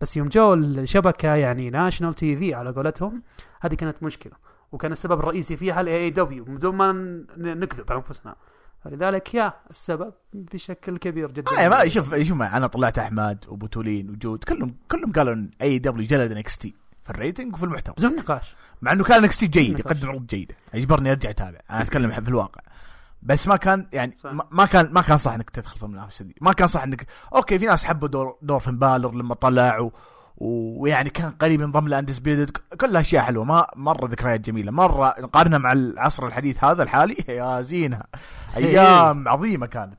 بس 0.00 0.16
يوم 0.16 0.28
جو 0.28 0.54
الشبكة 0.54 1.34
يعني 1.34 1.70
national 1.70 2.14
TV 2.14 2.54
على 2.54 2.70
قولتهم 2.70 3.22
هذه 3.60 3.74
كانت 3.74 4.02
مشكلة. 4.02 4.32
وكان 4.72 4.92
السبب 4.92 5.20
الرئيسي 5.20 5.56
فيها 5.56 5.80
ال 5.80 5.96
AEW 5.96 6.44
بدون 6.44 6.74
ما 6.74 6.92
نكذب 7.36 7.92
على 7.92 7.98
أنفسنا. 7.98 8.36
فلذلك 8.84 9.34
يا 9.34 9.52
السبب 9.70 10.12
بشكل 10.32 10.96
كبير 10.96 11.30
جدا. 11.30 11.64
آه 11.64 11.68
ما 11.68 11.88
شوف 11.88 12.14
شوف 12.14 12.42
أنا 12.42 12.66
طلعت 12.66 12.98
أحمد 12.98 13.44
وبتولين 13.48 14.10
وجود 14.10 14.44
كلهم 14.44 14.74
كلهم 14.90 15.12
قالوا 15.12 15.34
إن 15.34 15.50
AEW 15.62 16.06
جلد 16.06 16.32
NXT 16.32 16.74
في 17.04 17.10
ال 17.10 17.16
rating 17.16 17.54
وفي 17.54 17.64
المحتوى. 17.64 17.94
بدون 17.98 18.16
نقاش. 18.16 18.54
مع 18.82 18.92
إنه 18.92 19.04
كان 19.04 19.22
NXT 19.22 19.46
جيد. 19.46 19.78
يقدم 19.78 20.08
عروض 20.08 20.26
جيده 20.26 20.54
أجبرني 20.74 21.12
أرجع 21.12 21.30
أتابع. 21.30 21.60
أنا 21.70 21.82
أتكلم 21.82 22.10
في 22.10 22.18
الواقع. 22.18 22.60
بس 23.22 23.48
ما 23.48 23.56
كان 23.56 23.86
يعني 23.92 24.16
صح. 24.18 24.32
ما 24.32 24.44
ما 24.50 24.66
كان 24.66 24.92
ما 24.92 25.02
كان 25.02 25.16
صح 25.16 25.32
إنك 25.32 25.50
تدخل 25.50 25.78
في 25.78 25.82
المنافسة 25.82 26.24
دي. 26.24 26.34
ما 26.40 26.52
كان 26.52 26.68
صح 26.68 26.82
إنك 26.82 27.06
okay 27.34 27.58
في 27.58 27.66
ناس 27.66 27.84
حبوا 27.84 28.08
دور 28.08 28.36
دور 28.42 28.60
Finn 28.60 28.78
Balor 28.78 29.14
لما 29.14 29.34
طلع 29.34 29.78
و... 29.78 29.92
ويعني 30.40 31.10
كان 31.10 31.30
قريب 31.30 31.60
ينضم 31.60 31.88
ل 31.88 31.94
Undisputed 31.94 32.50
كلها 32.80 33.00
اشياء 33.00 33.22
حلوة. 33.24 33.44
ما 33.44 33.66
مرة 33.76 34.06
ذكريات 34.06 34.40
جميلة. 34.40 34.72
مرة 34.72 35.14
نقارنها 35.18 35.58
مع 35.58 35.72
العصر 35.72 36.26
الحديث 36.26 36.64
هذا 36.64 36.82
الحالي. 36.82 37.16
يا 37.28 37.62
زينها 37.62 38.06
أيام 38.56 39.28
عظيمة 39.28 39.66
كانت. 39.66 39.98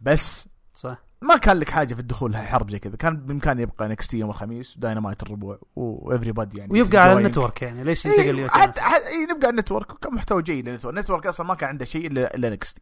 بس 0.00 0.48
صح. 0.74 0.96
ما 1.22 1.36
كان 1.36 1.56
لك 1.56 1.70
حاجة 1.70 1.94
في 1.94 2.00
الدخول 2.00 2.36
حرب 2.36 2.70
زي 2.70 2.78
كذا. 2.78 2.96
كان 2.96 3.16
بإمكاني 3.16 3.62
يبقى 3.62 3.88
نكست 3.88 4.14
يوم 4.14 4.30
الخميس 4.30 4.76
وداينامايت 4.76 5.22
الربوع 5.22 5.58
وافري 5.76 6.32
بادي 6.32 6.58
يعني 6.58 6.72
ويبقى 6.72 6.98
على. 6.98 7.12
النتورك 7.12 7.62
يعني. 7.62 7.82
ليش 7.82 8.06
إيه 8.06 8.30
اليو 8.30 8.48
حتى 8.48 8.80
حتى 8.80 9.06
إيه 9.06 9.24
نبقى 9.24 9.46
على 9.46 9.50
النتورك. 9.50 9.98
كان 10.00 10.14
محتوى 10.14 10.42
جيد 10.42 10.68
للنتورك. 10.68 10.94
النتورك 10.94 11.26
أصلا 11.26 11.46
ما 11.46 11.54
كان 11.54 11.68
عنده 11.68 11.84
شيء 11.84 12.06
الا 12.06 12.50
نكست 12.50 12.78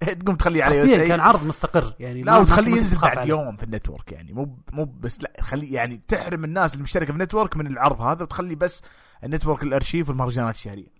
تقوم 0.00 0.36
تخليه 0.36 0.64
على 0.64 0.76
يو 0.78 0.86
حرفيا 0.86 1.08
كان 1.08 1.20
عرض 1.20 1.46
مستقر 1.46 1.94
يعني 2.00 2.22
لا 2.22 2.38
وتخليه 2.38 2.76
ينزل 2.76 2.98
بعد 2.98 3.18
عليه. 3.18 3.28
يوم 3.28 3.56
في 3.56 3.62
النتورك 3.62 4.12
يعني 4.12 4.32
مو 4.32 4.58
مو 4.72 4.84
بس 4.84 5.22
لا 5.22 5.32
خلي 5.40 5.72
يعني 5.72 6.00
تحرم 6.08 6.44
الناس 6.44 6.74
المشتركه 6.74 7.06
في 7.06 7.12
النتورك 7.12 7.56
من 7.56 7.66
العرض 7.66 8.00
هذا 8.00 8.22
وتخلي 8.22 8.54
بس 8.54 8.82
النتورك 9.24 9.62
الأرشيف 9.62 10.08
والمهرجانات 10.08 10.54
الشهرية. 10.54 10.98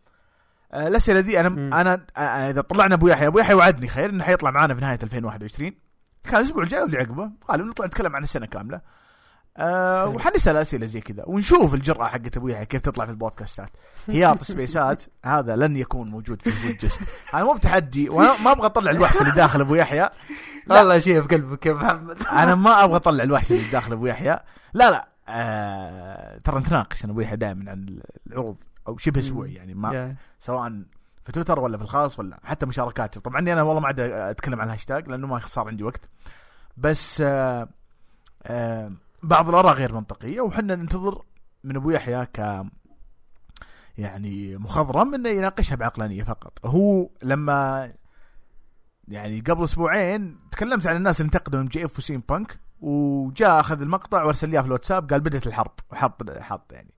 آه، 0.72 0.88
الأسئلة 0.88 1.20
دي 1.20 1.40
أنا 1.40 1.48
مم. 1.48 1.74
أنا 1.74 1.94
أنا 2.18 2.50
إذا 2.50 2.60
طلعنا 2.60 2.94
أبو 2.94 3.08
يحيى 3.08 3.26
أبو 3.26 3.38
يحيى 3.38 3.54
وعدني 3.54 3.88
خير 3.88 4.10
إنه 4.10 4.24
حيطلع 4.24 4.50
معنا 4.50 4.74
في 4.74 4.80
نهاية 4.80 4.98
2021 5.02 5.72
كان 6.24 6.36
الأسبوع 6.40 6.62
الجاي 6.62 6.82
واللي 6.82 6.98
عقبه 6.98 7.30
قالوا 7.48 7.66
نطلع 7.66 7.86
نتكلم 7.86 8.16
عن 8.16 8.22
السنة 8.22 8.46
كاملة. 8.46 8.80
آه. 9.58 10.08
وحنسال 10.08 10.56
اسئله 10.56 10.86
زي 10.86 11.00
كذا 11.00 11.24
ونشوف 11.26 11.74
الجرأة 11.74 12.08
حقت 12.08 12.36
ابو 12.36 12.48
يحيى 12.48 12.66
كيف 12.66 12.80
تطلع 12.82 13.04
في 13.04 13.10
البودكاستات. 13.10 13.70
هياط 14.08 14.42
سبيسات 14.42 15.02
هذا 15.24 15.56
لن 15.56 15.76
يكون 15.76 16.10
موجود 16.10 16.42
في 16.42 16.46
البود 16.48 16.78
جست. 16.78 17.02
أنا 17.34 17.44
مو 17.44 17.52
بتحدي 17.52 18.08
وأنا 18.08 18.42
ما 18.44 18.52
أبغى 18.52 18.66
أطلع 18.66 18.90
الوحش 18.90 19.20
اللي 19.20 19.32
داخل 19.32 19.60
أبو 19.60 19.74
يحيى 19.74 20.10
لا. 20.66 20.82
الله 20.82 20.98
شيء 20.98 21.22
في 21.22 21.36
قلبك 21.36 21.66
يا 21.66 21.72
محمد 21.72 22.22
أنا 22.22 22.54
ما 22.54 22.84
أبغى 22.84 22.96
أطلع 23.02 23.24
الوحش 23.24 23.52
اللي 23.52 23.70
داخل 23.70 23.92
أبو 23.92 24.06
يحيى 24.06 24.38
لا 24.74 24.90
لا 24.90 25.08
آه 25.28 26.38
ترى 26.38 26.60
نتناقش 26.60 27.04
أنا 27.04 27.12
أبو 27.12 27.20
يحيى 27.20 27.36
دائما 27.36 27.70
عن 27.70 28.00
العروض 28.26 28.56
أو 28.88 28.98
شبه 28.98 29.20
أسبوعي 29.20 29.54
يعني 29.54 29.74
ما. 29.74 30.14
سواء 30.38 30.82
في 31.24 31.32
تويتر 31.32 31.60
ولا 31.60 31.76
في 31.76 31.82
الخاص 31.82 32.18
ولا 32.18 32.40
حتى 32.44 32.66
مشاركاتي 32.66 33.20
طبعا 33.20 33.40
أنا 33.40 33.62
والله 33.62 33.80
ما 33.80 33.86
عاد 33.86 34.00
أتكلم 34.00 34.60
عن 34.60 34.66
الهاشتاج 34.66 35.08
لأنه 35.08 35.26
ما 35.26 35.40
صار 35.46 35.68
عندي 35.68 35.82
وقت 35.84 36.00
بس 36.76 37.20
آه 37.20 37.68
آه 38.46 38.92
بعض 39.22 39.48
الآراء 39.48 39.74
غير 39.74 39.94
منطقية 39.94 40.40
وحنا 40.40 40.74
ننتظر 40.74 41.22
من 41.64 41.76
أبو 41.76 41.90
يحيى 41.90 42.26
ك 42.26 42.66
يعني 43.98 44.56
مخضرم 44.56 45.14
إنه 45.14 45.28
يناقشها 45.28 45.76
بعقلانية 45.76 46.22
فقط. 46.22 46.66
هو 46.66 47.10
لما 47.22 47.92
يعني 49.08 49.40
قبل 49.40 49.64
أسبوعين 49.64 50.38
تكلمت 50.52 50.86
عن 50.86 50.96
الناس 50.96 51.20
اللي 51.20 51.26
انتقدوا 51.26 51.60
MJF 51.60 51.98
و 51.98 52.06
CM 52.06 52.22
Punk 52.28 52.60
وجاء 52.80 53.60
أخذ 53.60 53.80
المقطع 53.80 54.22
وأرسل 54.24 54.48
لي 54.48 54.54
إياه 54.54 54.60
في 54.62 54.66
الواتساب 54.66 55.10
قال 55.10 55.20
بدأت 55.20 55.46
الحرب 55.46 55.72
وحط 55.92 56.30
حط 56.40 56.72
يعني. 56.72 56.94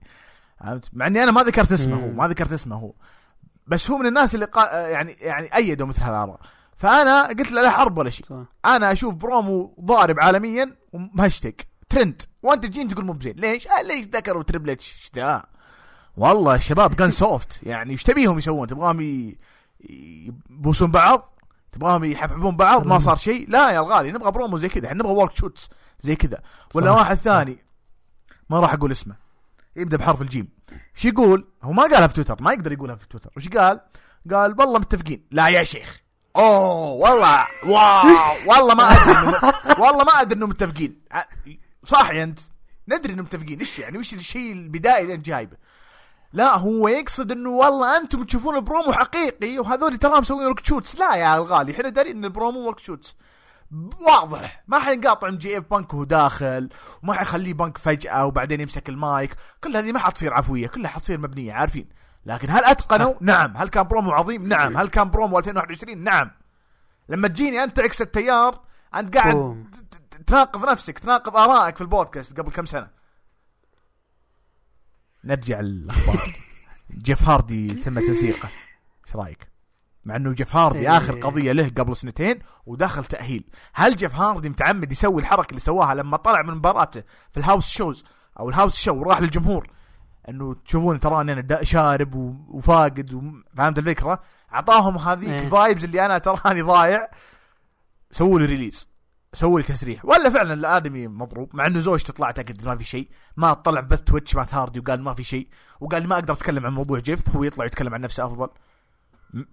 فهمت؟ 0.59 0.89
مع 0.93 1.07
إني 1.07 1.23
أنا 1.23 1.31
ما 1.31 1.43
ذكرت 1.43 1.71
اسمه 1.71 1.95
هو. 1.95 2.11
ما 2.11 2.27
ذكرت 2.27 2.51
اسمه 2.51 2.75
هو. 2.75 2.93
بس 3.67 3.91
هو 3.91 3.97
من 3.97 4.05
الناس 4.05 4.35
اللي 4.35 4.45
قا... 4.45 4.87
يعني 4.87 5.11
يعني 5.11 5.55
أيدوا 5.55 5.87
مثل 5.87 6.01
هالآراء. 6.01 6.39
فأنا 6.75 7.27
قلت 7.27 7.51
له 7.51 7.61
لا 7.61 7.69
حرب 7.69 7.97
ولا 7.97 8.09
شيء. 8.09 8.45
أنا 8.65 8.91
أشوف 8.91 9.13
برومو 9.13 9.75
ضارب 9.81 10.19
عالميا 10.19 10.75
ومهشتك 10.93 11.70
ترند 11.91 12.21
وانت 12.43 12.65
تجين 12.65 12.87
تقول 12.87 13.05
مو 13.05 13.13
بزين 13.13 13.35
ليش؟ 13.35 13.67
آه 13.67 13.81
ليش 13.81 14.05
ذكروا 14.05 14.43
تريبل 14.43 14.69
إتش 14.69 14.95
إيش 14.95 15.11
ذا؟ 15.15 15.45
والله 16.17 16.55
الشباب 16.55 16.93
كان 16.93 17.11
soft 17.11 17.59
يعني 17.63 17.91
إيش 17.91 18.03
تبيهم 18.03 18.37
يسوون؟ 18.37 18.67
تبغاهم 18.67 19.33
يبوسون 19.89 20.91
بعض؟ 20.91 21.39
تبغاهم 21.71 22.03
يحبحبون 22.03 22.55
بعض 22.55 22.87
ما 22.87 22.99
صار 22.99 23.15
شيء؟ 23.15 23.49
لا 23.49 23.71
يا 23.71 23.79
الغالي 23.79 24.11
نبغى 24.11 24.31
برومو 24.31 24.57
زي 24.57 24.69
كذا 24.69 24.87
إحنا 24.87 24.99
نبغى 25.03 25.13
work 25.13 25.37
shoots 25.37 25.69
زي 26.01 26.15
كذا 26.15 26.41
ولا 26.73 26.91
صح. 26.91 26.97
واحد 26.97 27.17
ثاني 27.17 27.57
ما 28.49 28.59
راح 28.59 28.73
أقول 28.73 28.91
اسمه 28.91 29.15
يبدأ 29.75 29.97
بحرف 29.97 30.21
الجيم 30.21 30.49
إيش 30.71 31.05
يقول؟ 31.05 31.47
هو 31.63 31.71
ما 31.71 31.83
قالها 31.83 32.07
في 32.07 32.13
تويتر 32.13 32.41
ما 32.41 32.53
يقدر 32.53 32.71
يقولها 32.71 32.95
في 32.95 33.07
تويتر 33.07 33.29
وش 33.37 33.49
قال؟ 33.49 33.79
قال 34.31 34.55
والله 34.59 34.79
متفقين 34.79 35.25
لا 35.31 35.47
يا 35.47 35.63
شيخ 35.63 36.01
أوه 36.35 36.91
والله 36.91 37.45
wow 37.65 38.35
والله 38.49 38.75
ما 38.75 38.83
أدري 38.83 39.37
والله 39.81 40.03
ما 40.03 40.11
أدري 40.21 40.37
انهم 40.37 40.49
متفقين 40.49 41.01
صاحي 41.83 42.23
أنت. 42.23 42.39
ندري 42.87 43.13
إنهم 43.13 43.25
متفقين. 43.25 43.59
إيش 43.59 43.79
يعني؟ 43.79 43.97
وش 43.97 44.13
الشيء 44.13 44.51
البدائي 44.51 45.03
اللي 45.03 45.13
أنت 45.13 45.25
جايبه؟ 45.25 45.57
لا 46.33 46.57
هو 46.57 46.87
يقصد 46.87 47.31
إنه 47.31 47.49
والله 47.49 47.97
أنتم 47.97 48.23
تشوفون 48.23 48.55
البرومو 48.55 48.91
حقيقي 48.91 49.59
وهذول 49.59 49.97
ترى 49.97 50.21
مسوين 50.21 50.47
work 50.47 50.65
shoots 50.65 50.95
لا 50.95 51.15
يا 51.15 51.37
الغالي 51.37 51.71
إحنا 51.71 51.89
دارين 51.89 52.17
إن 52.17 52.25
ال 52.25 52.31
promo 52.31 52.59
work 52.59 52.79
shoots 52.79 53.15
واضح. 54.07 54.63
ما 54.67 54.79
حينقاطع 54.79 55.27
ام 55.27 55.37
جي 55.37 55.57
إف 55.57 55.63
بنك 55.71 55.93
وهو 55.93 56.03
داخل 56.03 56.69
وما 57.03 57.13
حيخليه 57.13 57.53
بنك 57.53 57.77
فجأة 57.77 58.25
وبعدين 58.25 58.61
يمسك 58.61 58.89
المايك. 58.89 59.35
كل 59.63 59.77
هذه 59.77 59.91
ما 59.91 59.99
حتصير 59.99 60.33
عفوية 60.33 60.67
كلها 60.67 60.91
حتصير 60.91 61.17
مبنية 61.17 61.53
عارفين؟ 61.53 61.89
لكن 62.25 62.49
هل 62.49 62.63
أتقنوا؟ 62.63 63.13
نعم. 63.21 63.57
هل 63.57 63.69
كان 63.69 63.83
برومو 63.83 64.11
عظيم؟ 64.11 64.47
نعم. 64.47 64.77
هل 64.77 64.87
كان 64.87 65.09
برومو 65.09 65.39
2021 65.39 65.97
نعم. 65.97 66.31
لما 67.09 67.27
تجيني 67.27 67.63
أنت 67.63 67.77
تعكس 67.77 68.01
التيار 68.01 68.61
أنت 68.95 69.17
قاعد 69.17 69.65
تناقض 70.27 70.69
نفسك 70.69 70.99
تناقض 70.99 71.35
آرائك 71.37 71.75
في 71.75 71.81
البودكاست 71.81 72.39
قبل 72.39 72.51
كم 72.51 72.65
سنة 72.65 72.87
نرجع 75.23 75.59
الاخبار 75.59 76.35
جيف 77.05 77.23
هاردي 77.23 77.73
تم 77.73 77.99
تنسيقه 77.99 78.49
إيش 79.07 79.15
رأيك؟ 79.15 79.51
مع 80.05 80.15
إنه 80.15 80.31
جيف 80.31 80.55
هاردي 80.55 80.79
إيه. 80.79 80.97
آخر 80.97 81.19
قضية 81.19 81.51
له 81.51 81.71
قبل 81.77 81.95
سنتين 81.95 82.39
ودخل 82.65 83.05
تأهيل، 83.05 83.49
هل 83.73 83.95
جيف 83.95 84.15
هاردي 84.15 84.49
متعمد 84.49 84.91
يسوي 84.91 85.21
الحركة 85.21 85.49
اللي 85.49 85.59
سواها 85.59 85.93
لما 85.93 86.17
طلع 86.17 86.41
من 86.41 86.53
مباراته 86.53 87.03
في 87.31 87.39
ال 87.39 87.44
house 87.44 87.69
shows 87.69 88.05
أو 88.39 88.49
ال 88.49 88.53
house 88.53 88.75
show 88.81 88.95
وراح 88.95 89.21
للجمهور 89.21 89.67
إنه 90.29 90.55
تشوفون 90.65 90.99
تراني 90.99 91.33
أنا 91.33 91.63
شارب 91.63 92.15
وفاقد 92.49 93.33
فهمت 93.57 93.79
الفكرة؟ 93.79 94.21
أعطاهم 94.53 94.97
هذيك. 94.97 95.41
ال 95.41 95.48
vibes 95.48 95.83
اللي 95.83 96.05
أنا 96.05 96.17
تراني 96.17 96.61
ضايع 96.61 97.07
سووا 98.11 98.39
لي 98.39 98.45
release 98.45 98.90
سووا 99.33 99.59
لي 99.59 99.65
تسريح. 99.65 100.05
ولا 100.05 100.29
فعلا 100.29 100.53
الآدمي 100.53 101.07
مضروب 101.07 101.55
مع 101.55 101.65
إنه 101.67 101.79
زوجته 101.79 102.13
طلعت 102.13 102.39
اكد 102.39 102.65
ما 102.65 102.75
في 102.75 102.83
شيء 102.83 103.09
ما 103.37 103.53
طلع 103.53 103.81
في 103.81 103.87
بث 103.87 104.01
تويتش 104.01 104.35
مات 104.35 104.53
هاردي 104.53 104.79
وقال 104.79 105.01
ما 105.01 105.13
في 105.13 105.23
شيء 105.23 105.47
وقال 105.79 106.07
ما 106.07 106.15
أقدر 106.15 106.33
أتكلم 106.33 106.65
عن 106.65 106.73
موضوع 106.73 106.99
جيف 106.99 107.35
هو 107.35 107.43
يطلع 107.43 107.65
يتكلم 107.65 107.93
عن 107.93 108.01
نفسه 108.01 108.25
أفضل. 108.25 108.49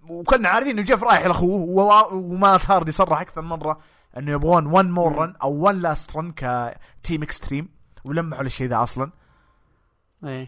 وكنا 0.09 0.49
عارفين 0.49 0.71
إنه 0.71 0.81
جيف 0.81 1.03
رايح 1.03 1.25
لأخوه 1.25 2.13
ومات 2.13 2.71
هاردي 2.71 2.91
صرح 2.91 3.21
أكثر 3.21 3.41
مرة 3.41 3.79
إنه 4.17 4.31
يبغون 4.31 4.65
1 4.65 4.85
more 4.85 5.15
run 5.15 5.35
أو 5.43 5.51
1 5.51 5.75
last 5.75 6.17
run 6.17 6.31
ك 6.31 6.49
Team 6.49 7.23
Extreme 7.23 7.69
ولمحوا 8.03 8.43
للشيء 8.43 8.67
ذا 8.67 8.83
أصلا. 8.83 9.11
إيه. 10.23 10.47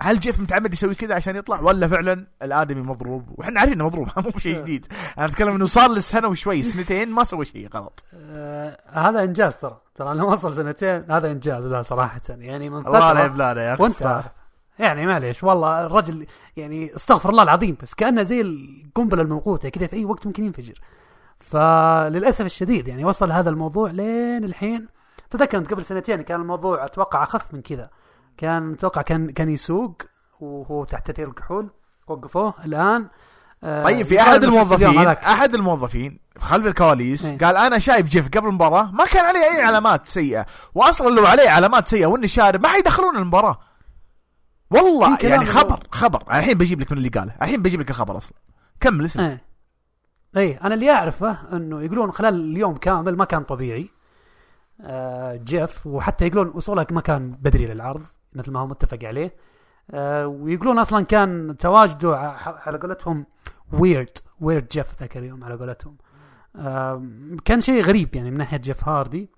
هل 0.00 0.20
جيف 0.20 0.40
متعمد 0.40 0.72
يسوي 0.72 0.94
كذا 0.94 1.14
عشان 1.14 1.36
يطلع؟ 1.36 1.60
ولا 1.60 1.88
فعلا 1.88 2.26
الآدمي 2.42 2.82
مضروب؟ 2.82 3.24
وحنا 3.38 3.60
عارفين 3.60 3.74
إنه 3.74 3.86
مضروب 3.86 4.08
مو 4.34 4.38
شيء 4.38 4.58
جديد. 4.58 4.86
أنا 5.18 5.26
أتكلم 5.26 5.54
إنه 5.54 5.66
صار 5.66 5.90
له 5.90 6.00
سنة 6.00 6.28
وشوي 6.28 6.62
سنتين 6.62 7.10
ما 7.10 7.24
سوى 7.24 7.44
شيء 7.44 7.68
غلط. 7.74 8.04
آه 8.14 8.78
هذا 8.92 9.24
إنجاز 9.24 9.56
ترى. 9.56 9.80
ترى 9.94 10.14
لو 10.14 10.32
وصل 10.32 10.54
سنتين 10.54 11.04
هذا 11.10 11.30
إنجاز 11.30 11.66
لا 11.66 11.82
صراحة. 11.82 12.20
يعني 12.28 12.70
من 12.70 12.86
الله 12.86 12.98
لا 12.98 13.14
فتره 13.14 13.24
يبلانا 13.24 13.62
يا 13.62 13.74
أخي. 13.74 13.82
وانت. 13.82 14.24
يعني 14.78 15.06
معليش 15.06 15.44
والله 15.44 15.86
الرجل 15.86 16.26
يعني 16.56 16.96
استغفر 16.96 17.30
الله 17.30 17.42
العظيم 17.42 17.76
بس 17.82 17.94
كأنه 17.94 18.22
زي 18.22 18.40
القنبلة 18.40 19.22
الموقوتة 19.22 19.68
كذا 19.68 19.86
في 19.86 19.96
أي 19.96 20.04
وقت 20.04 20.26
ممكن 20.26 20.44
ينفجر. 20.44 20.80
فللأسف 21.40 22.44
الشديد 22.44 22.88
يعني 22.88 23.04
وصل 23.04 23.32
هذا 23.32 23.50
الموضوع 23.50 23.90
لين 23.90 24.44
الحين. 24.44 24.88
تذكر 25.30 25.58
قبل 25.58 25.84
سنتين 25.84 26.22
كان 26.22 26.40
الموضوع 26.40 26.84
أتوقع 26.84 27.22
أخف 27.22 27.54
من 27.54 27.62
كذا. 27.62 27.90
كان 28.38 28.72
أتوقع 28.72 29.02
كان 29.02 29.30
كان 29.30 29.48
يسوق 29.48 30.02
وهو 30.40 30.84
تحت 30.84 31.06
تاثير 31.06 31.28
الكحول. 31.28 31.70
وقفوه. 32.06 32.54
الآن 32.64 33.08
آه، 33.64 33.84
طيب 33.84 34.06
في 34.06 34.20
أحد 34.20 34.44
الموظفين. 34.44 35.06
أحد 35.08 35.54
الموظفين 35.54 36.20
خلف 36.38 36.66
الكواليس 36.66 37.24
إيه. 37.24 37.38
قال 37.38 37.56
أنا 37.56 37.78
شايف 37.78 38.08
جيف 38.08 38.28
قبل 38.28 38.48
المباراة 38.48 38.90
ما 38.90 39.04
كان 39.04 39.24
عليه 39.24 39.40
أي 39.40 39.62
علامات 39.62 40.06
سيئة. 40.06 40.46
واصلا 40.74 41.14
لو 41.14 41.26
عليه 41.26 41.50
علامات 41.50 41.86
سيئة 41.88 42.06
واني 42.06 42.28
شارب 42.28 42.62
ما 42.62 42.68
حيدخلون 42.68 43.16
المباراة. 43.16 43.58
والله 44.70 45.18
يعني 45.22 45.44
خبر 45.44 45.80
خبر. 45.92 46.22
الحين 46.28 46.58
بجيب 46.58 46.80
لك 46.80 46.92
من 46.92 46.98
اللي 46.98 47.08
قاله. 47.08 47.34
الحين 47.42 47.62
بجيب 47.62 47.80
لك 47.80 47.90
الخبر 47.90 48.16
أصلا. 48.16 48.36
كمل 48.80 49.04
اسمع. 49.04 49.26
إيه. 49.26 49.42
إيه 50.36 50.60
أنا 50.64 50.74
اللي 50.74 50.90
أعرفه 50.90 51.56
إنه 51.56 51.82
يقولون 51.82 52.12
خلال 52.12 52.34
اليوم 52.34 52.76
كامل 52.76 53.16
ما 53.16 53.24
كان 53.24 53.42
طبيعي 53.42 53.88
آه 54.80 55.36
جيف 55.36 55.86
وحتى 55.86 56.26
يقولون 56.26 56.52
وصوله 56.54 56.86
ما 56.90 57.00
كان 57.00 57.30
بدري 57.30 57.66
للعرض. 57.66 58.02
مثل 58.32 58.52
ما 58.52 58.60
هو 58.60 58.66
متفق 58.66 58.98
عليه. 59.02 59.34
آه 59.90 60.26
ويقولون 60.26 60.78
أصلا 60.78 61.04
كان 61.04 61.56
تواجده 61.58 62.16
على 62.66 62.78
قولتهم 62.78 63.26
ويرد 63.72 64.18
ويرد 64.40 64.68
جيف 64.68 65.00
ذاك 65.00 65.16
اليوم 65.16 65.44
على 65.44 65.54
قولتهم. 65.54 65.96
آم، 66.56 67.36
كان 67.44 67.60
شيء 67.60 67.84
غريب 67.84 68.14
يعني 68.14 68.30
من 68.30 68.38
ناحية 68.38 68.56
جيف 68.56 68.88
هاردي 68.88 69.30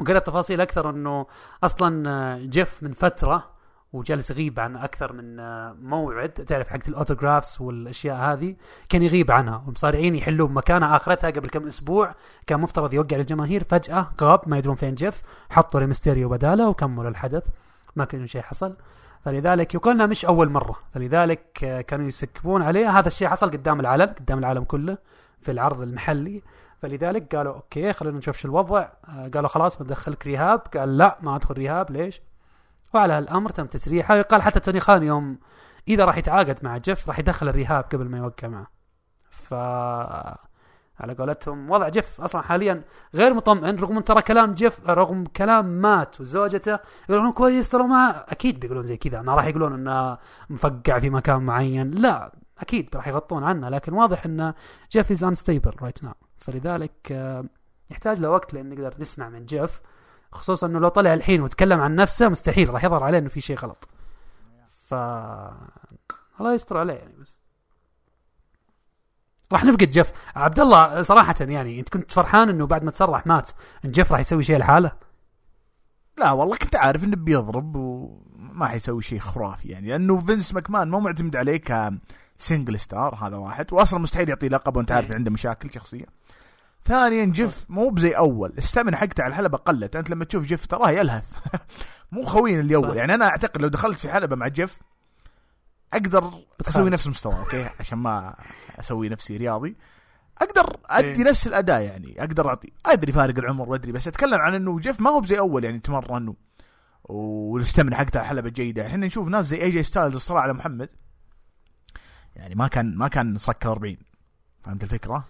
وقرأت 0.00 0.26
تفاصيل 0.26 0.60
أكثر 0.60 0.90
إنه 0.90 1.26
أصلا 1.64 2.10
آه، 2.10 2.38
جيف 2.38 2.82
من 2.82 2.92
فترة 2.92 3.54
وجالس 3.92 4.30
يغيب 4.30 4.60
عن 4.60 4.76
أكثر 4.76 5.12
من 5.12 5.40
آه، 5.40 5.76
موعد. 5.80 6.28
تعرف 6.28 6.68
حقت 6.68 6.88
ال 6.88 6.94
autographs 6.94 7.56
والأشياء 7.60 8.16
هذه؟ 8.16 8.56
كان 8.88 9.02
يغيب 9.02 9.30
عنها. 9.30 9.64
ومصارعين 9.66 10.16
يحلون 10.16 10.52
مكانها 10.52 10.96
آخرتها 10.96 11.30
قبل 11.30 11.48
كم 11.48 11.66
أسبوع. 11.66 12.14
كان 12.46 12.60
مفترض 12.60 12.94
يوقع 12.94 13.16
للجماهير. 13.16 13.64
فجأة 13.64 14.10
غاب 14.22 14.40
ما 14.46 14.58
يدرون 14.58 14.76
فين 14.76 14.94
جيف 14.94 15.22
حطوا 15.50 15.80
ريمستيريو 15.80 16.28
بداله 16.28 16.68
وكملوا 16.68 17.10
الحدث. 17.10 17.46
ما 17.96 18.04
كان 18.04 18.26
شيء 18.26 18.42
حصل. 18.42 18.76
فلذلك 19.24 19.74
يقول 19.74 19.94
إنها 19.94 20.06
مش 20.06 20.24
أول 20.24 20.50
مرة. 20.50 20.76
فلذلك 20.94 21.64
آه، 21.64 21.80
كانوا 21.80 22.06
يسكتون 22.06 22.62
عليه 22.62 22.98
هذا 22.98 23.08
الشيء 23.08 23.28
حصل 23.28 23.50
قدام 23.50 23.80
العلن 23.80 24.06
قدام 24.06 24.38
العالم 24.38 24.64
كله 24.64 24.98
في 25.40 25.50
العرض 25.52 25.80
المحلي. 25.80 26.42
فلذلك 26.82 27.36
قالوا 27.36 27.54
okay 27.54 27.92
خلينا 27.92 28.18
نشوف 28.18 28.36
شو 28.36 28.48
الوضع. 28.48 28.88
آه، 29.08 29.28
قالوا 29.28 29.48
خلاص 29.48 29.78
بندخلك 29.78 30.26
rehab. 30.26 30.60
قال 30.76 30.98
لا 30.98 31.18
ما 31.22 31.36
أدخل 31.36 31.54
rehab. 31.54 31.90
ليش؟ 31.90 32.22
وعلى 32.94 33.12
هالأمر 33.12 33.50
تم 33.50 33.66
تسريحه. 33.66 34.22
قال 34.22 34.42
حتى 34.42 34.60
توني 34.60 34.80
خان 34.80 35.02
يوم 35.02 35.38
إذا 35.88 36.04
راح 36.04 36.16
يتعاقد 36.16 36.58
مع 36.62 36.76
جيف 36.76 37.08
راح 37.08 37.18
يدخل 37.18 37.48
ال 37.48 37.54
rehab 37.54 37.84
قبل 37.84 38.08
ما 38.08 38.18
يوقع 38.18 38.48
معه. 38.48 38.66
ف 39.30 39.54
على 41.00 41.14
قولتهم. 41.14 41.70
وضع 41.70 41.88
جيف 41.88 42.20
أصلا 42.20 42.42
حاليا 42.42 42.82
غير 43.14 43.34
مطمئن 43.34 43.76
رغم 43.76 43.96
أن 43.96 44.04
ترى 44.04 44.22
كلام 44.22 44.54
جيف 44.54 44.90
رغم 44.90 45.24
كلام 45.24 45.64
مات 45.64 46.20
وزوجته 46.20 46.78
يقولون 47.08 47.32
كويس 47.32 47.68
ترى 47.68 47.82
ما 47.82 48.24
أكيد 48.32 48.60
بيقولون 48.60 48.82
زي 48.82 48.96
كذا. 48.96 49.22
ما 49.22 49.34
راح 49.34 49.46
يقولون 49.46 49.72
إنه 49.72 50.18
مفقع 50.50 50.98
في 50.98 51.10
مكان 51.10 51.42
معين. 51.42 51.90
لا 51.90 52.32
أكيد 52.58 52.88
راح 52.94 53.08
يغطون 53.08 53.44
عنه 53.44 53.68
لكن 53.68 53.92
واضح 53.92 54.24
إن 54.26 54.54
جيف 54.90 55.10
is 55.10 55.24
unstable 55.24 55.72
right 55.82 56.04
now 56.04 56.14
فلذلك 56.36 57.12
آه، 57.12 57.44
يحتاج 57.90 58.20
له 58.20 58.30
وقت 58.30 58.54
لأن 58.54 58.68
نقدر 58.70 58.94
نسمع 58.98 59.28
من 59.28 59.46
جيف. 59.46 59.80
خصوصا 60.32 60.66
إنه 60.66 60.78
لو 60.78 60.88
طلع 60.88 61.14
الحين 61.14 61.42
وتكلم 61.42 61.80
عن 61.80 61.94
نفسه 61.94 62.28
مستحيل 62.28 62.70
راح 62.70 62.84
يظهر 62.84 63.04
عليه 63.04 63.18
إنه 63.18 63.28
في 63.28 63.40
شيء 63.40 63.58
غلط. 63.58 63.88
ف 64.80 64.94
الله 66.40 66.54
يستر 66.54 66.76
عليه 66.76 66.94
يعني 66.94 67.14
بس. 67.20 67.43
راح 69.52 69.64
نفقد 69.64 69.90
جيف. 69.90 70.12
عبد 70.36 70.60
الله 70.60 71.02
صراحة 71.02 71.34
يعني 71.40 71.80
انت 71.80 71.88
كنت 71.88 72.12
فرحان 72.12 72.48
انه 72.48 72.66
بعد 72.66 72.84
ما 72.84 72.90
تصرح 72.90 73.26
مات. 73.26 73.50
إن 73.84 73.90
جيف 73.90 74.12
راح 74.12 74.20
يسوي 74.20 74.42
شيء 74.42 74.58
لحاله؟ 74.58 74.92
لا 76.18 76.32
والله 76.32 76.56
كنت 76.56 76.76
عارف 76.76 77.04
إنه 77.04 77.16
بيضرب 77.16 77.76
وما 77.76 78.66
حيسوي 78.66 79.02
شيء 79.02 79.18
خرافي 79.18 79.68
يعني. 79.68 79.88
لأنه 79.88 80.18
فينس 80.18 80.54
ماكمان 80.54 80.90
مو 80.90 81.00
معتمد 81.00 81.36
عليه 81.36 81.56
ك 81.56 81.74
single 81.74 82.80
star 82.80 83.14
هذا 83.14 83.36
واحد. 83.36 83.72
واصلا 83.72 84.00
مستحيل 84.00 84.28
يعطيه 84.28 84.48
لقب 84.48 84.76
وأنت 84.76 84.92
عارف 84.92 85.10
إيه. 85.10 85.16
عنده 85.16 85.30
مشاكل 85.30 85.72
شخصية. 85.74 86.06
ثانيا 86.84 87.24
جيف 87.24 87.66
مو 87.68 87.88
بزي 87.88 88.10
أول. 88.10 88.52
ال 88.58 88.63
stamina 88.63 88.96
حقته 88.96 89.22
على 89.22 89.30
الحلبه 89.30 89.58
قلت. 89.58 89.96
أنت 89.96 90.10
لما 90.10 90.24
تشوف 90.24 90.44
جيف 90.44 90.66
تراه 90.66 90.90
يلهث. 90.90 91.32
مو 92.12 92.24
خوينا 92.24 92.60
اللي 92.60 92.76
اول. 92.76 92.96
يعني 92.96 93.14
أنا 93.14 93.24
أعتقد 93.26 93.62
لو 93.62 93.68
دخلت 93.68 93.98
في 93.98 94.08
حلبة 94.08 94.36
مع 94.36 94.48
جيف 94.48 94.78
أقدر. 95.94 96.30
أسوي 96.68 96.90
نفس 96.90 97.06
مستواه 97.06 97.38
okay؟ 97.38 97.68
عشان 97.80 97.98
ما 97.98 98.36
أسوي 98.80 99.08
نفسي 99.08 99.36
رياضي. 99.36 99.76
أقدر 100.38 100.76
أدي 100.86 101.06
إيه. 101.06 101.30
نفس 101.30 101.46
الأداء 101.46 101.80
يعني 101.80 102.20
أقدر 102.20 102.48
أعطي. 102.48 102.72
أدري 102.86 103.12
فارق 103.12 103.38
العمر 103.38 103.68
وأدري 103.68 103.92
بس 103.92 104.08
أتكلم 104.08 104.40
عن 104.40 104.54
إنه 104.54 104.78
جيف 104.78 105.00
ما 105.00 105.10
هو 105.10 105.20
بزي 105.20 105.38
أول 105.38 105.64
يعني 105.64 105.78
تمرن 105.78 106.34
والاستمنة 107.04 107.96
حقته 107.96 108.18
على 108.18 108.28
حلبة 108.28 108.48
جيدة. 108.48 108.86
إحنا 108.86 109.06
نشوف 109.06 109.28
ناس 109.28 109.46
زي 109.46 109.62
اي 109.62 109.70
جي 109.70 109.82
ستايلز 109.82 110.14
الصراع 110.14 110.42
على 110.42 110.52
محمد. 110.52 110.88
يعني 112.36 112.54
ما 112.54 112.68
كان 112.68 112.96
ما 112.96 113.08
كان 113.08 113.38
سكر 113.38 113.72
40 113.72 113.96
فهمت 114.62 114.84
الفكرة؟ 114.84 115.24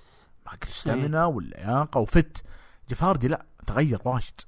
ما 0.47 0.53
كان 0.61 0.71
استمنة 0.71 1.27
واللياقة 1.27 2.01
وفت. 2.01 2.45
جيف 2.89 3.03
هاردي 3.03 3.29
لا 3.29 3.47
تغير 3.67 4.01
واجد. 4.05 4.41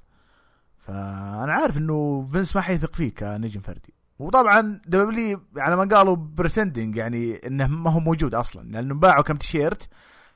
فأنا 0.78 1.52
عارف 1.52 1.78
إنه 1.78 2.28
فينس 2.32 2.56
ما 2.56 2.62
حيثق 2.62 2.94
فيه 2.94 3.14
كنجم 3.14 3.60
فردي. 3.60 3.94
وطبعا 4.18 4.80
دبليو 4.86 5.42
على 5.56 5.76
ما 5.76 5.96
قالوا 5.96 6.16
بريتندنج 6.16 6.96
يعني 6.96 7.40
إنه 7.46 7.66
ما 7.66 7.90
هو 7.90 8.00
موجود 8.00 8.34
أصلا 8.34 8.68
لأنه 8.70 8.94
باعوا 8.94 9.22
كم 9.22 9.36
تيشيرت 9.36 9.88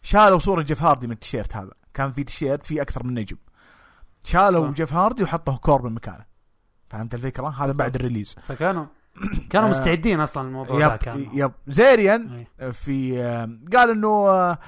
شالوا 0.03 0.39
صورة 0.39 0.63
جيف 0.63 0.83
هاردي 0.83 1.07
من 1.07 1.13
التيشيرت 1.13 1.57
هذا 1.57 1.71
كان 1.95 2.13
في 2.13 2.25
تيشيرت 2.25 2.67
فيه 2.67 2.83
أكثر 2.83 3.07
من 3.07 3.15
نجم 3.15 3.37
شالوا. 4.25 4.73
جيف 4.73 4.93
هاردي 4.93 5.23
وحطوا 5.23 5.55
كوربن 5.55 5.93
مكانه 5.93 6.25
فهمت 6.91 7.15
الفكرة؟ 7.15 7.49
هذا 7.49 7.73
بعد. 7.73 7.95
الريليز 7.95 8.37
فكانوا 8.43 8.87
كانوا 9.51 9.69
آه. 9.69 9.71
مستعدين 9.71 10.21
أصلا 10.21 10.49
الموضوع 10.49 10.87
يب 10.87 10.99
كان 10.99 11.27
يب 11.33 11.53
زيريان 11.69 12.47
إيه. 12.61 12.71
في 12.71 13.23
آه، 13.23 13.59
قال 13.77 13.91
إنه 13.91 14.29
آه، 14.29 14.59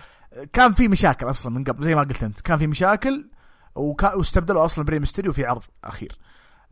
كان 0.52 0.72
في 0.72 0.88
مشاكل 0.88 1.30
أصلا 1.30 1.52
من 1.52 1.64
قبل 1.64 1.84
زي 1.84 1.94
ما 1.94 2.00
قلت 2.00 2.22
أنت 2.22 2.40
كان 2.40 2.58
في 2.58 2.66
مشاكل 2.66 3.30
واستبدلوا 3.74 4.64
أصلا 4.64 4.84
بري 4.84 4.98
ميستيريو 4.98 5.32
في 5.32 5.44
عرض 5.44 5.62
أخير 5.84 6.12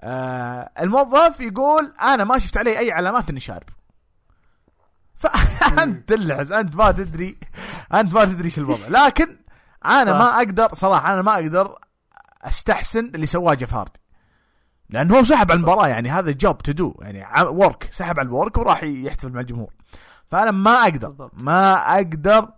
آه 0.01 0.71
الموظف 0.81 1.41
يقول 1.41 1.93
أنا 2.03 2.25
ما 2.25 2.39
شفت 2.39 2.57
عليه 2.57 2.79
أي 2.79 2.93
علامات 2.93 3.31
إني 3.31 3.41
شارب. 3.41 3.69
فأنت 5.21 6.09
تلحس 6.09 6.51
أنت 6.51 6.77
ما 6.77 6.93
تدري 6.93 7.39
أنت 7.95 8.15
ما 8.15 8.25
تدري 8.25 8.45
إيش 8.45 8.59
الوضع. 8.59 8.89
لكن 8.89 9.37
أنا. 9.85 10.13
ما 10.13 10.37
أقدر 10.37 10.75
صراحة 10.75 11.13
أنا 11.15 11.23
ما 11.23 11.35
أقدر 11.35 11.79
أستحسن 12.43 13.07
اللي 13.15 13.27
سواه 13.27 13.55
جيف 13.55 13.75
هاردي 13.75 14.01
لأنه 14.91 15.19
هو 15.19 15.23
سحب 15.23 15.51
على 15.51 15.59
المباراة 15.59 15.89
يعني 15.89 16.11
هذا 16.11 16.31
job 16.31 16.59
to 16.59 16.73
do 16.73 16.95
يعني 17.01 17.47
work 17.49 17.89
سحب 17.93 18.19
على 18.19 18.27
ال 18.27 18.33
work 18.33 18.59
وراح 18.59 18.83
يحتفل 18.83 19.33
مع 19.33 19.41
الجمهور. 19.41 19.73
فأنا 20.27 20.51
ما 20.51 20.71
أقدر. 20.71 21.31
ما 21.33 21.75
أقدر 21.95 22.49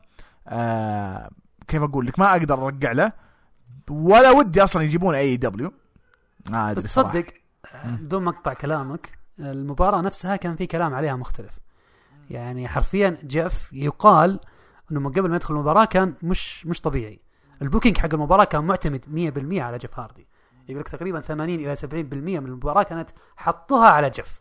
آه 0.48 1.30
كيف 1.68 1.82
أقول 1.82 2.06
لك 2.06 2.18
ما 2.18 2.30
أقدر 2.30 2.66
أرجع 2.66 2.92
له. 2.92 3.12
ولا 3.90 4.30
ودي 4.30 4.64
أصلا 4.64 4.82
يجيبون 4.82 5.14
AEW 5.14 5.72
ما 6.50 6.70
ادري 6.70 6.82
تصدق 6.84 7.24
مم. 7.84 7.96
بدون 7.96 8.24
مقطع 8.24 8.52
كلامك 8.54 9.18
المباراة 9.38 10.00
نفسها 10.00 10.36
كان 10.36 10.56
في 10.56 10.66
كلام 10.66 10.94
عليها 10.94 11.16
مختلف. 11.16 11.58
يعني 12.30 12.68
حرفيا 12.68 13.18
جيف 13.24 13.72
يقال 13.72 14.40
إنه 14.92 15.00
من 15.00 15.12
قبل 15.12 15.28
ما 15.28 15.36
يدخل 15.36 15.54
المباراة 15.54 15.84
كان 15.84 16.14
مش 16.22 16.66
مش 16.66 16.80
طبيعي. 16.80 17.20
ال 17.62 17.67
booking 17.67 17.98
حق 17.98 18.14
المباراة 18.14 18.44
كان 18.44 18.64
معتمد 18.64 19.04
100% 19.58 19.60
على 19.60 19.78
جيف 19.78 19.98
هاردي. 19.98 20.28
يقول 20.68 20.80
لك 20.80 20.88
تقريبا 20.88 21.20
80 21.20 21.60
إلى 21.60 21.76
70% 21.76 21.84
من 22.40 22.46
المباراة 22.46 22.82
كانت 22.82 23.10
حطوها 23.36 23.88
على 23.90 24.10
جيف. 24.10 24.40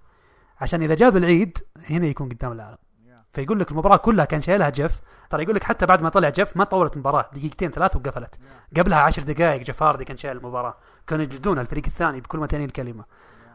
عشان 0.62 0.84
إذا 0.84 0.96
جاب 0.96 1.18
العيد 1.18 1.58
هنا 1.90 2.06
يكون 2.08 2.30
قدام 2.30 2.52
العالم. 2.52 2.78
فيقول 3.34 3.60
لك 3.60 3.72
المباراة 3.72 3.98
كلها 3.98 4.26
كان 4.26 4.42
شايلها 4.42 4.70
جيف. 4.70 5.02
ترى 5.30 5.44
يقول 5.44 5.56
لك 5.56 5.64
حتى 5.64 5.86
بعد 5.86 6.02
ما 6.02 6.10
طلع 6.10 6.30
جيف 6.30 6.58
ما 6.58 6.64
طولت 6.64 6.94
المباراة. 6.94 7.30
دقيقتين 7.34 7.72
ثلاث 7.72 7.96
وقفلت. 7.96 8.40
قبلها 8.78 9.00
عشر 9.00 9.22
دقائق 9.22 9.62
جيف 9.62 9.84
هاردي 9.84 10.06
كان 10.06 10.18
شايل 10.18 10.38
المباراة. 10.38 10.78
كانوا 11.08 11.24
يجلدون 11.24 11.60
الفريق 11.60 11.84
الثاني 11.88 12.22
بكل 12.22 12.38
ما 12.38 12.48
تعني 12.48 12.66
الكلمة. 12.66 13.04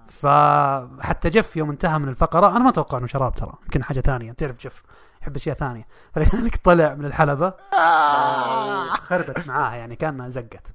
فحتى 0.09 1.29
جيف 1.29 1.57
يوم 1.57 1.70
انتهى 1.70 1.99
من 1.99 2.09
الفقرة 2.09 2.49
أنا 2.49 2.59
ما 2.59 2.70
أتوقع 2.70 2.99
أنه 2.99 3.07
شراب 3.07 3.35
ترى. 3.35 3.53
يمكن 3.62 3.85
حاجة 3.85 4.01
ثانية. 4.01 4.33
تعرف 4.33 4.59
جيف 4.59 4.83
يحب 5.22 5.37
أشياء 5.37 5.57
ثانية. 5.57 5.87
فلذلك 6.14 6.57
طلع 6.57 6.95
من 6.95 7.05
الحلبة. 7.05 7.55
آه. 7.79 8.87
خربت 8.87 9.47
معاها 9.47 9.77
يعني 9.77 9.97
كان 9.97 10.31
زقت. 10.31 10.74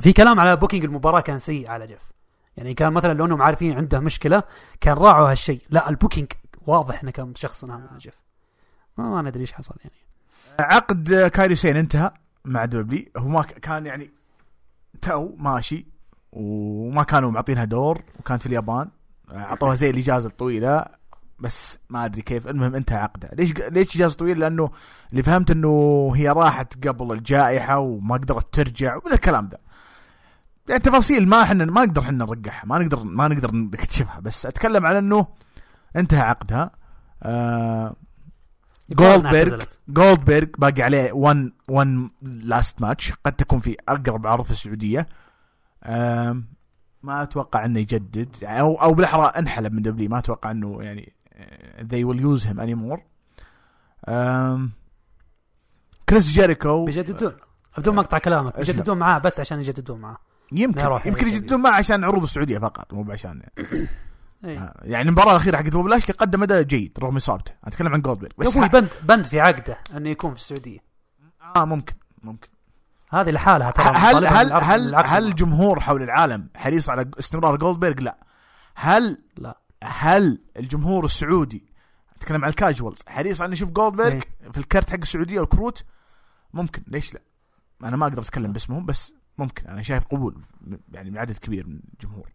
في 0.00 0.12
كلام 0.12 0.40
على 0.40 0.56
booking 0.56 0.84
المباراة 0.84 1.20
كان 1.20 1.38
سيء 1.38 1.70
على 1.70 1.86
جيف. 1.86 2.14
يعني 2.56 2.74
كان 2.74 2.92
مثلا 2.92 3.12
لو 3.12 3.24
إنهم 3.24 3.42
عارفين 3.42 3.76
عنده 3.76 4.00
مشكلة 4.00 4.42
كان 4.80 4.96
راعوا 4.96 5.30
هالشيء. 5.30 5.62
لا 5.70 5.88
ال 5.88 5.93
booking 5.93 6.32
واضح 6.66 7.02
إنه 7.02 7.10
كان 7.10 7.34
شخص 7.34 7.64
على 7.64 7.88
جيف. 7.98 8.14
ما, 8.98 9.08
ما 9.08 9.22
ندري 9.22 9.40
إيش 9.40 9.52
حصل 9.52 9.74
يعني. 9.84 9.96
عقد 10.60 11.14
كايري 11.14 11.56
سين 11.56 11.76
انتهى 11.76 12.10
مع 12.44 12.64
دبلي 12.64 13.10
هو 13.16 13.28
ما 13.28 13.42
كان 13.42 13.86
يعني 13.86 14.10
too 15.02 15.34
much 15.36 15.86
وما 16.32 17.02
كانوا 17.02 17.30
معطينها 17.30 17.64
دور 17.64 18.02
وكانت 18.18 18.42
في 18.42 18.48
اليابان. 18.48 18.88
أعطوها 19.32 19.74
زي 19.74 19.90
الإجازة 19.90 20.28
الطويلة 20.28 20.84
بس 21.38 21.78
ما 21.90 22.04
أدري 22.04 22.22
كيف. 22.22 22.48
المهم 22.48 22.74
انتهى 22.74 22.98
عقدها 22.98 23.30
ليش 23.34 23.52
ليش 23.52 23.96
إجازة 23.96 24.16
طويلة؟ 24.16 24.40
لأنه 24.40 24.70
اللي 25.10 25.22
فهمت 25.22 25.50
إنه 25.50 26.12
هي 26.16 26.28
راحت 26.28 26.88
قبل 26.88 27.12
الجائحة 27.12 27.78
وما 27.78 28.14
قدرت 28.14 28.54
ترجع 28.54 28.96
ومن 28.96 29.12
الكلام 29.12 29.48
ده. 29.48 29.60
يعني 30.68 30.80
تفاصيل 30.80 31.28
ما 31.28 31.42
إحنا 31.42 31.64
ما 31.64 31.84
نقدر 31.84 32.02
إحنا 32.02 32.24
نرجعها 32.24 32.62
ما 32.64 32.78
نقدر 32.78 33.04
ما 33.04 33.28
نقدر 33.28 33.54
نكتشفها. 33.54 34.20
بس 34.20 34.46
أتكلم 34.46 34.86
عن 34.86 34.96
إنه 34.96 35.26
انتهى 35.96 36.20
عقدها. 36.20 36.70
آه 37.22 37.96
جولدبرغ. 38.90 39.64
جولدبرغ 39.88 40.46
باقي 40.58 40.82
عليه 40.82 41.12
1 41.12 41.52
1 41.68 42.08
last 42.22 42.80
match 42.80 43.12
قد 43.24 43.32
تكون 43.32 43.58
في 43.58 43.76
أقرب 43.88 44.26
عرض 44.26 44.44
في 44.44 44.50
السعودية. 44.50 45.06
أم 45.84 46.54
ما 47.02 47.22
أتوقع 47.22 47.64
إنه 47.64 47.80
يجدد. 47.80 48.36
يعني 48.42 48.60
أو 48.60 48.74
أو 48.74 48.94
بالأحرى 48.94 49.26
انحلب 49.26 49.72
من 49.72 49.82
دبلي 49.82 50.08
ما 50.08 50.18
أتوقع 50.18 50.50
إنه 50.50 50.82
يعني 50.82 51.12
they 51.80 52.04
will 52.04 52.20
use 52.20 52.46
him 52.46 52.58
anymore. 52.58 53.00
كريس 56.08 56.28
جيريكو 56.28 56.84
بيجددون. 56.84 57.32
بدون 57.78 57.94
مقطع 57.94 58.18
كلامك. 58.18 58.56
بيجددون 58.56 58.98
معاه 58.98 59.18
بس 59.18 59.40
عشان 59.40 59.58
يجددون 59.58 60.00
معاه. 60.00 60.18
يمكن 60.52 60.80
يمكن 60.80 61.26
يعني 61.26 61.36
يجددون 61.36 61.60
معه 61.60 61.72
عشان 61.72 62.04
عروض 62.04 62.22
السعودية 62.22 62.58
فقط 62.58 62.94
مو 62.94 63.12
عشان 63.12 63.42
إيه. 63.58 63.88
آه، 64.44 64.80
يعني 64.82 65.08
المباراة 65.08 65.30
الأخيرة 65.30 65.56
حقت 65.56 65.68
بوب 65.68 65.86
لاشلي 65.86 66.14
قدم 66.14 66.42
أداء 66.42 66.62
جيد 66.62 66.98
رغم 67.02 67.16
إصابته 67.16 67.52
أتكلم 67.64 67.94
عن 67.94 68.02
جولدبرغ 68.02 68.30
يا 68.30 68.44
بس 68.44 68.56
أبوي 68.56 68.68
بند 68.68 68.88
بند 69.02 69.24
في 69.24 69.40
عقده 69.40 69.78
إنه 69.96 70.08
يكون 70.10 70.34
في 70.34 70.40
السعودية 70.40 70.78
آه 71.56 71.64
ممكن 71.64 71.94
ممكن 72.22 72.48
هذه 73.10 73.30
لحالها 73.30 73.70
ترى 73.70 73.84
هل 73.84 74.26
هل 74.26 74.52
هل 74.52 74.94
هل. 74.94 75.26
الجمهور 75.26 75.80
حول 75.80 76.02
العالم 76.02 76.48
حريص 76.56 76.90
على 76.90 77.10
استمرار 77.18 77.56
جولدبرغ؟ 77.56 78.00
لا. 78.00 78.18
هل 78.74 79.18
لا 79.36 79.58
هل 79.84 80.38
الجمهور 80.56 81.04
السعودي 81.04 81.64
أتكلم 82.16 82.44
عن 82.44 82.50
ال 82.50 82.56
casuals 82.56 83.02
حريص 83.08 83.42
على 83.42 83.52
يشوف 83.52 83.70
جولدبرغ. 83.70 84.20
في 84.52 84.58
الكرت 84.58 84.90
حق 84.90 84.98
السعودية 85.02 85.40
والكروت؟ 85.40 85.84
ممكن 86.54 86.82
ليش 86.86 87.14
لا؟ 87.14 87.20
أنا 87.84 87.96
ما 87.96 88.06
أقدر 88.06 88.22
أتكلم 88.22 88.52
باسمهم 88.52 88.86
بس 88.86 89.14
ممكن 89.38 89.66
أنا 89.66 89.82
شايف 89.82 90.04
قبول 90.04 90.42
يعني 90.92 91.10
من 91.10 91.18
عدد 91.18 91.38
كبير 91.38 91.66
من 91.66 91.80
الجمهور. 91.94 92.28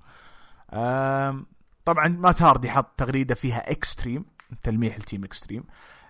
طبعا 1.89 2.07
مات 2.07 2.41
هاردي 2.41 2.69
حط 2.69 2.91
تغريدة 2.97 3.35
فيها 3.35 3.71
Extreme 3.71 4.25
تلميح 4.63 4.95
ال 4.95 5.01
Team 5.01 5.23
Extreme. 5.23 5.63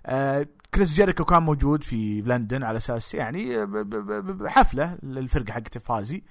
آه، 0.05 0.47
كريس 0.73 0.93
جيريكو 0.93 1.25
كان 1.25 1.43
موجود 1.43 1.84
في 1.84 2.21
لندن 2.21 2.63
على 2.63 2.77
أساس 2.77 3.13
يعني 3.13 3.67
حفلة 4.47 4.97
للفرقة 5.03 5.53
حقت 5.53 5.77
Fozzy 5.78 6.24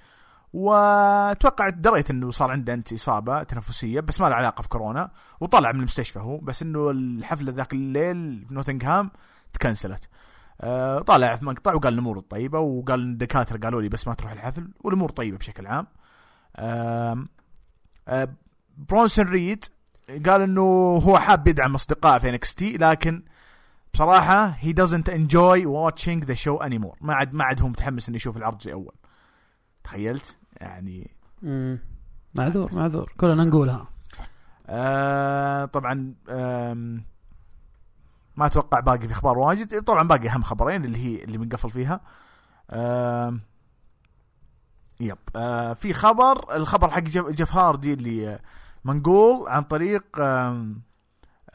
واتوقع 0.53 1.69
دريت 1.69 2.09
إنه 2.09 2.31
صار 2.31 2.51
عنده 2.51 2.73
انت 2.73 2.93
اصابه 2.93 3.43
تنفسية 3.43 3.99
بس 3.99 4.21
ما 4.21 4.29
له 4.29 4.35
علاقة 4.35 4.61
في 4.61 4.69
كورونا 4.69 5.11
وطلع 5.39 5.71
من 5.71 5.79
المستشفى 5.79 6.19
هو 6.19 6.37
بس 6.37 6.61
إنه 6.61 6.89
الحفلة 6.89 7.51
ذاك 7.51 7.73
الليل 7.73 8.45
في 8.47 8.53
نوتنغهام 8.53 9.11
تكنسلت. 9.53 10.09
آه، 10.61 10.99
طالع 10.99 11.35
في 11.35 11.45
مقطع 11.45 11.73
وقال 11.73 11.93
الأمور 11.93 12.17
الطيبه 12.17 12.59
وقال 12.59 12.99
الدكاترة 12.99 13.57
قالوا 13.57 13.81
لي 13.81 13.89
بس 13.89 14.07
ما 14.07 14.13
تروح 14.13 14.31
الحفل 14.31 14.71
والأمور 14.79 15.09
طيبة 15.09 15.37
بشكل 15.37 15.67
عام. 15.67 15.87
برونسون 18.89 19.25
ريد 19.25 19.65
قال 20.25 20.41
إنه 20.41 20.61
هو 21.03 21.19
حاب 21.19 21.47
يدعم 21.47 21.75
اصدقائه 21.75 22.19
في 22.19 22.29
NXT 22.29 22.77
لكن 22.77 23.23
بصراحة 23.93 24.51
he 24.51 24.73
doesn't 24.73 25.11
enjoy 25.11 25.65
watching 25.65 26.25
the 26.29 26.35
show 26.35 26.63
anymore. 26.63 26.97
ما 27.01 27.13
عاد 27.13 27.33
ما 27.33 27.43
عاد 27.43 27.61
هو 27.61 27.67
متحمس 27.67 28.09
إنه 28.09 28.15
يشوف 28.15 28.37
العرض 28.37 28.61
زي 28.61 28.73
أول. 28.73 28.93
تخيلت؟ 29.83 30.37
يعني 30.57 31.11
مم. 31.41 31.79
معذور 32.35 32.69
معذور. 32.73 33.13
كلنا 33.17 33.43
نقولها. 33.43 33.87
آه 34.67 35.65
طبعا 35.65 36.13
آم 36.29 37.03
ما 38.35 38.45
أتوقع 38.45 38.79
باقي 38.79 39.07
في 39.07 39.13
أخبار 39.13 39.37
واجد. 39.37 39.83
طبعا 39.83 40.07
باقي 40.07 40.29
أهم 40.29 40.41
خبرين 40.43 40.85
اللي 40.85 40.97
هي 40.97 41.23
اللي 41.23 41.37
بنقفل 41.37 41.69
فيها. 41.69 42.01
آم 42.71 43.41
Yep. 44.99 45.17
آه 45.35 45.73
في 45.73 45.93
خبر 45.93 46.55
الخبر 46.55 46.89
حق 46.89 46.99
جف 46.99 47.55
هاردي 47.55 47.93
اللي 47.93 48.29
آه، 48.29 48.39
منقول 48.83 49.49
عن 49.49 49.61
طريق 49.63 50.03
آه، 50.19 50.65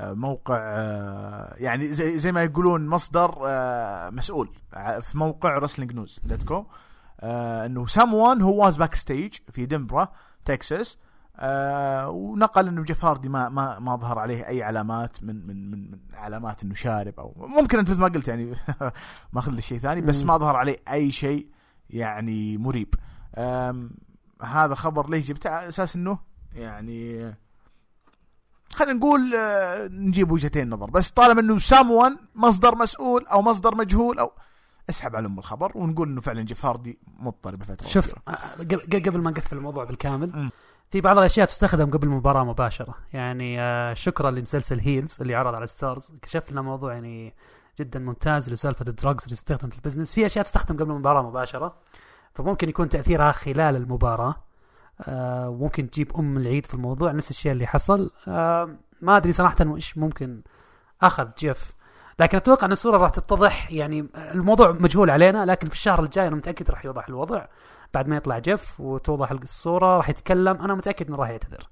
موقع 0.01 0.59
آه، 0.61 1.55
يعني 1.59 1.89
زي, 1.93 2.19
زي 2.19 2.33
ما 2.33 2.43
يقولون 2.43 2.87
مصدر 2.87 3.35
آه، 3.47 4.11
مسؤول 4.11 4.49
ع- 4.73 5.01
في 5.01 5.19
موقع 5.19 5.59
Wrestling 5.59 5.93
News 5.93 6.21
dot 6.25 6.43
co 6.43 6.65
إنه 7.23 7.87
someone 7.87 8.39
who 8.39 8.65
was 8.65 8.77
backstage 8.79 9.41
في 9.53 9.67
ادنبرا 9.67 10.09
تكساس 10.45 10.99
آه 11.37 12.09
ونقل 12.09 12.69
إنه 12.69 12.83
جيف 12.83 13.05
هاردي 13.05 13.29
ما 13.29 13.49
ما 13.49 13.79
ما 13.79 13.97
ظهر 13.97 14.19
عليه 14.19 14.47
أي 14.49 14.63
علامات 14.63 15.23
من 15.23 15.47
من 15.47 15.71
من, 15.71 15.91
من 15.91 15.99
علامات 16.15 16.63
إنه 16.63 16.75
شارب 16.75 17.21
أو 17.21 17.35
ممكن 17.37 17.79
أنت 17.79 17.91
مثل 17.91 18.01
ما 18.01 18.09
قلت 18.09 18.29
يعني 18.29 18.55
ماخذ 19.33 19.53
لي 19.53 19.63
شيء 19.63 19.79
ثاني 19.79 20.01
بس. 20.01 20.23
ما 20.25 20.37
ظهر 20.37 20.57
عليه 20.57 20.77
أي 20.91 21.13
شيء 21.13 21.49
يعني 21.91 22.59
مريب. 22.59 22.95
هذا 24.43 24.75
خبر 24.75 25.11
ليش 25.11 25.29
جبته؟ 25.29 25.51
على 25.51 25.69
أساس 25.69 25.97
إنه 25.97 26.19
يعني 26.55 27.35
خلينا 28.73 28.93
نقول 28.99 29.35
آه، 29.35 29.87
نجيب 29.87 30.31
وجهتين 30.33 30.71
نظر. 30.71 30.91
بس 30.91 31.11
طالما 31.11 31.41
إنه 31.41 31.59
someone 31.59 32.17
مصدر 32.35 32.75
مسؤول 32.75 33.27
أو 33.27 33.43
مصدر 33.43 33.75
مجهول 33.75 34.19
أو 34.19 34.33
اسحب 34.91 35.17
على 35.17 35.27
أم 35.27 35.39
الخبر 35.39 35.73
ونقول 35.75 36.09
إنه 36.09 36.21
فعلا 36.21 36.43
جيف 36.43 36.67
هاردي 36.67 36.99
مضطرب 37.19 37.59
بفترة 37.59 37.87
شوف. 37.87 38.15
آه، 38.29 38.33
قبل 38.59 39.03
قبل 39.07 39.19
ما 39.21 39.31
نقفل 39.31 39.57
الموضوع 39.57 39.85
بالكامل 39.85 40.31
مم. 40.35 40.51
في 40.91 41.01
بعض 41.01 41.19
الأشياء 41.19 41.47
تستخدم 41.47 41.91
قبل 41.91 42.07
المباراه 42.09 42.45
مباشرة. 42.45 42.95
يعني 43.13 43.61
آه، 43.61 43.95
شكرا 43.95 44.31
لمسلسل 44.31 44.81
هيلز 44.81 45.19
اللي 45.21 45.35
عرض 45.35 45.55
على 45.55 45.67
ستارز 45.67 46.13
كشف 46.23 46.51
لنا 46.51 46.63
موضوع 46.63 46.93
يعني 46.93 47.35
جدا 47.81 47.99
ممتاز 47.99 48.51
لسالفة 48.51 48.85
ال 48.89 48.95
drugs 48.95 49.23
اللي 49.25 49.37
تستخدم 49.37 49.71
في 49.71 49.77
ال 49.77 49.81
business 49.81 50.15
في 50.15 50.27
أشياء 50.27 50.45
تستخدم 50.45 50.77
قبل 50.77 50.91
المباراه 50.91 51.23
مباشرة 51.23 51.75
فممكن 52.35 52.69
يكون 52.69 52.89
تأثيرها 52.89 53.33
خلال 53.33 53.77
المباراة. 53.77 54.35
آه 55.01 55.49
وممكن 55.49 55.91
تجيب 55.91 56.17
أم 56.17 56.37
العيد 56.37 56.67
في 56.67 56.75
الموضوع 56.75 57.13
نفس 57.13 57.31
الشيء 57.31 57.53
اللي 57.53 57.67
حصل. 57.67 58.11
آه 58.29 58.77
ما 59.03 59.17
أدري 59.17 59.33
صراحة 59.33 59.57
إيش 59.75 59.99
ممكن 59.99 60.43
أخذ 61.03 61.29
جيف. 61.39 61.75
لكن 62.19 62.37
أتوقع 62.37 62.67
إن 62.67 62.73
الصورة 62.73 62.99
راح 62.99 63.11
تتضح 63.11 63.73
يعني 63.73 64.07
الموضوع 64.17 64.73
مجهول 64.73 65.11
علينا 65.11 65.45
لكن 65.45 65.69
في 65.69 65.75
الشهر 65.75 66.05
الجاي 66.05 66.29
أنا 66.29 66.37
متأكد 66.37 66.71
راح 66.71 66.85
يوضح 66.85 67.09
الوضع. 67.09 67.47
بعد 67.95 68.09
ما 68.09 68.17
يطلع 68.17 68.39
جيف 68.39 68.81
وتوضح 68.81 69.31
الصورة 69.31 69.97
راح 69.97 70.09
يتكلم 70.09 70.63
أنا 70.63 70.75
متأكد 70.75 71.09
إنه 71.09 71.17
راح 71.17 71.31
يعتذر. 71.31 71.69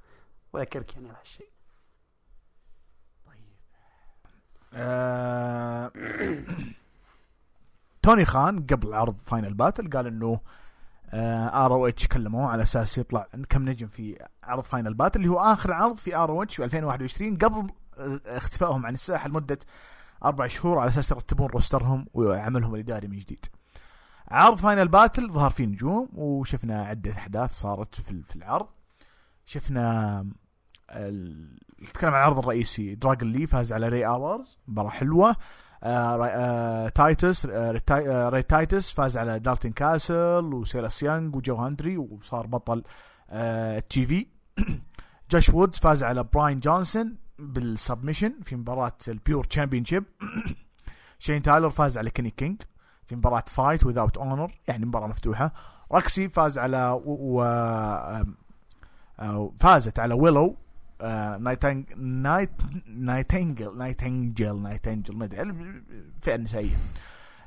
وأذكرك 0.53 0.95
يعني 0.95 1.09
على 1.09 1.19
هالشيء. 1.21 1.53
آه، 4.75 5.93
توني 8.03 8.25
خان 8.25 8.67
قبل 8.67 8.95
عرض 8.95 9.17
Final 9.27 9.55
Battle 9.55 9.91
قال 9.91 10.07
إنه 10.07 10.41
ROH 11.15 12.07
كلموه 12.07 12.49
على 12.51 12.63
أساس 12.63 12.99
يطلع 12.99 13.27
كم 13.49 13.69
نجم 13.69 13.87
في 13.87 14.27
عرض 14.45 14.63
Final 14.63 14.95
Battle 14.95 15.21
اللي 15.21 15.31
هو 15.31 15.39
آخر 15.41 15.73
عرض 15.73 15.97
في 15.97 16.17
ROH 16.17 16.57
في 16.57 16.65
2021 16.65 17.37
قبل 17.37 17.71
آه، 17.99 18.21
اختفائهم 18.27 18.87
عن 18.87 18.95
الساحة 18.95 19.29
لمدة 19.29 19.59
أربع 20.25 20.47
شهور 20.49 20.79
على 20.79 20.89
أساس 20.91 21.11
يرتبون 21.11 21.47
roster 21.47 21.92
هم 21.92 22.07
وعملهم 22.15 22.75
الإداري 22.75 23.09
من 23.09 23.19
جديد. 23.19 23.47
عرض 24.29 24.57
Final 24.57 24.89
Battle 24.89 25.33
ظهر 25.33 25.51
فيه 25.51 25.65
نجوم 25.67 26.09
وشفنا 26.15 26.85
عدة 26.85 27.13
أحداث 27.13 27.55
صارت 27.55 27.95
في 28.01 28.37
العرض. 28.37 28.67
شفنا 29.45 30.27
ال- 30.91 31.59
نتكلم 31.83 32.11
عن 32.11 32.17
العرض 32.21 32.39
الرئيسي 32.39 32.95
دراجون 32.95 33.33
لي 33.33 33.47
فاز 33.47 33.73
على 33.73 33.89
ري 33.89 34.07
هوروس 34.07 34.59
مباراة 34.69 34.91
حلوة 34.91 35.29
آه 35.31 35.35
آه 35.35 35.37
تايتس 36.89 37.47
آه 37.47 37.73
ريتاي- 37.73 38.09
آه 38.11 38.29
ريت 38.29 38.43
تايتس 38.43 38.91
فاز 38.91 39.17
على 39.17 39.39
دالتن 39.39 39.71
كاسل 39.73 40.51
وسيلاس 40.55 41.03
يانج 41.03 41.37
وجو 41.37 41.57
هندري 41.57 41.97
وصار 41.97 42.47
بطل 42.47 42.83
آه 43.31 43.79
TV. 43.79 44.27
جوش 45.31 45.49
وودز 45.49 45.79
فاز 45.79 46.05
على 46.05 46.25
براين 46.25 46.61
جونسون 46.61 47.17
بال 47.39 47.55
submission 47.55 48.33
في 48.45 48.57
مباراة 48.57 48.93
ال 49.09 49.45
Pure 49.45 49.85
Championship 49.85 50.05
شين 51.19 51.43
تايلر 51.43 51.71
فاز 51.71 51.99
على 51.99 52.11
كيني 52.11 52.31
كينج 52.31 52.63
في 53.07 53.17
مباراة 53.17 53.45
Fight 53.47 53.87
Without 53.87 54.19
Honor 54.19 54.53
يعني 54.69 54.87
مباراة 54.87 55.07
مفتوحة. 55.07 55.53
روكسي 55.93 56.29
فاز 56.29 56.59
على 56.59 56.91
و... 56.91 57.03
و... 57.07 57.43
آه، 59.19 59.53
فازت 59.61 59.99
على 59.99 60.15
ويلو 60.15 60.45
آه، 60.47 60.57
نايتنج 61.41 61.93
نايت 61.97 62.51
نايتنجل 62.87 63.79
نايتنجل 63.79 64.63
نايتنجل 64.63 65.17
ما 65.17 65.25
أدري 65.25 65.43
الفئه 65.43 66.35
النسائيه 66.35 66.77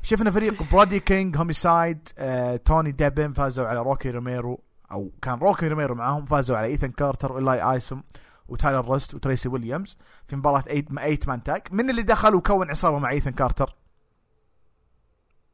شفنا 0.02 0.32
فريق 0.32 0.64
برادي 0.72 1.00
كينج 1.00 1.38
هوميسايد 1.38 2.10
آه، 2.18 2.56
توني 2.56 2.92
ديبن 2.92 3.34
فازوا 3.34 3.68
على 3.68 3.80
روكي 3.80 4.10
روميرو 4.12 4.64
أو 4.92 5.12
كان 5.22 5.40
روكي 5.40 5.68
روميرو 5.68 5.96
معاهم 5.96 6.26
فازوا 6.26 6.58
على 6.58 6.68
ايثن 6.68 6.92
كارتر 6.92 7.32
وايلاي 7.32 7.72
ايسوم 7.72 8.04
وتايلر 8.48 8.86
روست 8.86 9.14
وتريسي 9.14 9.50
ويليامز 9.50 9.98
في 10.28 10.36
مباراة 10.36 10.62
8 10.62 10.86
8 10.86 11.20
man 11.28 11.44
tag 11.44 11.74
من 11.74 11.90
اللي 11.90 12.02
دخل 12.02 12.36
وكون 12.36 12.70
عصابة 12.70 13.00
مع 13.00 13.10
ايثن 13.10 13.32
كارتر 13.32 13.76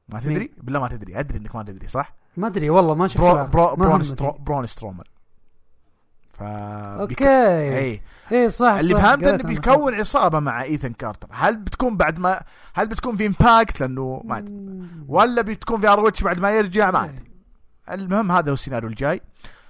ما 0.10 0.20
تدري؟ 0.20 0.52
بالله 0.58 0.80
ما 0.80 0.88
تدري. 0.88 1.20
أدري 1.20 1.38
إنك 1.38 1.56
ما 1.56 1.64
تدري 1.64 1.88
صح؟ 1.88 2.16
ما 2.38 2.48
أدري 2.48 2.70
والله 2.70 2.96
ما 2.96 3.08
شفت 3.08 3.22
برو. 3.22 3.46
برو 3.46 3.76
برون. 3.76 4.02
سترو 4.02 4.32
برون 4.32 4.66
سترومان 4.66 5.06
ف 6.42 6.44
أوكي. 6.44 7.26
إي. 7.78 8.02
إي 8.32 8.50
صح 8.50 8.72
اللي 8.72 8.94
صح. 8.94 9.02
فهمت 9.02 9.28
إنه. 9.28 9.44
بيكون 9.44 9.96
عصابه 9.96 10.40
مع 10.40 10.64
ايثن 10.64 10.94
كارتر. 10.94 11.28
هل 11.32 11.58
بتكون 11.58 11.98
بعد 11.98 12.20
ما 12.20 12.44
هل 12.74 12.88
بتكون 12.88 13.18
في 13.18 13.26
Impact 13.26 13.80
لأنه 13.80 14.22
ما 14.26 14.38
أدري. 14.38 14.54
ولا 15.08 15.42
بتكون 15.42 15.82
في 15.82 15.88
ROH 15.88 16.24
بعد 16.24 16.40
ما 16.40 16.52
يرجع؟ 16.52 16.92
ما 16.92 17.06
أدري. 17.06 17.32
المهم 17.92 18.32
هذا 18.32 18.50
هو 18.50 18.54
السيناريو 18.54 18.90
الجاي. 18.90 19.22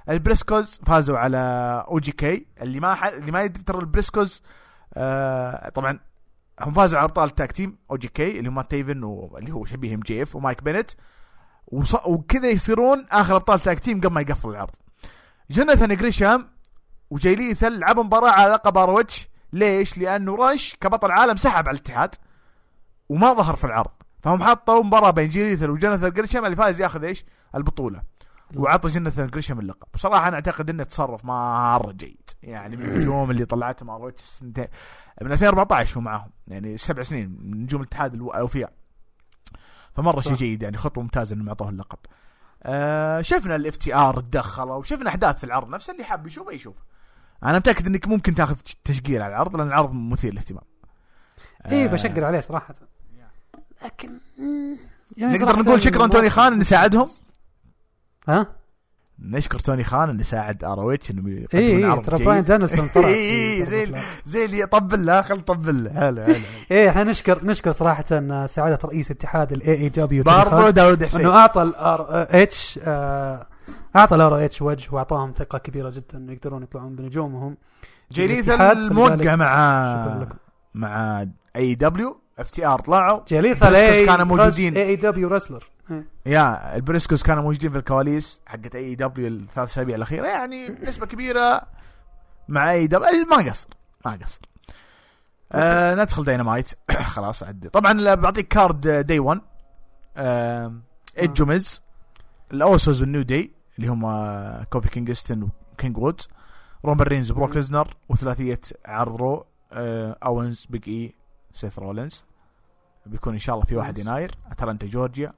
البريسكوز 0.10 0.80
فازوا 0.86 1.18
على 1.18 1.38
OGK 1.88 2.48
اللي 2.62 2.80
ما 2.80 2.96
ح... 2.96 3.06
اللي 3.06 3.32
ما 3.32 3.44
يدري 3.44 3.64
ترى 3.64 3.80
البريسكوز 3.80 4.42
آه 4.94 5.70
طبعا 5.70 6.00
هم 6.62 6.74
فازوا 6.74 7.00
على 7.00 7.06
أبطال 7.06 7.30
ال 7.30 7.35
tag 7.35 7.52
team 7.52 7.78
OGK 7.92 8.40
اللي 8.40 8.50
هم 8.50 8.62
تيفن 8.62 9.04
واللي 9.04 9.52
هو 9.52 9.66
شبيه 9.66 9.96
MJF 9.96 10.36
ومايك 10.36 10.64
بينت 10.64 10.92
وص... 11.68 12.06
وكذا 12.06 12.50
يصيرون 12.50 13.06
آخر 13.12 13.36
أبطال 13.36 13.60
tag 13.60 13.80
team 13.80 14.02
قبل 14.02 14.14
ما 14.14 14.22
يقفل 14.22 14.50
العرض. 14.50 14.76
جوناثان 15.52 15.96
جريشام 15.96 16.48
وجاي 17.12 17.36
ليثل 17.36 17.80
لعبوا 17.80 18.04
مباراة 18.04 18.32
على 18.32 18.54
لقب 18.54 18.78
ROH 18.78 19.30
ليش؟ 19.54 19.98
لأنه 19.98 20.36
رش 20.36 20.76
كبطل 20.82 21.12
عالم 21.12 21.36
سحب 21.38 21.68
على 21.68 21.76
الاتحاد 21.76 22.16
وما 23.10 23.34
ظهر 23.34 23.56
في 23.56 23.64
العرض. 23.64 23.92
فهم 24.24 24.44
حطوا 24.44 24.84
مباراة 24.84 25.12
بين 25.12 25.30
جاي 25.30 25.44
ليثل 25.44 25.70
وجوناثان 25.70 26.12
جريشام 26.12 26.46
اللي 26.46 26.56
فاز 26.56 26.82
ياخذ 26.82 27.04
إيش؟ 27.04 27.26
البطولة. 27.56 28.02
وعطى 28.56 28.90
جوناثان 28.90 29.28
جريشام 29.28 29.60
اللقب. 29.60 29.88
بصراحة 29.94 30.28
أنا 30.28 30.36
أعتقد 30.36 30.70
إنه 30.70 30.84
تصرف 30.84 31.26
مرة 31.26 31.92
جيد. 31.92 32.30
يعني 32.44 32.78
من 32.78 32.86
النجوم 32.86 33.32
اللي 33.32 33.46
طلعتهم 33.46 33.90
ROH 33.90 34.24
سنتين 34.24 34.68
من 35.22 35.32
2014 35.32 35.98
هو 35.98 36.02
معاهم 36.02 36.30
يعني 36.48 36.78
سبع 36.78 37.04
سنين 37.04 37.38
من 37.42 37.64
نجوم 37.64 37.82
الاتحاد 37.82 38.14
الأوفياء. 38.14 38.74
فمرة. 39.94 40.22
شيء 40.22 40.34
جيد 40.34 40.64
يعني 40.64 40.78
خطوة 40.78 41.04
ممتازة 41.04 41.36
إنهم 41.36 41.48
اعطوه 41.48 41.70
اللقب. 41.70 42.00
آه 42.64 43.22
شفنا 43.22 43.56
ال 43.56 43.78
FTR 43.78 44.20
تدخلوا 44.20 44.76
وشفنا 44.76 45.10
أحداث 45.10 45.38
في 45.38 45.44
العرض 45.44 45.70
نفسه 45.70 45.94
اللي 45.94 46.04
حاب 46.04 46.28
يشوفه 46.28 46.52
يشوف 46.52 46.76
أنا 47.44 47.58
متأكد 47.58 47.88
إنك 47.88 48.08
ممكن 48.08 48.36
تاخذ 48.36 48.56
تشقير 48.86 49.22
على 49.22 49.34
العرض 49.34 49.56
لأن 49.56 49.68
العرض 49.68 49.94
مثير 49.94 50.32
للاهتمام. 50.32 50.64
اي 51.72 51.86
آه، 51.86 51.88
بشقر 51.88 52.24
عليه 52.26 52.40
صراحة. 52.40 52.76
لكن 53.86 54.10
مم، 54.38 54.78
يعني 55.18 55.38
نقدر 55.38 55.60
نقول 55.60 55.84
شكرا 55.84 56.08
توني 56.08 56.30
خان 56.30 56.54
إنه 56.54 56.64
ساعدهم؟ 56.64 57.06
ها؟ 58.28 58.48
نشكر 59.20 59.60
توني 59.60 59.84
خان 59.84 60.10
إنه 60.10 60.24
ساعد 60.24 60.64
ROH 60.64 61.12
إنه 61.12 61.30
يقدم 61.30 61.48
اي 61.60 61.68
اي 61.68 61.76
العرض 61.78 62.06
ترى 62.06 62.18
جيد. 62.18 62.26
براين 62.26 62.44
دانيلسون 62.44 62.88
طلع. 62.88 63.04
في 63.04 63.14
إي، 63.14 63.64
ضربة 63.64 63.70
زي. 64.00 64.02
زي 64.26 64.46
اللي 64.46 64.66
طبل 64.66 65.06
له 65.06 65.22
خل 65.22 65.42
طبل 65.42 65.84
له. 65.84 65.94
حلو 65.94 66.24
حلو 66.24 66.36
إيه 66.72 66.90
إحنا 66.90 67.04
نشكر 67.04 67.46
نشكر 67.46 67.72
صراحة 67.72 68.46
سعاده 68.46 68.80
رئيس 68.86 69.12
اتحاد 69.12 69.52
ال 69.54 69.74
AEW 69.74 70.24
برضو 70.24 70.70
داود 70.70 71.06
حسين. 71.06 71.22
إنه 71.22 71.36
أعطى 71.38 71.62
ال 71.62 72.08
ROH 72.30 72.80
أعطى 73.96 74.16
ال 74.16 74.46
ROH 74.46 74.62
وجه 74.62 74.90
وأعطاهم 74.92 75.34
ثقة 75.38 75.58
كبيرة 75.58 75.90
جدا 75.90 76.18
إنه 76.18 76.34
يقدرون 76.34 76.64
يطلعون 76.64 76.96
بنجومهم. 76.96 77.58
الاتحاد، 78.18 78.78
الموقع 78.78 79.36
مع 79.36 80.28
مع 80.74 81.26
AEW 81.56 81.76
FTR 81.76 82.80
طلعوا. 82.80 83.20
بريسكوس 83.70 84.06
كانوا 84.06 84.26
موجودين. 84.26 84.78
AEW 84.78 84.96
wrestler 84.96 85.70
يا 86.26 86.76
البريسكوس 86.76 87.24
كانوا 87.24 87.44
موجودين 87.44 87.72
في 87.72 87.78
الكواليس 87.78 88.42
حقت 88.46 88.76
AEW 88.76 89.28
الثلاث 89.28 89.70
أسابيع 89.70 89.96
الأخيرة. 89.96 90.28
يعني 90.28 90.70
نسبة 90.70 91.06
كبيرة 91.06 91.62
مع 92.48 92.72
AEW 92.72 93.26
ما 93.26 93.38
قصر 93.38 93.68
ما 94.06 94.20
قصر. 94.24 94.42
آه 95.52 95.96
ندخل 95.96 96.24
داينامايت 96.24 96.72
خلاص 97.16 97.44
عدي. 97.44 97.70
طبعا 97.70 98.16
بعطيك 98.16 98.48
card 98.48 98.82
Day 98.88 99.20
1 99.20 99.42
آه 100.18 100.74
ايدج 101.18 101.42
وميز 101.42 101.82
الاوسوس 102.54 103.02
والنيو 103.02 103.22
داي 103.22 103.61
اللي 103.78 103.88
هم 103.88 104.06
آه، 104.06 104.64
كوفي 104.64 104.90
كينغستون 104.90 105.50
وكينج 105.74 105.98
وودز 105.98 106.28
رومان 106.86 107.08
رينز 107.08 107.32
وبروك 107.32 107.50
مم. 107.50 107.56
ليزنر 107.56 107.88
وثلاثية 108.10 108.60
عرض 108.86 109.16
Raw 109.16 109.46
آه 109.72 110.18
أوينز 110.26 110.66
بيج 110.70 110.90
إي 110.90 111.16
سيث 111.54 111.80
رولينز 111.80 112.24
بيكون 113.06 113.34
إن 113.34 113.40
شاء 113.40 113.56
الله 113.56 113.66
في 113.66 113.76
1 113.76 113.94
نايس. 113.94 114.08
يناير 114.08 114.32
أتلانتا 114.52 114.88
جورجيا 114.88 115.34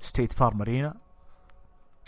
State 0.00 0.32
Farm 0.32 0.58
Arena 0.58 0.94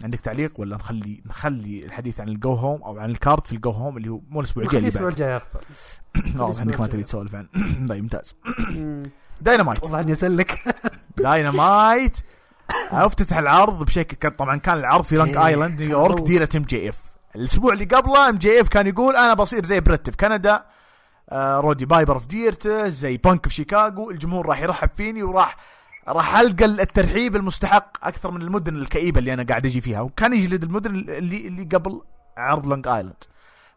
عندك 0.02 0.20
تعليق 0.20 0.60
ولا 0.60 0.76
نخلي 0.76 1.22
نخلي 1.26 1.84
الحديث 1.84 2.20
عن 2.20 2.28
ال 2.28 2.37
go 2.37 2.54
home 2.54 2.82
أو 2.82 2.98
عن 2.98 3.10
ال 3.10 3.18
card 3.18 3.46
في 3.46 3.52
ال 3.52 3.58
go 3.58 3.70
home 3.70 3.96
اللي 3.96 4.08
هو 4.08 4.20
مو 4.28 4.40
الأسبوع 4.40 4.64
الجاي 4.64 4.80
الأسبوع 4.80 5.08
الجاي 5.08 5.36
افضل 5.36 5.60
واضح 6.42 6.62
إنك 6.62 6.80
ما. 6.80 6.86
تبي 6.86 7.02
تسولف 7.02 7.34
عن 7.34 7.46
طيب 7.88 8.02
ممتاز 8.02 8.34
مم. 8.70 9.10
داينامايت 9.40 9.82
والله 9.84 10.00
إني 10.00 10.12
اسلك 10.12 10.76
داينامايت 11.16 12.16
افتتح 12.90 13.36
العرض 13.38 13.82
بشكل 13.84 14.16
كان 14.16 14.30
طبعا 14.32 14.56
كان 14.56 14.78
العرض 14.78 15.04
في 15.04 15.16
لونج 15.16 15.36
إيه، 15.36 15.46
آيلاند 15.46 15.80
نيويورك. 15.82 16.22
ديرة 16.22 16.48
MJF. 16.56 16.98
الأسبوع 17.36 17.72
اللي 17.72 17.84
قبله 17.84 18.28
MJF 18.28 18.68
كان 18.68 18.86
يقول 18.86 19.16
أنا 19.16 19.34
بصير 19.34 19.64
زي 19.64 19.80
بريت 19.80 20.10
في 20.10 20.16
كندا 20.16 20.64
آه 21.30 21.60
رودي 21.60 21.84
بايبر 21.86 22.18
في 22.18 22.26
ديرته 22.26 22.88
زي 22.88 23.16
بانك 23.16 23.48
في 23.48 23.54
شيكاغو 23.54 24.10
الجمهور 24.10 24.46
راح 24.46 24.62
يرحب 24.62 24.90
فيني 24.96 25.22
وراح 25.22 25.56
راح 26.08 26.36
ألقى 26.38 26.64
الترحيب 26.64 27.36
المستحق 27.36 28.06
أكثر 28.06 28.30
من 28.30 28.42
المدن 28.42 28.76
الكئيبة 28.76 29.18
اللي 29.18 29.34
أنا 29.34 29.42
قاعد 29.42 29.66
أجي 29.66 29.80
فيها. 29.80 30.00
وكان 30.00 30.32
يجلد 30.32 30.62
المدن 30.62 30.94
اللي 30.94 31.48
اللي 31.48 31.62
قبل 31.72 32.02
عرض 32.38 32.66
لونج 32.66 32.88
آيلاند. 32.88 33.24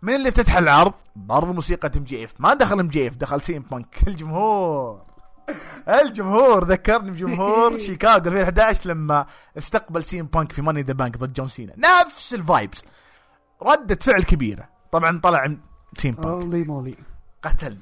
من 0.02 0.16
اللي 0.16 0.30
افتتح 0.30 0.58
العرض؟ 0.58 0.94
برضو 1.16 1.54
موسيقى 1.54 1.92
MJF. 1.98 2.34
ما 2.40 2.54
دخل 2.54 2.80
MJF 2.80 3.16
دخل 3.16 3.42
سي 3.42 3.55
ام 3.55 3.62
بانك. 3.72 3.98
الجمهور. 4.08 5.02
الجمهور 5.90 6.66
ذكرني 6.66 7.12
بجمهور 7.12 7.78
شيكاغو 7.86 8.18
2011 8.18 8.90
لما 8.90 9.26
استقبل 9.58 10.04
سي 10.04 10.19
ام 10.19 10.26
بانك 10.26 10.52
في 10.52 10.62
Money 10.62 10.82
the 10.82 10.94
Bank 10.94 11.18
ضد 11.18 11.34
جون 11.34 11.48
سينا. 11.48 11.74
نفس 11.78 12.34
ال 12.34 12.41
vibes. 12.41 12.86
ردة 13.62 14.00
فعل 14.02 14.24
كبيرة. 14.24 14.70
طبعا 14.92 15.20
طلع 15.24 15.56
سي 15.98 16.09
ام 16.09 16.14
بانك. 16.14 16.44
مولي. 16.68 16.96
قتلني. 17.44 17.80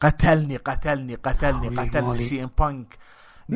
قتلني 0.00 0.56
قتلني 0.56 1.14
قتلني 1.14 1.68
قتلني. 1.68 2.22
سي 2.22 2.44
إم 2.44 2.50
بانك. 2.58 2.98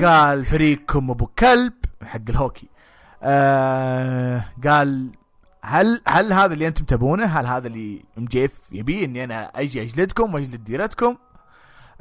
قال 0.04 0.44
فريقكم 0.44 1.10
أبو 1.10 1.26
كلب 1.26 1.72
حق 2.02 2.20
الهوكي. 2.28 2.68
آه 3.22 4.44
قال 4.64 5.10
هل 5.62 6.00
هل 6.08 6.32
هذا 6.32 6.54
اللي 6.54 6.68
أنتم 6.68 6.84
تبونه؟ 6.84 7.26
هل 7.26 7.46
هذا 7.46 7.66
اللي 7.66 8.04
MJF 8.18 8.60
يبيه 8.72 9.04
إني 9.04 9.24
أنا 9.24 9.50
أجي 9.54 9.82
أجلدكم 9.82 10.34
وأجلد 10.34 10.64
ديرتكم؟ 10.64 11.16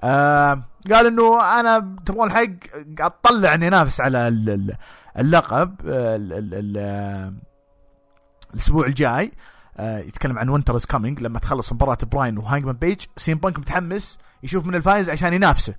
آه 0.04 0.64
قال 0.92 1.06
إنه 1.08 1.60
أنا 1.60 1.96
تبغون 2.06 2.28
الحق 2.28 2.50
أطلع 3.00 3.54
إني 3.54 3.68
انافس 3.68 4.02
على 4.02 4.28
ال- 4.28 4.50
ال- 4.50 4.76
اللقب 5.20 5.76
آه، 5.88 6.16
آه، 6.78 7.34
الأسبوع 8.54 8.86
الجاي. 8.88 9.32
يتكلم 9.80 10.40
عن 10.40 10.50
Winter 10.50 10.76
Is 10.76 10.86
Coming 10.86 11.22
لما 11.22 11.40
تخلص 11.40 11.74
مباراة 11.74 11.98
براين 12.12 12.38
وهانجمان 12.38 12.76
بيج 12.76 13.02
سي 13.18 13.31
ام 13.31 13.38
بانك 13.38 13.60
متحمس 13.60 14.18
يشوف 14.44 14.66
من 14.66 14.76
الفايز 14.76 15.10
عشان 15.10 15.34
ينافسه. 15.34 15.76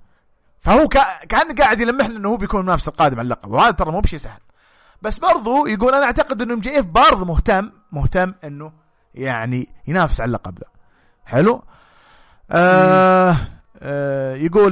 فهو 0.59 0.87
كأ- 0.95 1.25
كان 1.25 1.55
قاعد 1.55 1.79
يلمحنا 1.79 2.15
إنه 2.17 2.29
هو 2.29 2.37
بيكون 2.37 2.59
المنافس 2.59 2.87
القادم 2.87 3.19
على 3.19 3.25
اللقب 3.25 3.51
وهذا 3.51 3.71
ترى 3.71 3.91
مو 3.91 3.99
بشيء 3.99 4.19
سهل. 4.19 4.39
بس 5.01 5.19
برضو 5.19 5.65
يقول 5.67 5.93
أنا 5.93 6.05
أعتقد 6.05 6.41
إنه 6.41 6.53
MJF 6.53 6.85
برضه 6.85 7.25
مهتم 7.25 7.71
مهتم 7.91 8.33
إنه 8.43 8.71
يعني 9.15 9.69
ينافس 9.87 10.21
على 10.21 10.27
اللقب 10.27 10.59
ذا 10.59 10.65
حلو؟ 11.25 11.63
آه 12.51 13.35
يقول 14.35 14.71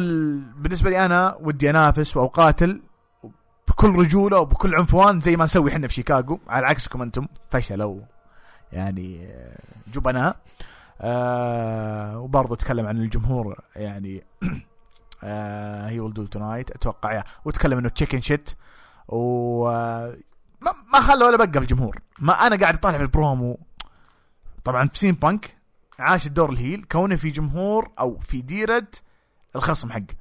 بالنسبة 0.57 0.89
لي 0.89 1.05
أنا 1.05 1.37
ودي 1.39 1.69
أنافس 1.69 2.17
وأقاتل 2.17 2.81
بكل 3.67 3.89
رجولة 3.89 4.39
وبكل 4.39 4.75
عنفوان 4.75 5.21
زي 5.21 5.35
ما 5.37 5.43
نسوي 5.43 5.71
إحنا 5.71 5.87
في 5.87 5.93
شيكاغو 5.93 6.39
على 6.47 6.65
عكسكم 6.65 7.01
أنتم. 7.01 7.27
فشلوا 7.49 8.01
يعني 8.71 9.27
آه، 9.31 9.57
جبناء 9.93 10.35
آه 11.01 12.19
وبرضه 12.19 12.55
تكلم 12.55 12.87
عن 12.87 12.97
الجمهور 12.97 13.59
يعني 13.75 14.23
he 15.89 15.99
will 15.99 16.13
do 16.13 16.25
tonight 16.25 16.71
أتوقع 16.71 17.13
يا 17.13 17.23
وتكلم 17.45 17.77
إنه 17.77 17.89
chicken 17.89 18.21
shit 18.21 18.49
و 19.07 19.67
آه، 19.69 20.17
ما, 20.93 20.99
خلى 20.99 21.25
ولا 21.25 21.37
بقى 21.37 21.47
في 21.51 21.57
الجمهور. 21.57 21.99
ما 22.19 22.33
أنا 22.33 22.55
قاعد 22.55 22.73
أطالع 22.73 22.97
في 22.97 23.03
البرومو. 23.03 23.59
طبعا 24.63 24.87
في 24.87 24.99
سي 24.99 25.08
ام 25.08 25.13
بانك 25.15 25.57
عاش 25.99 26.27
الدور 26.27 26.49
ال 26.49 26.56
heel 26.56 26.83
كونه 26.83 27.15
في 27.15 27.29
جمهور 27.29 27.91
أو 27.99 28.19
في 28.19 28.41
ديرة 28.41 28.87
الخصم 29.55 29.91
حقه 29.91 30.15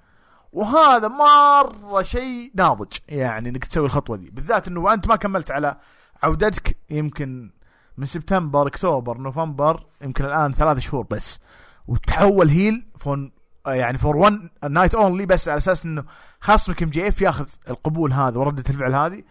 وهذا 0.52 1.08
مرة 1.08 2.02
شيء 2.02 2.52
ناضج 2.54 2.92
يعني 3.08 3.48
إنك 3.48 3.64
تسوي 3.64 3.86
الخطوة 3.86 4.16
دي. 4.16 4.30
بالذات 4.30 4.68
إنه 4.68 4.92
أنت 4.92 5.08
ما 5.08 5.16
كملت 5.16 5.50
على 5.50 5.76
عودتك 6.22 6.76
يمكن 6.90 7.50
من 7.96 8.06
سبتمبر 8.06 8.66
أكتوبر 8.66 9.18
نوفمبر 9.18 9.86
يمكن 10.02 10.24
الآن 10.24 10.52
ثلاث 10.52 10.78
شهور 10.78 11.06
بس. 11.10 11.40
وتحول 11.88 12.48
heel 12.48 12.86
for 12.98 13.15
one 13.15 13.32
يعني 13.66 13.98
for 13.98 14.16
one 14.16 14.50
night 14.70 14.94
only 14.94 15.26
بس 15.26 15.48
على 15.48 15.58
أساس 15.58 15.84
إنه 15.84 16.04
خصمك 16.40 16.82
ام 16.82 16.90
جي 16.90 17.08
إف 17.08 17.22
ياخذ 17.22 17.48
القبول 17.70 18.12
هذا 18.12 18.38
وردة 18.38 18.64
الفعل 18.70 18.94
هذه. 18.94 19.22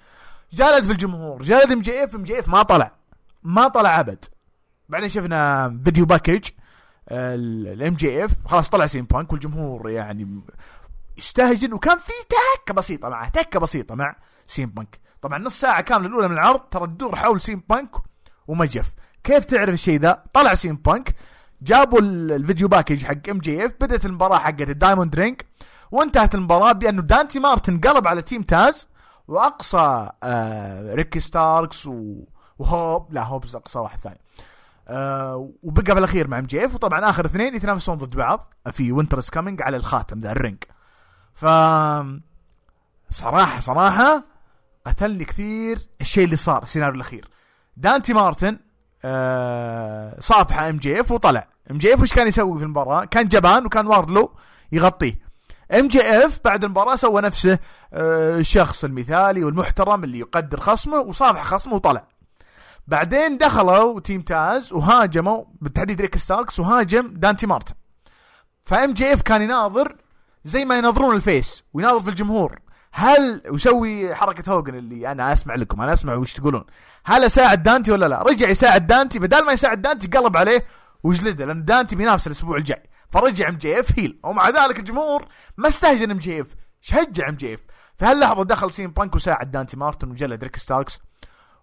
جلد 0.54 0.84
في 0.84 0.92
الجمهور 0.92 1.42
جلد 1.42 1.72
ام 1.72 1.82
جي 1.82 2.04
إف 2.04 2.16
ام 2.16 2.24
جي 2.24 2.40
إف 2.40 2.48
ما 2.48 2.64
طلع. 2.64 2.92
ما 3.44 3.68
طلع 3.68 4.00
أبد. 4.00 4.26
بعدين 4.92 5.10
شفنا 5.10 5.70
video 5.86 6.06
package 6.06 6.50
الام 7.12 7.94
جي 7.94 8.26
اف 8.26 8.32
خلاص 8.46 8.70
طلع 8.70 8.86
سي 8.86 8.99
ام 8.99 9.06
بانك 9.06 9.32
والجمهور 9.32 9.90
يعني 9.90 10.42
يستهجن 11.18 11.74
وكان 11.74 11.98
في 11.98 12.12
تكه 12.30 12.74
بسيطة 12.74 13.10
معه 13.10 13.30
تكه 13.30 13.60
بسيطة 13.60 13.96
مع 13.96 14.16
سي 14.48 14.63
ام 14.63 14.70
بانك. 14.70 15.00
طبعا 15.22 15.38
نص 15.40 15.60
ساعة 15.60 15.82
كاملة 15.82 16.08
الأولى 16.10 16.28
من 16.28 16.34
العرض 16.34 16.60
ترى 16.60 16.88
تدور 16.88 17.16
حول 17.16 17.42
سي 17.42 17.57
ام 17.57 17.64
بانك 17.70 17.90
وام 18.48 18.66
جي 18.66 18.80
اف. 18.80 18.94
كيف 19.24 19.46
تعرف 19.46 19.74
الشيء 19.74 20.00
ذا؟ 20.00 20.24
طلع 20.34 20.54
سي 20.56 20.69
ام 20.69 20.76
بانك 20.76 21.16
جابوا 21.62 22.00
ال- 22.00 22.32
ال 22.32 22.38
video 22.38 22.68
package 22.68 23.06
حق 23.06 23.30
ام 23.30 23.40
جي 23.40 23.66
اف 23.66 23.74
بدأت 23.82 24.06
المباراة 24.06 24.38
حقت 24.38 24.62
ال 24.70 24.76
Diamond 24.76 25.16
Ring 25.16 25.42
وانتهت 25.92 26.36
المباراة 26.36 26.72
بأنه 26.72 27.02
دانتي 27.02 27.40
مارتن 27.40 27.80
قلب 27.80 28.08
على 28.08 28.22
تيم 28.22 28.42
تاز 28.44 28.88
وأقصى 29.28 30.10
آه 30.24 30.96
ريكي 30.96 31.20
ستاركس 31.20 31.86
و... 31.88 32.24
وهوب 32.60 33.14
لا 33.14 33.24
هوبز 33.24 33.56
أقصى 33.56 33.80
واحد 33.80 34.00
ثاني. 34.00 34.21
آه 34.92 35.52
وبقى 35.64 35.86
في 35.86 36.00
الاخير 36.00 36.28
مع 36.28 36.40
ام 36.40 36.46
جي 36.46 36.66
اف 36.66 36.76
وطبعا 36.76 37.10
آخر 37.10 37.26
اثنين 37.26 37.56
يتنافسون 37.56 37.96
ضد 37.98 38.16
بعض 38.16 38.54
في 38.72 38.92
Winter 38.92 39.20
Is 39.20 39.30
Coming 39.30 39.62
على 39.62 39.78
الخاتم 39.78 40.20
ذا 40.20 40.32
ال 40.32 40.37
ring. 40.37 40.64
ف 41.34 41.46
صراحة 43.10 43.60
صراحة 43.60 44.24
قتلني 44.86 45.26
كثير 45.26 45.80
الشيء 46.02 46.26
اللي 46.26 46.36
صار 46.36 46.64
السيناريو 46.64 46.96
الأخير. 46.96 47.30
دانتي 47.78 48.14
مارتن 48.14 48.60
آه 49.06 50.20
صافح 50.20 50.60
ام 50.60 50.78
جي 50.78 51.02
اف 51.02 51.12
وطلع. 51.12 51.48
ام 51.72 51.78
جي 51.78 51.94
اف 51.94 52.02
وش 52.02 52.14
كان 52.14 52.28
يسوي 52.28 52.58
في 52.58 52.64
المباراة؟ 52.64 53.06
كان 53.06 53.28
جبان 53.28 53.66
وكان 53.66 53.88
واردلو 53.88 54.36
يغطيه. 54.72 55.20
ام 55.80 55.88
جي 55.88 56.02
اف 56.02 56.40
بعد 56.46 56.64
المباراة 56.64 56.96
سوى 56.96 57.22
نفسه 57.22 57.60
آه 57.94 58.38
الشخص 58.38 58.84
المثالي 58.84 59.44
والمحترم 59.44 60.04
اللي 60.04 60.20
يقدر 60.20 60.60
خصمه 60.60 61.00
وصافح 61.00 61.44
خصمه 61.44 61.74
وطلع. 61.74 62.08
بعدين 62.92 63.38
دخلوا 63.38 64.00
تيم 64.00 64.22
تاز 64.22 64.74
وهاجموا 64.74 65.44
بالتحديد 65.62 66.02
ريكي 66.02 66.18
ستاركس 66.18 66.60
وهاجم 66.60 67.14
دانتي 67.14 67.48
مارتن. 67.48 67.74
فام 68.66 68.94
جي 68.94 69.14
اف 69.14 69.22
كان 69.22 69.42
يناظر 69.42 69.96
زي 70.44 70.66
ما 70.66 70.78
يناظرون 70.78 71.16
ال 71.16 71.26
face 71.26 71.64
ويناظر 71.74 72.00
في 72.00 72.10
الجمهور. 72.10 72.60
هل 72.92 73.42
وسوي 73.50 74.16
حركة 74.16 74.52
هوجن 74.54 74.76
اللي 74.76 75.12
أنا 75.12 75.34
أسمع 75.34 75.56
لكم 75.56 75.82
أنا 75.82 75.94
أسمع 75.94 76.14
وش 76.14 76.34
تقولون. 76.34 76.64
هل 77.06 77.24
أساعد 77.24 77.64
دانتي 77.64 77.92
ولا 77.92 78.06
لا؟ 78.06 78.22
رجع 78.22 78.50
يساعد 78.50 78.88
دانتي 78.88 79.20
بدل 79.20 79.46
ما 79.46 79.52
يساعد 79.52 79.82
دانتي 79.82 80.08
قلب 80.08 80.38
عليه 80.38 80.66
وجلده 81.04 81.46
لأن 81.46 81.66
دانتي 81.66 81.96
بينافس 81.96 82.28
الأسبوع 82.28 82.58
الجاي. 82.58 82.90
فرجع 83.10 83.50
ام 83.50 83.58
جي 83.58 83.80
اف 83.80 84.00
heel. 84.00 84.20
ومع 84.24 84.50
ذلك 84.50 84.80
الجمهور 84.80 85.28
ما 85.58 85.68
استهجن 85.68 86.12
ام 86.12 86.18
جي 86.18 86.42
اف 86.42 86.48
شجع 86.82 87.30
ام 87.30 87.36
جي 87.36 87.54
اف. 87.54 87.60
في 87.98 88.06
هاللحظة 88.06 88.44
دخل 88.44 88.72
سي 88.72 88.85
ام 88.85 88.92
بانك 88.92 89.16
وساعد 89.16 89.52
دانتي 89.52 89.78
مارتن 89.78 90.12
وجلد 90.12 90.44
ريكي 90.44 90.56
ستاركس. 90.56 91.00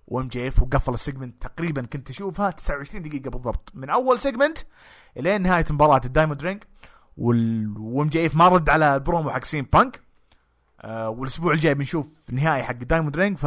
وام 0.08 0.28
جي 0.28 0.48
اف 0.48 0.62
وقفل 0.62 0.94
ال 0.94 1.00
segment 1.00 1.42
تقريبا 1.42 1.82
كنت 1.82 2.10
أشوفها 2.10 2.50
29 2.50 3.02
دقيقة 3.02 3.30
بالضبط. 3.30 3.70
من 3.74 3.90
أول 3.90 4.20
segment 4.20 4.58
الين 5.16 5.42
نهاية 5.42 5.64
مباراة 5.70 6.00
ال 6.04 6.09
Diamond 6.09 6.42
Ring. 6.42 6.62
وال... 7.16 7.74
وام 7.78 8.08
جي 8.08 8.26
اف 8.26 8.34
ما 8.36 8.48
رد 8.48 8.70
على 8.70 8.94
البرومو 8.94 9.30
حق 9.30 9.44
سي 9.44 9.59
ام 9.59 9.66
بانك. 9.72 10.00
آه 10.80 11.08
والأسبوع 11.08 11.52
الجاي 11.52 11.74
بنشوف 11.74 12.08
النهائي 12.28 12.62
حق 12.62 12.74
Diamond 12.74 13.16
Ring 13.16 13.38
ف 13.38 13.46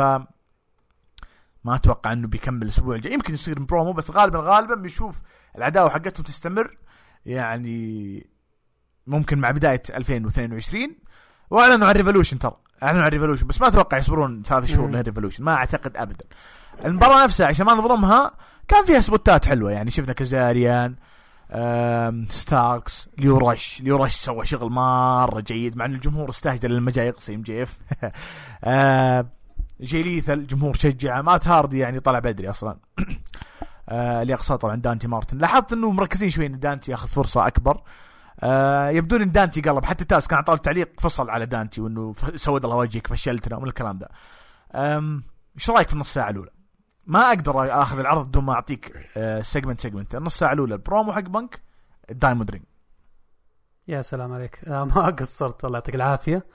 ما 1.63 1.75
أتوقع 1.75 2.13
إنه 2.13 2.27
بيكمل 2.27 2.63
الأسبوع 2.63 2.95
الجاي. 2.95 3.13
يمكن 3.13 3.33
يصير 3.33 3.59
برومو 3.59 3.93
بس 3.93 4.11
غالبا 4.11 4.39
غالبا 4.39 4.75
بنشوف 4.75 5.21
العداوة 5.57 5.89
حقتهم 5.89 6.23
تستمر. 6.23 6.77
يعني 7.25 8.27
ممكن 9.07 9.39
مع 9.39 9.51
بداية 9.51 9.83
2022 9.89 10.95
وأعلنوا 11.49 11.87
عن 11.87 11.95
Revolution 11.95 12.39
ترى. 12.39 12.57
أعلنوا 12.83 13.03
عن 13.03 13.09
Revolution 13.09 13.47
بس 13.47 13.61
ما 13.61 13.67
أتوقع 13.67 13.97
يصبرون 13.97 14.41
ثلاث 14.41 14.65
شهور. 14.65 14.91
ل 14.91 14.96
Revolution 14.96 15.43
ما 15.43 15.53
أعتقد 15.53 15.97
ابدا. 15.97 16.25
المباراة 16.85 17.23
نفسها 17.23 17.47
عشان 17.47 17.65
ما 17.65 17.73
نظلمها 17.73 18.31
كان 18.67 18.85
فيها 18.85 19.01
سبوتات 19.01 19.45
حلوة 19.47 19.71
يعني 19.71 19.91
شفنا 19.91 20.13
كازاريان 20.13 20.95
ستاركس 22.29 23.09
ليو 23.17 23.49
رش 23.49 23.81
ليو 23.81 23.98
رش 23.98 24.15
سوى 24.15 24.45
شغل 24.45 24.69
مرة 24.71 25.39
جيد 25.39 25.77
مع 25.77 25.85
إن 25.85 25.93
الجمهور 25.95 26.29
استهجن 26.29 26.69
لما 26.69 26.91
جاي 26.97 27.07
يقصي 27.07 27.35
آم 27.35 27.41
جي 27.41 27.63
اف 27.63 27.77
آه، 28.63 29.25
جي 29.81 30.03
ليثل 30.03 30.33
الجمهور 30.33 30.73
شجعه 30.73 31.21
مات 31.21 31.47
هاردي 31.47 31.79
يعني 31.79 31.99
طلع 31.99 32.19
بدري 32.19 32.49
أصلا. 32.49 32.77
آه، 33.89 34.21
اللي 34.21 34.33
أقصاه 34.33 34.55
طبعا 34.55 34.75
دانتي 34.75 35.07
مارتن. 35.07 35.37
لاحظت 35.37 35.73
إنه 35.73 35.91
مركزين 35.91 36.29
شوي 36.29 36.45
إن 36.45 36.59
دانتي 36.59 36.91
ياخذ 36.91 37.07
فرصة 37.07 37.47
أكبر. 37.47 37.75
آه 37.75 37.81
يبدون 38.89 39.21
إن 39.21 39.31
دانتي 39.31 39.61
قلب. 39.61 39.85
حتى 39.85 40.05
تاز 40.05 40.27
كان 40.27 40.43
طالب 40.43 40.61
تعليق 40.61 40.99
فصل 40.99 41.29
على 41.29 41.45
دانتي 41.45 41.81
وإنه 41.81 42.13
سود 42.35 42.65
الله 42.65 42.75
وجهك 42.77 43.07
فشلتنا 43.07 43.57
ومن 43.57 43.67
الكلام 43.67 43.97
ده. 43.97 44.09
إيش 45.55 45.69
رأيك 45.69 45.87
في 45.87 45.93
النص 45.93 46.13
ساعة 46.13 46.29
الأولى؟ 46.29 46.51
ما 47.07 47.27
أقدر 47.27 47.81
آخذ 47.81 47.99
العرض 47.99 48.27
بدون 48.27 48.43
ما 48.43 48.53
أعطيك 48.53 49.09
آه 49.17 49.41
segment 49.41 49.81
segment 49.81 50.15
النص 50.15 50.37
ساعة 50.37 50.53
الأولى 50.53 50.73
البرومو 50.73 51.13
حق 51.13 51.21
بانك 51.21 51.61
ال 52.11 52.16
Diamond 52.16 52.51
Ring. 52.51 52.63
يا 53.87 54.01
سلام 54.01 54.33
عليك. 54.33 54.59
آه 54.67 54.83
ما 54.83 55.05
قصرت 55.05 55.65
الله 55.65 55.77
يعطيك 55.77 55.95
العافية. 55.95 56.45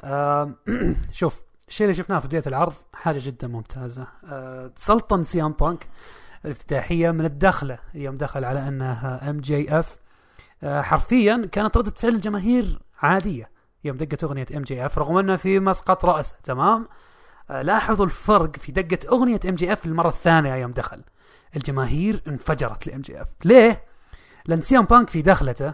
آه 0.00 0.54
شوف 1.12 1.40
الشيء 1.68 1.84
اللي 1.84 1.94
شفناه 1.94 2.18
في 2.18 2.26
بداية 2.26 2.42
العرض 2.46 2.72
حاجة 2.94 3.18
جدا 3.22 3.48
ممتازة. 3.48 4.06
آه 4.24 4.70
سلطن 4.76 5.24
سيام 5.24 5.52
بانك 5.52 5.88
الافتتاحية 6.44 7.10
من 7.10 7.24
الدخلة 7.24 7.78
يوم 7.94 8.14
دخل 8.14 8.44
على 8.44 8.68
انها 8.68 9.30
ام 9.30 9.40
جي 9.40 9.78
اف 9.78 9.96
حرفيا 10.64 11.48
كانت 11.52 11.76
ردة 11.76 11.90
فعل 11.90 12.14
الجماهير 12.14 12.78
عادية. 12.98 13.50
يوم 13.84 13.96
دقت 13.96 14.24
أغنية 14.24 14.46
ام 14.56 14.62
جي 14.62 14.86
اف 14.86 14.98
رغم 14.98 15.16
انه 15.16 15.36
في 15.36 15.60
مسقط 15.60 16.04
راسه 16.04 16.36
تمام؟ 16.44 16.88
آه 17.50 17.62
لاحظوا 17.62 18.04
الفرق 18.04 18.56
في 18.56 18.72
دقة 18.72 19.08
أغنية 19.08 19.40
ام 19.48 19.54
جي 19.54 19.72
اف 19.72 19.86
المره 19.86 20.08
الثانية 20.08 20.54
يوم 20.54 20.70
دخل. 20.72 21.02
الجماهير 21.56 22.22
انفجرت 22.28 22.86
لام 22.86 23.00
جي 23.00 23.22
اف 23.22 23.28
ليه؟ 23.44 23.84
لأن 24.46 24.60
سيام 24.60 24.84
بانك 24.84 25.10
في 25.10 25.22
دخلته 25.22 25.72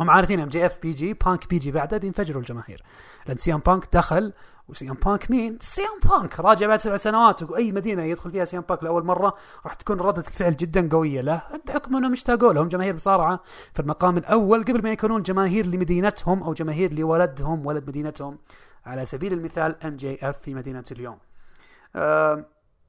هم 0.00 0.10
عارفين 0.10 0.40
ام 0.40 0.48
جي 0.48 0.66
اف 0.66 0.78
بيجي 0.82 1.12
بانك 1.12 1.48
بيجي 1.48 1.70
بعده 1.70 1.96
بينفجروا 1.98 2.40
الجماهير. 2.42 2.82
لأن 3.26 3.36
سيام 3.36 3.58
بانك 3.58 3.88
دخل 3.92 4.32
وسيام 4.68 4.94
بانك 4.94 5.30
مين؟ 5.30 5.58
سيام 5.60 6.00
بانك 6.04 6.40
راجع 6.40 6.66
بعد 6.66 6.80
سبع 6.80 6.96
سنوات 6.96 7.42
واي 7.42 7.72
مدينة 7.72 8.02
يدخل 8.02 8.30
فيها 8.30 8.44
سيام 8.44 8.62
بانك 8.68 8.84
لأول 8.84 9.04
مرة 9.04 9.34
راح 9.64 9.74
تكون 9.74 10.00
ردة 10.00 10.24
الفعل 10.28 10.56
جدا 10.56 10.88
قوية 10.92 11.20
له 11.20 11.42
بحكم 11.66 11.96
إنهم 11.96 12.12
اشتاقوا 12.12 12.52
لهم 12.52 12.68
جماهير 12.68 12.94
مصارعة 12.94 13.40
في 13.74 13.80
المقام 13.80 14.16
الأول 14.18 14.64
قبل 14.64 14.82
ما 14.82 14.92
يكونون 14.92 15.22
جماهير 15.22 15.66
لمدينتهم 15.66 16.42
أو 16.42 16.52
جماهير 16.52 16.94
لولدهم 16.94 17.66
ولد 17.66 17.88
مدينتهم 17.88 18.38
على 18.86 19.06
سبيل 19.06 19.32
المثال 19.32 19.84
ام 19.84 19.96
جي 19.96 20.28
اف 20.28 20.38
في 20.38 20.54
مدينة 20.54 20.84
اليوم. 20.92 21.18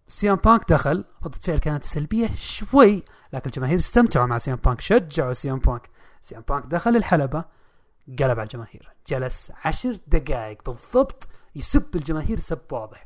سيام 0.08 0.36
بانك 0.36 0.70
دخل 0.70 1.06
ردة 1.26 1.38
فعل 1.40 1.58
كانت 1.58 1.84
سلبية 1.84 2.30
شوي 2.36 3.04
لكن 3.34 3.46
الجماهير 3.46 3.78
استمتعوا 3.78 4.26
مع 4.26 4.38
سيام 4.38 4.58
بانك 4.66 4.82
شجعوا 4.82 5.34
سيام 5.34 5.60
بانك 5.60 5.90
سيام 6.22 6.44
بانك 6.50 6.66
دخل 6.66 6.96
الحلبة 6.96 7.44
قلب 8.08 8.40
على 8.40 8.44
الجماهير 8.44 8.90
جلس 9.08 9.52
عشر 9.66 9.98
دقائق 10.08 10.62
بالضبط 10.66 11.28
يسب 11.56 11.96
الجماهير 11.96 12.40
سب 12.40 12.60
واضح. 12.72 13.06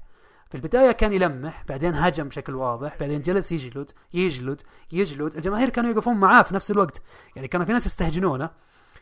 في 0.49 0.55
البداية 0.55 0.91
كان 0.91 1.13
يلمح 1.13 1.63
بعدين 1.69 1.95
هجم 1.95 2.27
بشكل 2.27 2.55
واضح 2.55 2.97
بعدين 2.99 3.21
جلس 3.21 3.51
يجلد 3.51 3.91
يجلد 4.13 4.61
يجلد. 4.91 5.35
الجماهير 5.35 5.69
كانوا 5.69 5.91
يقفون 5.91 6.17
معاه 6.17 6.41
في 6.41 6.55
نفس 6.55 6.71
الوقت. 6.71 7.01
يعني 7.35 7.47
كانوا 7.47 7.65
في 7.65 7.73
ناس 7.73 7.85
يستهجنونه 7.85 8.49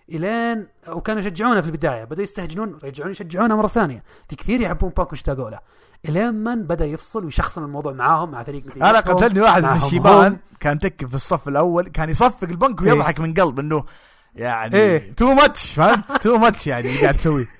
الين 0.09 0.67
وكانوا 0.87 1.21
يشجعونه 1.21 1.61
في 1.61 1.67
البداية. 1.67 2.03
بدأوا 2.03 2.23
يستهجنون 2.23 2.79
يرجعون 2.83 3.11
يشجعونه 3.11 3.57
مرة 3.57 3.67
ثانية. 3.67 4.03
في 4.29 4.35
كثير 4.35 4.61
يحبون 4.61 4.89
بانك 4.89 5.11
واشتاقوا 5.11 5.49
له 5.49 5.59
إلين 6.05 6.33
من 6.33 6.63
بدأ 6.63 6.85
يفصل 6.85 7.25
ويشخصن 7.25 7.63
الموضوع 7.63 7.93
معاهم 7.93 8.31
مع 8.31 8.43
فريق 8.43 8.63
أنا 8.75 8.99
قتلني 8.99 9.41
واحد 9.41 9.63
من 9.63 9.75
الشيبان. 9.75 10.37
كان 10.59 10.79
تكب 10.79 11.09
في 11.09 11.15
الصف 11.15 11.47
الأول 11.47 11.87
كان 11.87 12.09
يصفق 12.09 12.43
لبانك 12.43 12.81
ويضحك 12.81 13.19
من 13.19 13.33
قلب 13.33 13.59
إنه 13.59 13.83
يعني 14.35 14.75
إيه. 14.75 15.13
too 15.13 15.33
much 15.33 15.73
فهمت؟ 15.73 16.11
too 16.21 16.37
much 16.37 16.67
يعني 16.67 16.97
قاعد 16.97 17.15
تسويه 17.15 17.56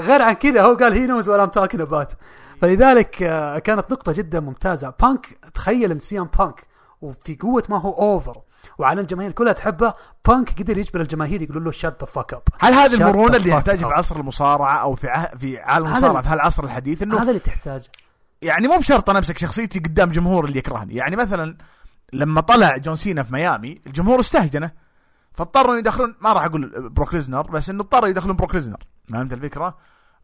غير 0.00 0.22
عن 0.22 0.32
كذا 0.32 0.62
هو 0.62 0.74
قال 0.74 0.92
he 0.92 1.06
knows 1.06 1.28
what 1.28 1.40
I'm 1.40 1.48
talking 1.48 1.80
about 1.82 2.16
فلذلك 2.62 3.22
آه، 3.22 3.58
كانت 3.58 3.92
نقطة 3.92 4.12
جدا 4.12 4.40
ممتازة. 4.40 4.94
بانك 5.02 5.26
تخيل 5.54 5.90
إن 5.90 5.98
سيام 5.98 6.28
بانك 6.38 6.66
وفي 7.00 7.36
قوة 7.36 7.62
ما 7.68 7.80
هو 7.80 7.92
over 7.92 8.38
وعلى 8.78 9.00
الجماهير 9.00 9.32
كلها 9.32 9.52
تحبه 9.52 9.94
بانك 10.28 10.58
قدر 10.58 10.78
يجبر 10.78 11.00
الجماهير 11.00 11.42
يقولوا 11.42 11.62
له 11.62 11.70
shut 11.70 11.96
the 12.00 12.06
fuck 12.06 12.34
up 12.34 12.42
هل 12.60 12.72
هذه 12.74 12.94
المرونة 12.94 13.36
اللي 13.36 13.50
يحتاجها. 13.50 13.88
في 13.88 13.94
عصر 13.94 14.16
المصارعة 14.16 14.76
أو 14.76 14.94
في 14.94 15.08
عه... 15.08 15.36
في 15.36 15.58
عالم 15.58 15.86
المصارعة 15.86 16.18
ال- 16.18 16.24
في 16.24 16.28
هالعصر 16.30 16.64
الحديث 16.64 17.02
إنه 17.02 17.16
هذا 17.22 17.28
اللي 17.28 17.38
تحتاجه 17.40 17.84
يعني 18.42 18.68
مو 18.68 18.76
بشرط 18.78 19.10
أنا 19.10 19.18
أمسك 19.18 19.38
شخصيتي 19.38 19.78
قدام 19.78 20.10
جمهور 20.10 20.44
اللي 20.44 20.58
يكرهني. 20.58 20.94
يعني 20.94 21.16
مثلا 21.16 21.56
لما 22.12 22.40
طلع 22.40 22.76
جون 22.76 22.96
سينا 22.96 23.22
في 23.22 23.32
ميامي 23.32 23.80
الجمهور 23.86 24.20
استهجنه 24.20 24.70
فاضطروا 25.34 25.76
يدخلون 25.76 26.14
ما 26.20 26.32
راح 26.32 26.44
أقول 26.44 26.90
بروك 26.90 27.14
ليزنر 27.14 27.42
بس 27.50 27.70
إنه 27.70 27.82
اضطروا 27.82 28.08
يدخلون 28.08 28.36
بروك 28.36 28.54
ليزنر 28.54 28.78
فهمت 29.12 29.32
الفكرة؟ 29.32 29.76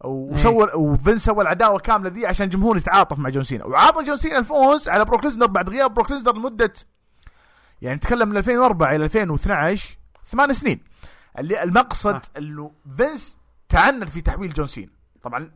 وسوى 0.04 0.68
وفين 0.74 1.18
سوى 1.18 1.42
العداوة 1.42 1.78
كاملة 1.78 2.10
ذي 2.10 2.26
عشان 2.26 2.44
الجمهور 2.44 2.76
يتعاطف 2.76 3.18
مع 3.18 3.30
جون 3.30 3.42
سينا. 3.42 3.64
وعاطى 3.64 4.04
جون 4.04 4.16
سينا 4.16 4.38
الفوز 4.38 4.88
على 4.88 5.04
بروك 5.04 5.24
ليزنر 5.24 5.46
بعد 5.46 5.70
غياب 5.70 5.94
بروك 5.94 6.10
ليزنر 6.10 6.36
لمده 6.36 6.72
يعني 7.82 7.96
نتكلم 7.96 8.28
من 8.28 8.36
2004 8.36 8.94
إلى 8.96 9.04
2012 9.04 9.96
ثمان 10.26 10.52
سنين. 10.52 10.80
اللي 11.38 11.62
المقصد 11.62 12.14
آه. 12.14 12.22
إنه 12.38 12.72
فينس 12.96 13.38
تعنت 13.68 14.08
في 14.08 14.20
تحويل 14.20 14.52
جون 14.54 14.66
سينا. 14.66 14.90
طبعا 15.22 15.50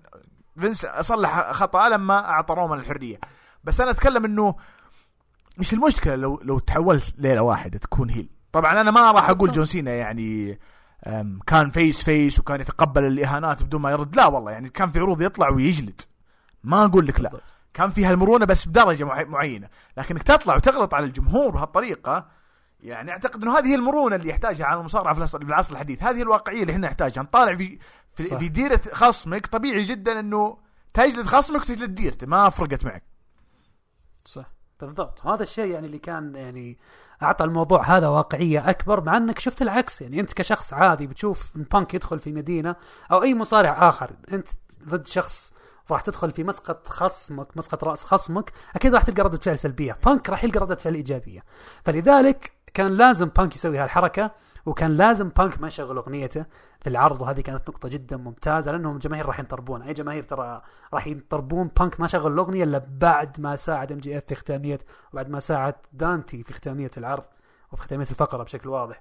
فينس 0.58 0.86
صلح 0.86 1.52
خطا 1.52 1.88
لما 1.88 2.28
أعطى 2.30 2.54
رومان 2.54 2.78
الحرية. 2.78 3.20
بس 3.64 3.80
أنا 3.80 3.90
أتكلم 3.90 4.24
إنه 4.24 4.54
إيش 5.58 5.72
المشكلة 5.72 6.14
لو 6.14 6.40
لو 6.42 6.58
تحولت 6.58 7.14
ليلة 7.18 7.40
واحدة 7.42 7.78
تكون 7.78 8.10
heel؟ 8.10 8.28
طبعا 8.52 8.80
أنا 8.80 8.90
ما 8.90 9.12
راح 9.12 9.30
أقول 9.30 9.52
جون 9.52 9.64
سينا 9.64 9.90
يعني 9.90 10.50
أم، 10.52 10.58
كان 11.46 11.70
face 11.70 12.04
face 12.04 12.38
وكان 12.38 12.60
يتقبل 12.60 13.04
الإهانات 13.04 13.62
بدون 13.62 13.80
ما 13.80 13.90
يرد. 13.90 14.16
لا 14.16 14.26
والله 14.26 14.50
يعني 14.52 14.68
كان 14.68 14.90
في 14.90 14.98
عروض 14.98 15.22
يطلع 15.22 15.48
ويجلد. 15.48 16.00
ما 16.64 16.84
أقول 16.84 17.06
لك 17.06 17.20
لا. 17.20 17.30
كان 17.74 17.90
فيها 17.90 18.10
المرونة 18.10 18.44
بس 18.46 18.68
بدرجة 18.68 19.04
معي- 19.04 19.24
معينة. 19.24 19.68
لكنك 19.96 20.22
تطلع 20.22 20.56
وتغلط 20.56 20.94
على 20.94 21.06
الجمهور 21.06 21.50
بهالطريقة 21.50 22.26
يعني 22.80 23.10
أعتقد 23.10 23.42
إنه 23.42 23.58
هذه 23.58 23.66
هي 23.66 23.74
المرونة 23.74 24.16
اللي 24.16 24.28
يحتاجها 24.28 24.66
على 24.66 24.80
المصارعة 24.80 25.14
في 25.14 25.18
العصر- 25.20 25.38
في 25.38 25.44
العصر 25.44 25.72
الحديث. 25.72 26.02
هذه 26.02 26.22
الواقعية 26.22 26.60
اللي 26.62 26.72
إحنا 26.72 26.86
نحتاجها. 26.86 27.22
نطالع 27.22 27.54
في 27.54 27.78
في, 28.14 28.24
صح. 28.24 28.36
في 28.36 28.48
ديرة 28.48 28.80
خصمك. 28.92 29.46
طبيعي 29.46 29.84
جدا 29.84 30.20
إنه 30.20 30.58
تجلد 30.94 31.26
خصمك 31.26 31.60
وتجلد 31.60 31.94
ديرته. 31.94 32.26
ما 32.26 32.48
فرقت 32.50 32.84
معك. 32.84 33.02
صح. 34.24 34.46
بالضبط. 34.80 35.26
هذا 35.26 35.42
الشيء 35.42 35.66
يعني 35.70 35.86
اللي 35.86 35.98
كان 35.98 36.34
يعني 36.34 36.78
أعطى 37.22 37.44
الموضوع 37.44 37.96
هذا 37.96 38.08
واقعية 38.08 38.70
أكبر 38.70 39.04
مع 39.04 39.16
إنك 39.16 39.38
شفت 39.38 39.62
العكس. 39.62 40.02
يعني 40.02 40.20
أنت 40.20 40.32
كشخص 40.32 40.72
عادي 40.72 41.06
بتشوف 41.06 41.52
إن 41.56 41.62
بانك 41.62 41.94
يدخل 41.94 42.20
في 42.20 42.32
مدينة 42.32 42.76
أو 43.12 43.22
أي 43.22 43.34
مصارع 43.34 43.88
آخر 43.88 44.10
أنت 44.32 44.48
ضد 44.88 45.06
شخص 45.06 45.52
راح 45.90 46.00
تدخل 46.00 46.30
في 46.30 46.44
مسقط 46.44 46.88
خصمك 46.88 47.56
مسقط 47.56 47.84
رأس 47.84 48.04
خصمك 48.04 48.52
أكيد 48.76 48.94
راح 48.94 49.02
تلقى 49.02 49.22
ردة 49.22 49.38
فعل 49.38 49.58
سلبية. 49.58 49.98
بانك 50.04 50.30
راح 50.30 50.44
يلقى 50.44 50.60
ردة 50.60 50.74
فعل 50.74 50.94
إيجابية. 50.94 51.44
فلذلك 51.84 52.52
كان 52.74 52.86
لازم 52.86 53.26
بانك 53.26 53.54
يسوي 53.56 53.78
هالحركة 53.78 54.30
وكان 54.66 54.96
لازم 54.96 55.28
بانك 55.28 55.60
ما 55.60 55.68
يشغل 55.68 55.96
أغنيته. 55.96 56.44
في 56.86 56.90
العرض 56.90 57.22
وهذه 57.22 57.40
كانت 57.40 57.68
نقطة 57.68 57.88
جدا 57.88 58.16
ممتازة 58.16 58.72
لأنهم 58.72 58.94
الجماهير 58.94 59.26
راح 59.26 59.40
ينطربون، 59.40 59.82
أي 59.82 59.92
جماهير 59.92 60.22
ترى 60.22 60.62
راح 60.94 61.06
ينطربون. 61.06 61.70
بانك 61.78 62.00
ما 62.00 62.06
شغل 62.06 62.32
الأغنية 62.32 62.64
إلا 62.64 62.82
بعد 62.88 63.40
ما 63.40 63.56
ساعد 63.56 63.92
MJF 63.92 64.24
في 64.24 64.34
ختامية 64.34 64.78
وبعد 65.12 65.28
ما 65.28 65.40
ساعد 65.40 65.74
دانتي 65.92 66.42
في 66.42 66.52
ختامية 66.52 66.90
العرض 66.96 67.24
وفي 67.72 67.82
ختامية 67.82 68.06
الفقرة 68.10 68.42
بشكل 68.42 68.68
واضح. 68.68 69.00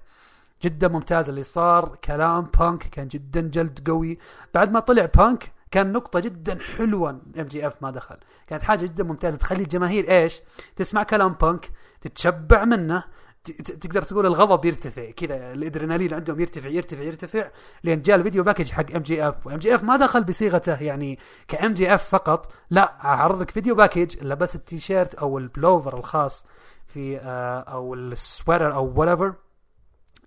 جدا 0.62 0.88
ممتاز 0.88 1.28
اللي 1.28 1.42
صار. 1.42 1.96
كلام 2.04 2.50
بانك 2.58 2.82
كان 2.82 3.08
جدا 3.08 3.40
جلد 3.40 3.90
قوي. 3.90 4.18
بعد 4.54 4.72
ما 4.72 4.80
طلع 4.80 5.08
بانك 5.16 5.52
كان 5.70 5.92
نقطة 5.92 6.20
جدا 6.20 6.58
حلوة. 6.76 7.10
MJF 7.10 7.82
ما 7.82 7.90
دخل. 7.90 8.16
كانت 8.46 8.62
حاجة 8.62 8.84
جدا 8.84 9.04
ممتازة. 9.04 9.36
تخلي 9.36 9.62
الجماهير 9.62 10.10
إيش؟ 10.10 10.40
تسمع 10.76 11.02
كلام 11.02 11.32
بانك 11.32 11.70
تتشبع 12.00 12.64
منه 12.64 13.04
تقدر 13.50 14.02
تقول 14.02 14.26
الغضب 14.26 14.64
يرتفع 14.64 15.10
كذا 15.10 15.52
الأدرينالين 15.52 16.14
عندهم 16.14 16.40
يرتفع 16.40 16.68
يرتفع 16.68 17.02
يرتفع 17.02 17.50
لين 17.84 18.02
جاء 18.02 18.16
ال 18.16 18.20
video 18.20 18.42
package 18.42 18.70
حق 18.70 18.94
MJF 18.94 19.28
و 19.28 19.46
MJF 19.46 19.82
ما 19.82 19.96
دخل 19.96 20.24
بصيغته 20.24 20.82
يعني 20.82 21.18
ك 21.48 21.72
MJF 21.74 22.08
فقط 22.08 22.52
لا 22.70 23.04
اعرض 23.04 23.40
لك 23.40 23.50
video 23.50 23.74
package 23.74 24.16
لبس 24.24 24.54
التيشيرت 24.54 25.14
أو 25.14 25.38
البلوفر 25.38 25.98
الخاص 25.98 26.46
في 26.86 27.18
آه، 27.18 27.60
أو 27.60 27.94
السويتر 27.94 28.74
أو 28.74 28.94
whatever 28.94 29.32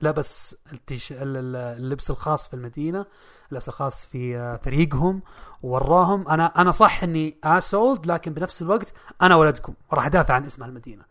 لبس 0.01 0.55
التيش... 0.73 1.11
ال- 1.11 1.17
ال- 1.37 1.55
اللبس 1.55 2.09
الخاص 2.11 2.47
في 2.47 2.53
المدينة 2.53 3.05
اللبس 3.51 3.67
الخاص 3.67 4.05
في 4.05 4.37
آه، 4.37 4.55
فريقهم 4.55 5.21
ووراهم 5.63 6.27
أنا 6.27 6.45
أنا 6.61 6.71
صح 6.71 7.03
إني 7.03 7.37
asshole 7.43 8.07
لكن 8.07 8.33
بنفس 8.33 8.61
الوقت 8.61 8.93
أنا 9.21 9.35
ولدكم 9.35 9.73
وراح 9.91 10.05
أدافع 10.05 10.33
عن 10.33 10.45
اسم 10.45 10.63
المدينة. 10.63 11.03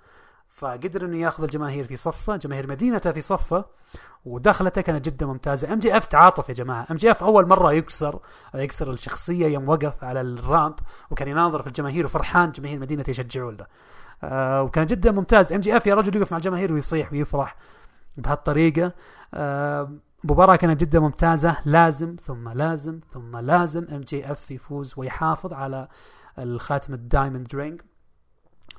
فقدر 0.59 1.05
إنه 1.05 1.17
ياخذ 1.17 1.43
الجماهير 1.43 1.85
في 1.85 1.97
صفه 1.97 2.37
جماهير 2.37 2.67
مدينته 2.67 3.13
في 3.13 3.21
صفه 3.21 3.65
ودخلته 4.25 4.81
كانت 4.81 5.05
جدا 5.05 5.27
ممتازة. 5.27 5.73
MJF 5.73 6.07
تعاطف 6.07 6.49
يا 6.49 6.55
جماعة. 6.55 6.87
MJF 6.91 7.25
أول 7.25 7.49
مرة 7.49 7.73
يكسر 7.73 8.21
يكسر 8.55 8.91
الشخصية 8.91 9.47
يوم 9.47 9.69
وقف 9.69 10.05
على 10.05 10.21
ال 10.21 10.32
ramp 10.32 10.75
وكان 11.11 11.29
يناظر 11.29 11.63
في 11.63 11.67
الجماهير 11.67 12.07
وفرحان 12.07 12.51
جماهير 12.51 12.81
مدينته 12.81 13.11
يشجعون 13.11 13.57
له. 13.57 13.67
آه 14.23 14.63
وكان 14.63 14.87
جدا 14.87 15.13
ممتاز. 15.13 15.53
MJF 15.53 15.87
يا 15.87 15.95
رجل 15.95 16.17
يقف 16.17 16.33
مع 16.33 16.39
الجماهير 16.39 16.73
ويصيح 16.73 17.13
ويفرح 17.13 17.57
بهالطريقة. 18.17 18.93
آه 19.35 19.93
مباراة 20.25 20.57
كانت 20.57 20.81
جدا 20.81 21.01
ممتازة. 21.01 21.57
لازم 21.65 22.17
ثم 22.25 22.49
لازم 22.49 23.01
ثم 23.13 23.37
لازم 23.37 23.87
MJF 23.91 24.51
يفوز 24.51 24.95
ويحافظ 24.97 25.53
على 25.53 25.89
الخاتم 26.39 26.95
ال 26.95 27.02
diamond 27.02 27.55
ring. 27.55 27.81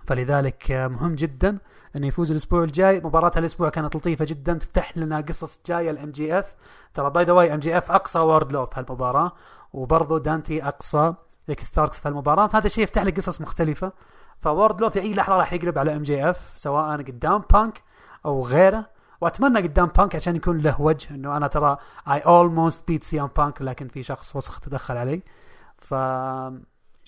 فلذلك 0.10 0.72
مهم 0.72 1.16
جدا 1.16 1.58
انه 1.96 2.08
يفوز 2.08 2.32
الأسبوع 2.32 2.64
الجاي. 2.64 3.00
مباراة 3.00 3.32
الأسبوع 3.38 3.70
كانت 3.70 3.96
لطيفة 3.96 4.26
جدا. 4.26 4.54
تفتح 4.54 4.98
لنا 4.98 5.22
قصص 5.22 5.60
جاية 5.66 5.92
ال 5.92 6.12
MJF 6.12 6.54
ترى 6.94 7.10
by 7.10 7.24
the 7.24 7.34
way 7.34 7.54
MJF 7.54 7.92
أقصى 7.92 8.20
Wardlow 8.20 8.66
في 8.66 8.80
هالمباراة 8.80 9.32
وبرضه 9.74 10.20
دانتي 10.20 10.64
أقصى 10.64 11.14
Ricky 11.50 11.60
Starks 11.60 12.00
في 12.00 12.10
المباراة 12.10 12.48
فهذا 12.48 12.66
الشيء 12.66 12.84
يفتح 12.84 13.04
لك 13.04 13.18
قصص 13.18 13.42
مختلفة. 13.42 13.92
ف 14.42 14.82
Wardlow 14.82 14.90
في 14.90 15.00
أي 15.00 15.14
لحظة 15.14 15.38
راح 15.38 15.54
يقلب 15.54 15.78
على 15.78 15.96
MJF 15.96 16.54
سواء 16.56 16.98
قدام 16.98 17.44
بانك 17.54 17.84
أو 18.26 18.46
غيره. 18.46 18.86
وأتمنى 19.22 19.62
قدام 19.62 19.88
بانك 19.88 20.16
عشان 20.16 20.36
يكون 20.36 20.58
له 20.58 20.82
وجه 20.82 21.16
إنه 21.16 21.38
أنا 21.38 21.48
ترى 21.48 21.78
I 22.08 22.20
almost 22.20 22.88
beat 22.88 23.04
CM 23.04 23.30
Punk 23.38 23.62
لكن 23.62 23.88
في 23.88 24.04
شخص 24.04 24.36
وسخ 24.36 24.60
تدخل 24.60 24.98
علي. 24.98 25.22
ف 25.78 25.94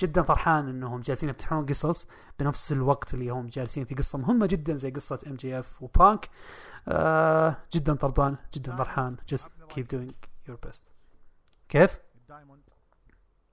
جدا 0.01 0.21
فرحان 0.21 0.69
إنهم 0.69 1.01
جالسين 1.01 1.29
يفتحون 1.29 1.65
قصص 1.65 2.07
بنفس 2.39 2.71
الوقت 2.71 3.13
اللي 3.13 3.29
هم 3.29 3.47
جالسين 3.47 3.85
في 3.85 3.95
قصة 3.95 4.19
مهمة 4.19 4.45
جدا 4.45 4.75
زي 4.75 4.91
قصة 4.91 5.19
MJF 5.27 5.81
وبانك 5.81 6.29
آه 6.87 7.57
جدا 7.73 7.95
طربان 7.95 8.35
جدا 8.53 8.75
فرحان. 8.75 9.17
Just 9.35 9.47
keep 9.73 9.83
doing 9.93 10.11
your 10.49 10.69
best. 10.69 10.83
كيف؟ 11.69 11.99
ال 12.15 12.21
diamond 12.21 12.61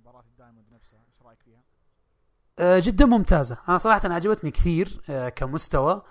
مباراة 0.00 0.24
ال 0.32 0.37
diamond 0.37 0.66
نفسها 0.72 0.98
إيش 1.06 1.22
رأيك 1.26 1.38
فيها؟ 1.42 1.62
آه، 2.58 2.78
جدا 2.78 3.06
ممتازة. 3.06 3.58
أنا 3.68 3.78
صراحة 3.78 4.12
عجبتني 4.12 4.50
كثير 4.50 5.00
آه، 5.10 5.28
كمستوى. 5.28 6.02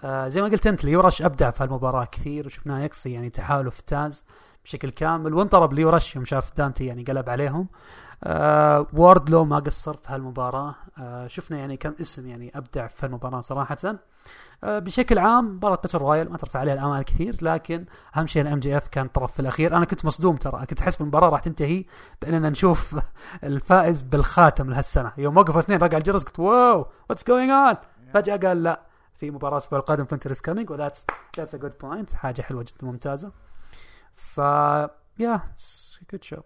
آه، 0.00 0.28
زي 0.28 0.42
ما 0.42 0.48
قلت 0.48 0.66
أنت 0.66 0.84
Lio 0.84 1.00
Rush 1.00 1.22
أبدع 1.22 1.50
في 1.50 1.64
المباراه 1.64 2.04
كثير 2.04 2.46
وشفناه 2.46 2.80
يقصي 2.80 3.12
يعني 3.12 3.30
تحالف 3.30 3.80
تاز 3.80 4.24
بشكل 4.64 4.90
كامل 4.90 5.34
وانطرب 5.34 5.72
Lio 5.72 5.91
Rush 5.91 6.16
يوم 6.16 6.24
شاف 6.24 6.56
دانتي 6.56 6.86
يعني 6.86 7.04
قلب 7.04 7.28
عليهم. 7.28 7.68
آه 8.24 8.86
Wardlow 8.92 9.44
ما 9.44 9.58
قصر 9.58 9.94
في 9.96 10.12
هالمباراة. 10.12 10.74
آه 10.98 11.26
شفنا 11.26 11.58
يعني 11.58 11.76
كم 11.76 11.94
اسم 12.00 12.26
يعني 12.26 12.52
أبدع 12.54 12.86
في 12.86 13.06
المباراه 13.06 13.40
صراحة. 13.40 13.76
آه 14.64 14.78
بشكل 14.78 15.18
عام 15.18 15.54
مباراة 15.56 15.76
battle 15.76 15.98
royal 15.98 16.32
ما 16.32 16.38
ترفع 16.38 16.60
عليها 16.60 16.74
الامال 16.74 17.02
كثير 17.02 17.36
لكن 17.42 17.84
أهم 18.16 18.26
شيء 18.26 18.42
ال 18.42 18.60
MJF 18.60 18.88
كان 18.88 19.08
طرف 19.08 19.32
في 19.32 19.40
الأخير. 19.40 19.76
أنا 19.76 19.84
كنت 19.84 20.04
مصدوم 20.04 20.36
ترى 20.36 20.66
كنت 20.66 20.80
أحس 20.80 21.00
المباراه 21.00 21.28
راح 21.28 21.40
تنتهي 21.40 21.84
بأننا 22.22 22.50
نشوف 22.50 23.00
الفائز 23.44 24.02
بالخاتم 24.02 24.70
لهالسنة. 24.70 25.12
يوم 25.18 25.36
وقفوا 25.36 25.60
اثنين 25.60 25.78
رقع 25.82 25.98
الجرس 25.98 26.22
قلت 26.22 26.38
wow 26.38 26.86
what's 27.10 27.24
going 27.24 27.50
on 27.50 27.76
فجأة 28.14 28.36
قال 28.36 28.62
لا 28.62 28.80
في 29.14 29.30
مباراة 29.30 29.52
الأسبوع 29.52 29.78
القادم 29.78 30.04
Winter 30.04 30.30
is 30.30 30.40
Coming 30.40 30.70
و 30.70 30.75
that's 30.75 31.06
that's 31.36 31.54
a 31.54 31.58
good 31.58 31.72
point 31.80 32.14
حاجة 32.14 32.42
حلوة 32.42 32.62
جدا 32.62 32.86
ممتازة. 32.86 33.32
ف 34.14 34.38
yeah 35.18 35.40
good 36.12 36.22
show 36.24 36.36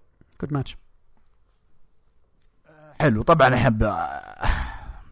good 0.40 0.52
match 0.52 0.76
حلو. 3.00 3.22
طبعا 3.22 3.54
أحب 3.54 3.82
آه، 3.82 4.32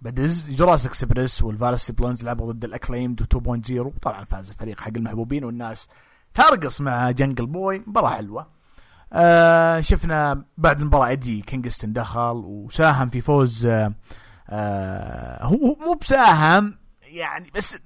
بدز 0.03 0.51
Jurassic 0.51 0.91
Express 0.91 1.43
وال 1.43 1.54
Varsity 1.54 1.93
Blonds 1.93 2.25
لعبوا 2.25 2.53
ضد 2.53 2.65
ال 2.65 2.70
Acclaimed 2.70 3.23
و2.0 3.23 3.99
طبعا 4.03 4.25
فاز 4.25 4.51
الفريق 4.51 4.81
حق 4.81 4.91
المحبوبين 4.97 5.45
والناس 5.45 5.89
ترقص 6.35 6.81
مع 6.81 7.11
Jungle 7.11 7.47
Boy. 7.47 7.83
مباراة 7.87 8.11
حلوة. 8.11 8.47
آه 9.13 9.81
شفنا 9.81 10.45
بعد 10.59 10.81
المباراة 10.81 11.07
ايدي 11.09 11.41
كينغستون 11.41 11.93
دخل 11.93 12.43
وساهم 12.47 13.11
في 13.11 13.21
فوز 13.21 13.67
آه 13.67 13.93
آه 14.51 15.45
هو 15.45 15.77
مو 15.81 15.95
بساهم 16.01 16.79
يعني 17.03 17.51
بس 17.55 17.79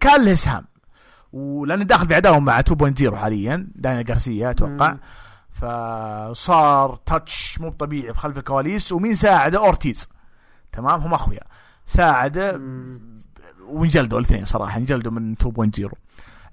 كان 0.00 0.24
له 0.24 0.32
إسهام. 0.32 0.64
ولأنه 1.32 1.84
داخل 1.84 2.06
في 2.06 2.14
عداوة 2.14 2.38
مع 2.40 2.60
2.0 2.60 3.14
حاليا 3.14 3.66
Daniel 3.74 4.04
Garcia 4.08 4.50
أتوقع. 4.50 4.96
فصار 5.56 6.96
attack 7.06 7.60
مو 7.60 7.70
طبيعي 7.70 8.12
في 8.12 8.18
خلف 8.20 8.38
الكواليس 8.38 8.92
ومين 8.92 9.14
ساعده؟ 9.14 9.58
أورتيز. 9.58 10.08
تمام؟ 10.72 11.00
هم 11.00 11.14
أخويا. 11.14 11.40
ساعده. 11.86 12.60
وانجلدوا 13.68 14.18
الاثنين 14.18 14.44
صراحة 14.44 14.78
انجلدوا 14.78 15.12
من 15.12 15.34
2.0 15.36 15.92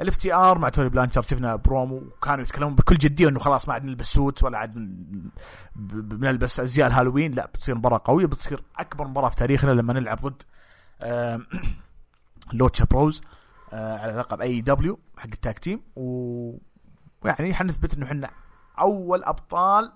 ال 0.01 0.15
FTR 0.17 0.57
مع 0.57 0.69
Tully 0.69 0.89
Blanchard 0.89 1.21
شفنا 1.21 1.55
برومو 1.55 1.95
وكانوا 1.95 2.43
يتكلمون 2.43 2.75
بكل 2.75 2.95
جدية 2.97 3.29
إنه 3.29 3.39
خلاص 3.39 3.67
ما 3.67 3.73
عاد 3.73 3.83
نلبس 3.83 4.13
suit 4.13 4.43
ولا 4.43 4.57
عاد 4.57 4.73
بنلبس 5.75 6.59
أزياء 6.59 6.87
الهالوين. 6.87 7.31
لا 7.31 7.45
بتصير 7.45 7.75
مباراة 7.75 8.01
قوية 8.05 8.25
بتصير 8.25 8.63
أكبر 8.77 9.07
مباراة 9.07 9.29
في 9.29 9.35
تاريخنا 9.35 9.71
لما 9.71 9.93
نلعب 9.93 10.17
ضد 10.21 10.43
Lucha 12.53 12.85
Bros 12.85 13.21
آه، 13.73 13.97
على 13.97 14.13
لقب 14.13 14.41
AEW 14.41 14.99
حق 15.17 15.27
ال 15.33 15.40
tag 15.40 15.59
team. 15.59 15.81
و 15.95 16.57
ويعني 17.21 17.53
حنثبت 17.53 17.93
إنه 17.93 18.05
إحنا 18.05 18.29
أول 18.79 19.23
أبطال 19.23 19.91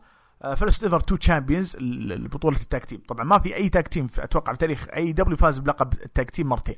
first 0.55 0.83
ever 0.83 0.99
two 0.99 1.15
champions 1.15 1.75
البطوله 1.79 2.57
ال 2.57 2.64
tag 2.64 2.85
team 2.85 3.01
طبعا 3.07 3.23
ما 3.23 3.39
في 3.39 3.55
أي 3.55 3.69
tag 3.69 3.87
team 3.87 4.07
أتوقع 4.19 4.53
في 4.53 4.59
تاريخ 4.59 4.87
AEW 4.95 5.37
فاز 5.37 5.57
بلقب 5.57 5.93
ال 5.93 6.02
tag 6.02 6.29
team 6.29 6.49
مرتين. 6.49 6.75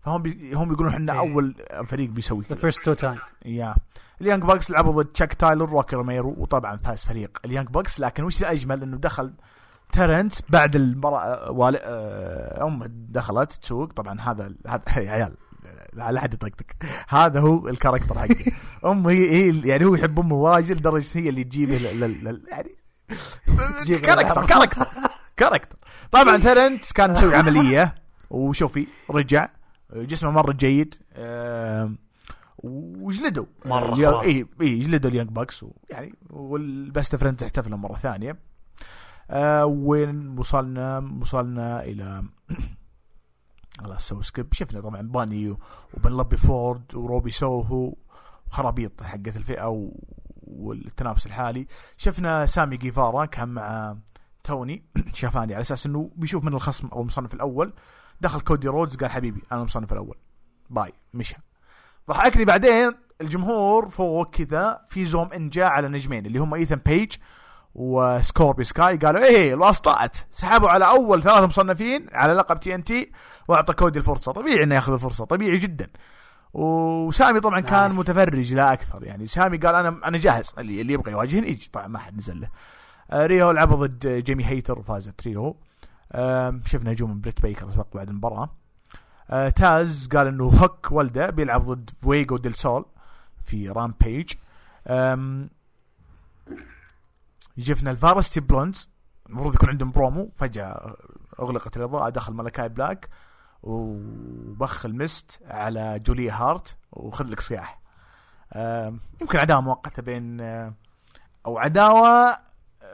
فهم 0.00 0.22
بي 0.22 0.54
هم 0.54 0.72
يقولون 0.72 0.92
إحنا 0.92 1.12
إيه. 1.12 1.18
أول 1.18 1.54
فريق 1.86 2.10
بيسوي 2.10 2.44
The 2.44 2.54
كذا. 2.54 2.70
first 2.70 2.74
two 2.74 3.00
time. 3.02 3.20
yeah. 3.44 3.74
ال 4.20 4.24
Young 4.24 4.42
Bucks 4.42 4.70
لعبوا 4.70 5.02
ضد 5.02 5.06
Chuck 5.12 5.34
Taylor 5.34 5.64
Rocky 5.70 5.96
Romero 5.96 6.34
وطبعا 6.38 6.76
فاز 6.76 7.04
فريق 7.04 7.38
ال 7.44 7.48
Young 7.48 7.68
Bucks. 7.68 8.00
لكن 8.00 8.24
وش 8.24 8.40
الأجمل؟ 8.40 8.82
إنه 8.82 8.96
دخل 8.96 9.32
Trent 9.92 10.32
بعد 10.48 10.76
المباراة 10.76 11.50
والي 11.50 11.78
آه، 11.82 12.64
امه 12.66 12.86
دخلت 12.90 13.52
تسوق. 13.52 13.92
طبعا 13.92 14.20
هذا 14.20 14.54
هذا 14.66 14.82
يا 15.02 15.10
عيال 15.10 15.36
لا 15.92 16.12
لا 16.12 16.20
حد 16.20 16.34
يطقطق. 16.34 16.66
هذا 17.08 17.40
هو 17.40 17.68
ال 17.68 17.73
character 17.73 18.18
حقه 18.18 18.52
امه 18.84 19.10
هي, 19.10 19.30
هي 19.30 19.68
يعني 19.68 19.84
هو 19.84 19.94
يحب 19.94 20.20
أمه 20.20 20.34
واجد 20.34 20.76
لدرجة 20.76 21.18
هي 21.18 21.28
اللي 21.28 21.44
تجيبه 21.44 21.74
يعني 22.48 22.68
character. 23.98 24.46
character 24.46 24.86
character. 25.36 25.76
طبعا 26.10 26.38
Trent 26.48 26.92
كان 26.92 27.12
مسوي 27.12 27.34
عملية 27.34 27.94
وشوفي 28.30 28.86
رجع 29.10 29.48
جسمه 29.94 30.30
مرة 30.30 30.52
جيد 30.52 30.94
وجلدوا. 32.58 33.46
خرافي. 33.64 34.28
اي 34.28 34.46
اي 34.60 34.78
جلدوا 34.78 35.10
ال 35.10 35.13
Young 35.13 35.30
Bucks 35.30 35.64
يعني 35.90 36.14
وال 36.30 36.59
Best 36.59 37.16
Friends 37.16 37.42
احتفلوا 37.42 37.78
مره 37.78 37.94
ثانية. 37.96 38.38
آه 39.30 39.66
وين 39.66 40.38
وصلنا؟ 40.38 41.10
وصلنا 41.20 41.84
إلى 41.84 42.24
خلاص 43.80 44.08
سوي 44.08 44.22
skip 44.22 44.54
شفنا 44.54 44.80
طبعا 44.80 45.02
بانيلوبي 45.02 46.36
فورد 46.36 46.94
وروبي 46.94 47.30
سوهو. 47.30 47.94
وخرابيط 48.50 49.02
حقت 49.02 49.36
الفئة. 49.36 49.90
والتنافس 50.50 51.26
الحالي. 51.26 51.66
شفنا 51.96 52.46
سامي 52.46 52.76
جيفارا 52.76 53.24
كان 53.24 53.48
مع 53.48 53.96
توني 54.44 54.84
شافوني 55.12 55.54
على 55.54 55.60
أساس 55.60 55.86
إنه 55.86 56.10
بيشوف 56.16 56.44
من 56.44 56.54
الخصم 56.54 56.88
أو 56.88 57.00
المصنف 57.00 57.34
الأول. 57.34 57.72
دخل 58.20 58.40
كودي 58.40 58.68
رودز 58.68 58.96
قال 58.96 59.10
حبيبي 59.10 59.42
أنا 59.52 59.60
المصنف 59.60 59.92
الأول. 59.92 60.16
باي 60.70 60.92
مشى. 61.14 61.36
ضحكني 62.08 62.44
بعدين 62.44 62.92
الجمهور 63.20 63.88
فوق 63.88 64.30
كذا 64.30 64.80
في 64.88 65.04
zoom 65.04 65.32
in 65.32 65.50
جاء 65.50 65.66
على 65.66 65.88
نجمين 65.88 66.26
اللي 66.26 66.38
هم 66.38 66.54
ايثن 66.54 66.76
بيج 66.76 67.12
وسكوربي 67.74 68.64
سكاي. 68.64 68.96
قالوا 68.96 69.24
إيه 69.24 69.54
الواسطات. 69.54 70.16
سحبوا 70.30 70.68
على 70.68 70.86
أول 70.88 71.22
ثلاثة 71.22 71.46
مصنفين 71.46 72.06
على 72.12 72.32
لقب 72.32 72.60
TNT 72.60 73.12
وأعطى 73.48 73.72
كودي 73.72 73.98
الفرصة. 73.98 74.32
طبيعي 74.32 74.62
إنه 74.62 74.74
ياخذ 74.74 74.92
الفرصة 74.92 75.24
طبيعي 75.24 75.58
جدا. 75.58 75.90
وسامي 76.52 77.40
طبعا 77.40 77.60
كان 77.60 77.88
nice. 77.88 77.98
متفرج 77.98 78.54
لا 78.54 78.72
أكثر. 78.72 79.04
يعني 79.04 79.26
سامي 79.26 79.56
قال 79.56 79.74
أنا 79.74 80.08
أنا 80.08 80.18
جاهز. 80.18 80.52
اللي, 80.58 80.80
اللي 80.80 80.92
يبغى 80.92 81.12
يواجهني 81.12 81.48
يجي. 81.48 81.70
طبعا 81.72 81.86
ما 81.86 81.98
حد 81.98 82.16
نزل 82.16 82.40
له. 82.40 82.48
آه 83.10 83.26
ريهو 83.26 83.50
لعبوا 83.50 83.86
ضد 83.86 84.06
جيمي 84.06 84.44
هيتر 84.44 84.78
وفازت 84.78 85.26
ريهو 85.26 85.56
شفنا 86.64 86.92
هجوم 86.92 87.10
من 87.10 87.20
بريت 87.20 87.42
بيكر 87.42 87.68
أتوقع 87.68 87.90
بعد 87.94 88.08
المباراة. 88.08 88.56
آه 89.30 89.48
تاز 89.48 90.08
قال 90.08 90.26
إنه 90.26 90.44
هوك 90.44 90.92
ولده 90.92 91.30
بيلعب 91.30 91.64
ضد 91.64 91.90
فويجو 92.02 92.36
ديل 92.36 92.54
سول 92.54 92.84
في 93.44 93.68
Rampage. 93.68 94.32
آم، 94.86 95.50
شفنا 97.58 97.90
ال 97.90 97.96
Varsity 97.96 98.40
Blonds. 98.40 98.90
المفروض 99.28 99.54
يكون 99.54 99.68
عندهم 99.68 99.90
برومو. 99.90 100.32
فجأة 100.36 100.96
أغلقت 101.40 101.76
الاضاءه 101.76 102.08
دخل 102.08 102.32
ملكاي 102.32 102.68
بلاك. 102.68 103.08
وبخ 103.62 104.86
ال 104.86 104.97
mist 104.97 105.40
على 105.46 105.98
جولي 105.98 106.30
هارت 106.30 106.76
وخذ 106.92 107.24
لك 107.24 107.40
صياح 107.40 107.80
يمكن 109.20 109.38
عداوة 109.38 109.60
مؤقتة 109.60 110.02
بين 110.02 110.40
أو 111.46 111.58
عداوة 111.58 112.36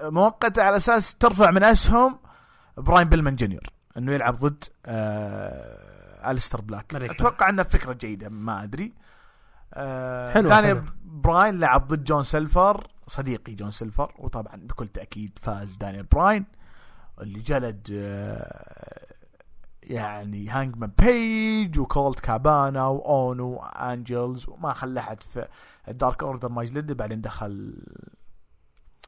مؤقتة 0.02 0.62
على 0.62 0.76
أساس 0.76 1.14
ترفع 1.14 1.50
من 1.50 1.64
أسهم 1.64 2.18
براين 2.76 3.08
بيلمان 3.08 3.36
جونيور 3.36 3.62
إنه 3.96 4.12
يلعب 4.12 4.34
ضد 4.34 4.64
أليستر 6.28 6.60
بلاك 6.60 6.94
ملكاي. 6.94 7.10
أتوقع 7.10 7.48
انها 7.48 7.64
فكرة 7.64 7.92
جيدة 7.92 8.28
ما 8.28 8.62
أدري 8.62 8.94
حلو، 10.32 10.50
حلو. 10.50 10.82
براين 11.04 11.60
لعب 11.60 11.86
ضد 11.86 12.04
جون 12.04 12.22
سيلفر 12.22 12.86
صديقي 13.06 13.54
جون 13.54 13.70
سيلفر 13.70 14.14
وطبعا 14.18 14.56
بكل 14.56 14.88
تأكيد 14.88 15.38
فاز 15.42 15.76
دانيال 15.76 16.02
براين 16.02 16.44
اللي 17.20 17.40
جلد 17.40 17.88
يعني 19.86 20.48
هانجمان 20.48 20.92
بيج 20.98 21.78
وكولت 21.78 22.20
كابانا 22.20 22.86
واونو 22.86 23.46
وانجلز 23.46 24.48
وما 24.48 24.72
خلى 24.72 25.00
أحد 25.00 25.22
في 25.22 25.48
ال 25.88 25.95
Dark 25.95 26.22
Order 26.22 26.48
ما 26.48 26.62
يجلده 26.62 26.94
بعدين 26.94 27.20
دخل 27.20 27.82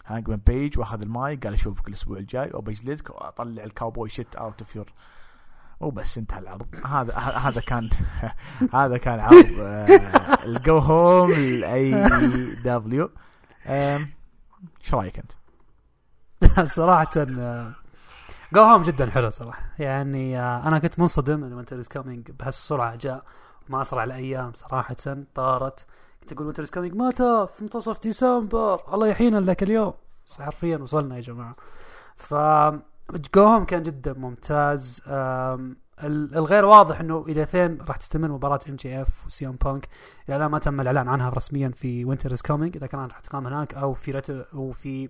هانجمان 0.06 0.40
بيج 0.46 0.78
وأخذ 0.78 1.02
المايك 1.02 1.44
قال 1.44 1.54
أشوفك 1.54 1.88
الأسبوع 1.88 2.18
الجاي. 2.18 2.50
وبجلدك 2.54 3.10
واطلع 3.10 3.64
ال 3.64 3.71
cowboy 3.71 4.08
shit 4.08 4.36
out 4.36 4.62
of 4.62 4.76
you 4.76 4.92
وبس 5.80 6.18
انتهى 6.18 6.38
العرض. 6.38 6.66
هذا 6.86 7.16
هذا 7.18 7.60
كان 7.60 7.90
هذا 8.74 8.96
كان 8.98 9.20
عرض 9.20 9.60
آه، 9.60 10.44
الجو 10.44 10.78
هوم 10.78 11.32
الاي 11.32 11.90
دبليو 12.64 13.10
إيش 13.66 14.94
رأيك 14.94 15.18
أنت؟ 15.18 15.32
صراحة 16.76 17.10
go 18.54 18.62
home 18.62 18.82
جدا 18.82 19.10
حلو 19.10 19.30
صراحة. 19.30 19.62
يعني 19.78 20.40
آه، 20.40 20.68
أنا 20.68 20.78
كنت 20.78 20.98
منصدم 20.98 21.44
إن 21.44 21.52
Winter 21.52 21.78
Is 21.78 21.88
Coming 21.88 22.30
بهالسرعة 22.30 22.96
جاء 22.96 23.24
ما 23.68 23.82
أسرع 23.82 24.04
الأيام 24.04 24.52
صراحة 24.52 24.96
طارت. 25.34 25.86
كنت 26.20 26.32
أقول 26.32 26.46
Winter 26.46 26.62
Is 26.62 26.70
Coming 26.70 26.94
متى؟ 26.94 27.46
في 27.56 27.62
منتصف 27.62 28.02
ديسمبر. 28.02 28.94
الله 28.94 29.06
يحيينا 29.06 29.38
لك 29.38 29.62
اليوم. 29.62 29.92
بس 30.26 30.40
حرفيا 30.40 30.76
وصلنا 30.76 31.16
يا 31.16 31.20
جماعة. 31.20 31.56
ف 32.16 32.34
go 33.34 33.44
home 33.44 33.64
كان 33.64 33.82
جدا 33.82 34.12
ممتاز. 34.12 35.02
الغير 36.04 36.64
واضح 36.64 37.00
إنه 37.00 37.24
إلى 37.28 37.46
فين 37.46 37.78
راح 37.88 37.96
تستمر 37.96 38.28
مباراة 38.28 38.60
MJF 38.68 39.26
وسيون 39.26 39.56
بانك 39.64 39.88
إلى 40.28 40.36
الآن 40.36 40.50
ما 40.50 40.58
تم 40.58 40.80
الإعلان 40.80 41.08
عنها 41.08 41.28
رسميا 41.28 41.68
في 41.68 42.04
Winter 42.04 42.32
Is 42.32 42.42
Coming 42.42 42.76
إذا 42.76 42.86
كانت 42.86 43.12
راح 43.12 43.20
تقام 43.20 43.46
هناك 43.46 43.74
أو 43.74 43.94
في 43.94 44.12
رت... 44.12 44.30
أو 44.30 44.72
في 44.72 45.08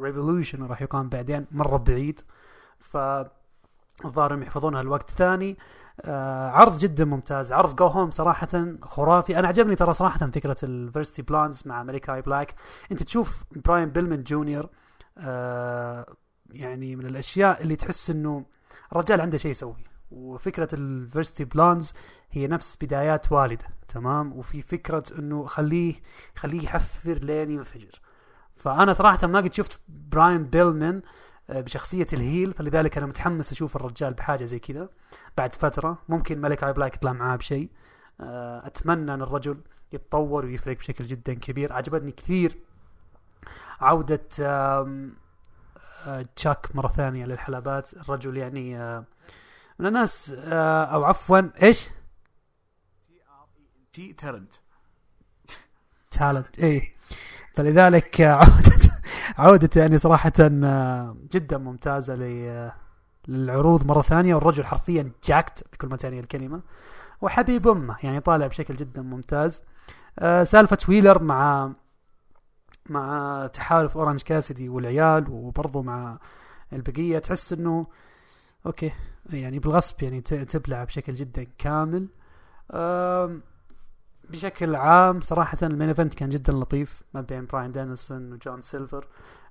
Revolution 0.00 0.62
راح 0.66 0.82
يقام 0.82 1.08
بعدين 1.08 1.46
مرة 1.50 1.76
بعيد. 1.76 2.20
ف 2.78 2.96
الظاهر 4.04 4.30
إنهم 4.30 4.42
يحفظونها 4.42 4.80
الوقت 4.80 5.10
ثاني. 5.10 5.58
آه 6.00 6.48
عرض 6.50 6.78
جدا 6.78 7.04
ممتاز. 7.04 7.52
عرض 7.52 7.76
go 7.76 7.86
home 7.86 8.10
صراحة 8.10 8.76
خرافي. 8.82 9.38
أنا 9.38 9.48
عجبني 9.48 9.74
ترى 9.74 9.94
صراحة 9.94 10.26
فكرة 10.26 10.56
ال 10.62 10.69
Varsity 10.69 11.22
Blonds 11.22 11.62
مع 11.66 11.82
ملكاي 11.82 12.22
بلاك 12.22 12.54
أنت 12.92 13.02
تشوف 13.02 13.44
براين 13.56 13.90
بيلمن 13.90 14.22
جونيور 14.22 14.68
آه 15.18 16.06
يعني 16.50 16.96
من 16.96 17.06
الأشياء 17.06 17.62
اللي 17.62 17.76
تحس 17.76 18.10
أنه 18.10 18.44
الرجال 18.92 19.20
عنده 19.20 19.38
شيء 19.38 19.50
يسوي. 19.50 19.84
وفكرة 20.10 20.68
ال 20.72 20.81
Varsity 20.81 21.44
Blonds 21.44 21.92
هي 22.30 22.46
نفس 22.46 22.78
بدايات 22.82 23.32
والده 23.32 23.66
تمام؟ 23.88 24.32
وفي 24.32 24.62
فكرة 24.62 25.04
أنه 25.18 25.46
خليه 25.46 25.94
خليه 26.36 26.64
يحفر 26.64 27.14
لين 27.14 27.50
ينفجر. 27.50 28.00
فأنا 28.56 28.92
صراحة 28.92 29.26
ما 29.26 29.38
قد 29.38 29.54
شفت 29.54 29.80
براين 29.88 30.44
بيلمن 30.44 31.02
آه، 31.50 31.60
بشخصية 31.60 32.06
ال 32.12 32.20
heel 32.20 32.52
فلذلك 32.54 32.96
أنا 32.96 33.06
متحمس 33.06 33.52
أشوف 33.52 33.76
الرجال 33.76 34.14
بحاجة 34.14 34.44
زي 34.44 34.58
كذا 34.58 34.88
بعد 35.36 35.54
فترة. 35.54 35.98
ممكن 36.08 36.40
ملكاي 36.40 36.72
بلاك 36.72 36.96
يطلع 36.96 37.12
معاه 37.12 37.36
بشيء. 37.36 37.70
آه، 38.20 38.66
أتمنى 38.66 39.14
أن 39.14 39.22
الرجل 39.22 39.60
يتطور 39.92 40.44
ويفرق 40.44 40.76
بشكل 40.76 41.04
جدا 41.04 41.34
كبير. 41.34 41.72
عجبتني 41.72 42.12
كثير 42.12 42.58
عودة 43.80 44.28
آه، 44.40 45.08
تشاك 46.36 46.76
مرة 46.76 46.88
ثانية 46.88 47.26
للحلبات. 47.26 47.94
الرجل 47.94 48.36
يعني 48.36 48.78
من 49.78 49.86
الناس 49.86 50.32
أو 50.32 51.04
عفوا 51.04 51.40
إيش؟ 51.62 51.90
تي 53.92 54.12
ترنت 54.12 54.54
تالنت 56.10 56.58
إيه. 56.58 56.93
فلذلك 57.54 58.20
عودة 58.40 58.84
عودته 59.38 59.78
يعني 59.78 59.98
صراحة 59.98 60.32
آه، 60.40 61.16
جدا 61.32 61.58
ممتازة 61.58 62.14
للعروض 63.28 63.86
مرة 63.86 64.02
ثانية 64.02 64.34
والرجل 64.34 64.64
حرفيا 64.64 65.12
jacked 65.24 65.64
بكل 65.72 65.88
ما 65.88 65.96
تعني 65.96 66.20
الكلمة 66.20 66.60
وحبيب 67.20 67.68
أمه 67.68 67.96
يعني 68.02 68.20
طالع 68.20 68.46
بشكل 68.46 68.76
جدا 68.76 69.02
ممتاز. 69.02 69.62
آه، 70.18 70.44
سالفة 70.44 70.78
ويلر 70.88 71.22
مع 71.22 71.72
مع 72.88 73.46
تحالف 73.46 73.96
اورنج 73.96 74.22
كاسدي 74.22 74.68
والعيال 74.68 75.24
وبرضه 75.30 75.82
مع 75.82 76.18
البقية 76.72 77.18
تحس 77.18 77.52
إنه 77.52 77.86
okay 78.66 78.92
يعني 79.30 79.58
بالغصب 79.58 80.02
يعني 80.02 80.20
تبلع 80.20 80.84
بشكل 80.84 81.14
جدا 81.14 81.46
كامل. 81.58 82.08
بشكل 84.34 84.74
عام 84.74 85.20
صراحة 85.20 85.58
ال 85.62 85.67
main 85.67 85.88
event 85.88 86.14
كان 86.14 86.28
جدا 86.28 86.52
لطيف 86.52 87.02
ما 87.14 87.20
بين 87.20 87.46
براين 87.46 87.72
دانيسون 87.72 88.32
وجون 88.32 88.60
سيلفر. 88.60 89.06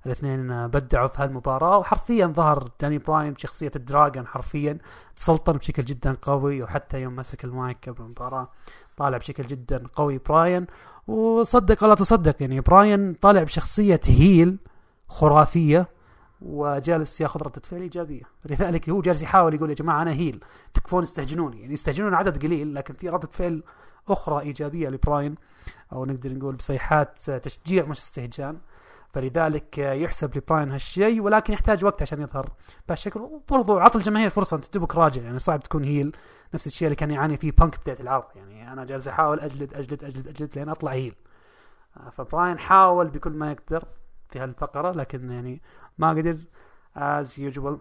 الاثنين 0.06 0.66
بدعوا 0.68 1.08
في 1.08 1.22
هالمباراة 1.22 1.78
وحرفيا 1.78 2.26
ظهر 2.26 2.68
داني 2.80 2.98
براين 2.98 3.32
بشخصية 3.32 3.70
الدراجون 3.76 4.26
حرفيا 4.26 4.78
تسلطن 5.16 5.52
بشكل 5.52 5.84
جدا 5.84 6.16
قوي 6.22 6.62
وحتى 6.62 7.02
يوم 7.02 7.16
مسك 7.16 7.44
المايك 7.44 7.88
قبل 7.88 8.02
المباراة 8.02 8.48
طالع 8.96 9.16
بشكل 9.18 9.46
جدا 9.46 9.86
قوي 9.94 10.18
براين. 10.18 10.66
وصدق 11.06 11.84
ولا 11.84 11.94
تصدق 11.94 12.36
يعني 12.40 12.60
براين 12.60 13.14
طالع 13.14 13.42
بشخصية 13.42 14.00
heel 14.06 14.58
خرافية 15.08 15.88
وجالس 16.42 17.20
ياخذ 17.20 17.42
ردة 17.42 17.62
فعل 17.64 17.80
إيجابية. 17.80 18.22
لذلك 18.50 18.88
هو 18.90 19.00
جالس 19.00 19.22
يحاول 19.22 19.54
يقول 19.54 19.70
يا 19.70 19.74
جماعة 19.74 20.02
أنا 20.02 20.12
heel 20.12 20.44
تكفون 20.74 21.02
استهجنوني. 21.02 21.60
يعني 21.60 21.72
يستهجنون 21.72 22.14
عدد 22.14 22.42
قليل 22.42 22.74
لكن 22.74 22.94
في 22.94 23.08
ردة 23.08 23.28
فعل 23.28 23.62
أخرى 24.08 24.40
إيجابية 24.40 24.88
لبراين 24.88 25.34
أو 25.92 26.04
نقدر 26.04 26.32
نقول 26.32 26.54
بصيحات 26.54 27.30
تشجيع 27.30 27.84
مش 27.84 27.98
استهجان. 27.98 28.58
فلذلك 29.12 29.78
يحسب 29.78 30.36
لبراين 30.36 30.70
هالشيء 30.72 31.20
ولكن 31.20 31.52
يحتاج 31.52 31.84
وقت 31.84 32.02
عشان 32.02 32.22
يظهر. 32.22 32.50
بهالشكل 32.88 33.20
وبرضو 33.20 33.78
عطى 33.78 33.98
الجماهير 33.98 34.30
فرصة 34.30 34.56
أنت 34.56 34.64
تبك 34.64 34.94
راجع 34.96 35.22
يعني 35.22 35.38
صعب 35.38 35.60
تكون 35.62 35.84
هيل. 35.84 36.16
نفس 36.54 36.66
الشيء 36.66 36.86
اللي 36.88 36.96
كان 36.96 37.10
يعاني 37.10 37.36
فيه 37.36 37.52
بانك 37.52 37.80
بداية 37.80 38.00
العرض 38.00 38.24
يعني 38.36 38.72
أنا 38.72 38.84
جالس 38.84 39.08
أحاول 39.08 39.40
أجلد 39.40 39.74
أجلد 39.74 40.04
أجلد 40.04 40.28
أجلد 40.28 40.58
لين 40.58 40.68
أطلع 40.68 40.92
هيل. 40.92 41.14
فبراين 42.12 42.58
حاول 42.58 43.08
بكل 43.08 43.32
ما 43.32 43.50
يقدر 43.50 43.84
في 44.28 44.38
هالفقرة 44.38 44.90
لكن 44.92 45.30
يعني 45.30 45.62
ما 45.98 46.10
قدر. 46.10 46.36
as 46.96 47.40
usual 47.40 47.78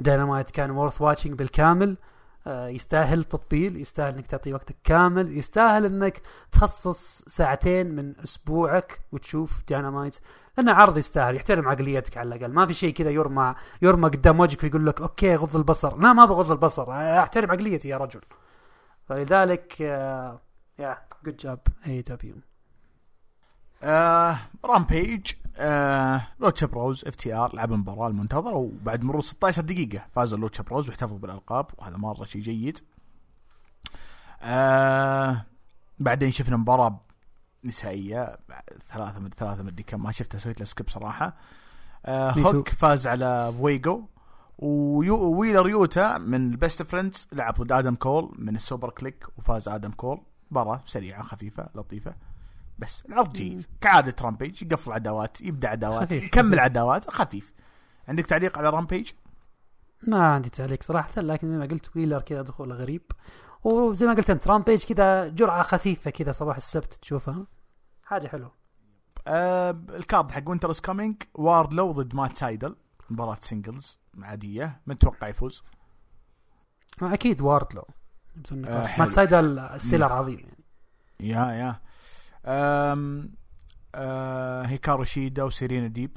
Dynamite 0.00 0.50
كان 0.50 0.70
worth 0.70 1.00
watching 1.00 1.34
بالكامل. 1.38 1.96
يستاهل 2.46 3.24
تطبيل 3.24 3.76
يستاهل 3.76 4.14
إنك 4.14 4.26
تعطيه 4.26 4.54
وقتك 4.54 4.76
كامل 4.84 5.38
يستاهل 5.38 5.84
إنك 5.84 6.22
تخصص 6.52 7.22
ساعتين 7.26 7.94
من 7.94 8.14
أسبوعك 8.24 9.00
وتشوف 9.12 9.62
داينامايت 9.68 10.18
لأنه 10.58 10.72
عرض 10.72 10.98
يستاهل 10.98 11.36
يحترم 11.36 11.68
عقليتك 11.68 12.16
على 12.16 12.34
الأقل. 12.34 12.52
ما 12.52 12.66
في 12.66 12.74
شيء 12.74 12.94
كذا 12.94 13.10
يرمى 13.10 13.54
يرمى 13.82 14.08
قدام 14.08 14.40
وجهك 14.40 14.62
ويقول 14.62 14.86
لك 14.86 15.00
okay 15.00 15.36
غض 15.36 15.56
البصر. 15.56 15.96
لا 15.96 16.12
ما 16.12 16.24
بغض 16.24 16.52
البصر. 16.52 16.92
أحترم 17.20 17.50
عقليتي 17.50 17.88
يا 17.88 17.96
رجل. 17.96 18.20
فلذلك 19.08 19.82
آه، 19.82 20.40
يا 20.78 20.98
good 21.24 21.36
job 21.36 21.60
AEW 21.86 22.34
آه 23.82 24.38
Rampage 24.64 25.32
آه 25.56 26.26
Lucha 26.40 26.66
Bros 26.66 27.04
FTR 27.04 27.54
لعب 27.56 27.72
المباراة 27.72 28.08
المنتظرة 28.08 28.54
وبعد 28.54 29.02
مرور 29.04 29.22
16 29.22 29.62
دقيقة 29.62 30.06
فاز 30.14 30.32
ال 30.32 30.37
Lucha 30.37 30.62
Bros 30.62 30.88
واحتفظوا 30.88 31.18
بالألقاب 31.18 31.66
وهذا 31.78 31.96
مرة 31.96 32.24
شيء 32.24 32.42
جيد. 32.42 32.78
آه 34.42 35.44
بعدين 35.98 36.30
شفنا 36.30 36.56
مباراة 36.56 37.00
نسائية 37.64 38.38
ثلاثة 38.92 39.20
من 39.20 39.30
ثلاثة 39.30 39.62
مدري 39.62 39.82
كم 39.82 40.02
ما 40.02 40.12
شفتها 40.12 40.38
سويت 40.38 40.60
له 40.60 40.66
skip 40.66 40.88
صراحة. 40.88 41.36
آه. 42.06 42.30
هوك 42.30 42.68
فاز 42.68 43.06
على 43.06 43.54
فويجو 43.58 44.04
ويو 44.58 45.32
ويلر 45.32 45.68
يوتا 45.68 46.18
من 46.18 46.50
ال 46.50 46.56
Best 46.56 46.82
Friends 46.82 47.28
لعب 47.32 47.54
ضد 47.54 47.72
آدم 47.72 47.94
كول 47.94 48.34
من 48.38 48.56
ال 48.56 48.62
Super 48.62 48.90
Kliq 48.90 49.26
وفاز 49.38 49.68
آدم 49.68 49.90
كول. 49.90 50.20
مباراة 50.50 50.80
سريعة 50.86 51.22
خفيفة 51.22 51.68
لطيفة. 51.74 52.14
بس 52.78 53.04
العرض 53.06 53.32
جيد. 53.32 53.66
كعادة 53.80 54.14
Rampage 54.22 54.62
يقفل 54.62 54.92
عداوات 54.92 55.40
يبدأ 55.40 55.68
عداوات 55.68 56.02
خفيف. 56.02 56.24
يكمل 56.24 56.58
عداوات 56.58 57.10
خفيف. 57.10 57.52
عندك 58.08 58.26
تعليق 58.26 58.58
على 58.58 58.70
Rampage؟ 58.70 59.10
ما 60.06 60.26
عندي 60.26 60.50
تعليق 60.50 60.82
صراحة 60.82 61.22
لكن 61.22 61.50
زي 61.50 61.56
ما 61.56 61.64
قلت 61.64 61.96
ويلر 61.96 62.20
كذا 62.20 62.42
دخوله 62.42 62.74
غريب. 62.74 63.02
وزي 63.64 64.06
ما 64.06 64.14
قلت 64.14 64.30
أنت 64.30 64.48
Rampage 64.48 64.84
كذا 64.84 65.28
جرعة 65.28 65.62
خفيفة 65.62 66.10
كذا 66.10 66.32
صباح 66.32 66.56
السبت 66.56 66.94
تشوفها؟ 66.94 67.46
حاجة 68.02 68.28
حلوة. 68.28 68.52
آه 69.26 69.70
ال 69.70 69.82
card 69.82 70.30
حق 70.30 70.42
Winter 70.48 70.70
is 70.70 70.80
Coming 70.80 71.22
واردلو 71.34 71.92
ضد 71.92 72.14
مات 72.14 72.36
سايدل 72.36 72.76
مباراة 73.10 73.38
singles 73.40 74.00
عادية 74.22 74.80
من 74.86 74.98
توقع 74.98 75.28
يفوز؟ 75.28 75.64
أكيد 77.02 77.40
واردلو 77.40 77.86
آه،. 78.52 78.98
مات 78.98 79.12
سايدل 79.12 79.58
ال 79.58 79.66
seller 79.66 80.12
عظيم 80.12 80.38
يعني. 80.38 80.64
yeah 81.20 81.52
yeah. 81.52 81.80
هيكارو 84.66 85.04
شيدا 85.04 85.42
وسيرينا 85.42 85.86
ديب. 85.86 86.16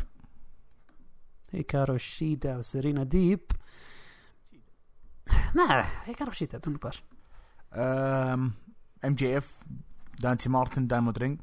هيكارو 1.52 1.98
شيدا 1.98 2.58
وسيرينا 2.58 3.04
ديب. 3.04 3.41
ما 5.56 5.86
هيكارو 6.04 6.32
شيدا 6.32 6.58
بدون 6.58 6.74
نقاش. 6.74 7.04
MJF 7.74 9.64
دانتي 10.20 10.49
مارتن 10.49 10.88
diamond 10.88 11.18
ring. 11.18 11.40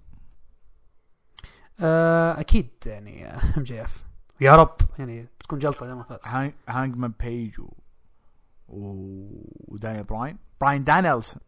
آه، 1.81 2.41
أكيد 2.41 2.71
يعني 2.87 3.27
MJF. 3.27 4.05
يا 4.41 4.57
رب 4.57 4.77
يعني 4.99 5.23
بتكون 5.23 5.59
جلطة 5.59 5.87
اذا 5.87 5.95
ما 5.95 6.03
فاز. 6.03 6.27
هانج 6.27 6.53
هانجمان 6.69 7.15
بيج 7.21 7.61
و... 7.61 7.69
براين. 10.09 10.39
براين 10.61 10.85
دانيلسون. 10.85 11.41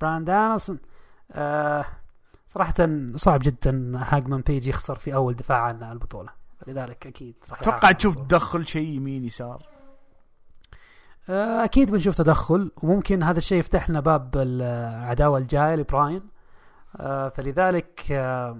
براند 0.00 0.26
دانيلسون. 0.26 0.78
آه 1.30 1.86
صراحة 2.52 2.74
صعب 3.16 3.40
جدا 3.42 3.92
هاجمان 3.96 4.40
بيج 4.40 4.68
يخسر 4.68 4.94
في 4.94 5.14
أول 5.14 5.36
دفاع 5.36 5.58
عن 5.58 5.92
البطولة. 5.92 6.30
لذلك 6.66 7.06
أكيد 7.06 7.34
راح 7.50 7.60
أتوقع 7.60 7.92
تشوف. 7.92 8.14
تدخل 8.14 8.66
شيء 8.66 8.88
يمين 8.88 9.24
يسار. 9.24 9.62
آه 11.28 11.64
أكيد 11.64 11.90
بنشوف 11.90 12.16
تدخل 12.16 12.70
وممكن 12.82 13.22
هذا 13.22 13.38
الشيء 13.38 13.58
يفتح 13.58 13.90
لنا 13.90 14.00
باب 14.00 14.36
العداوة 14.36 15.38
الجاية 15.38 15.74
لبراين. 15.74 16.22
آه 16.96 17.28
فلذلك 17.28 18.06
آه 18.10 18.58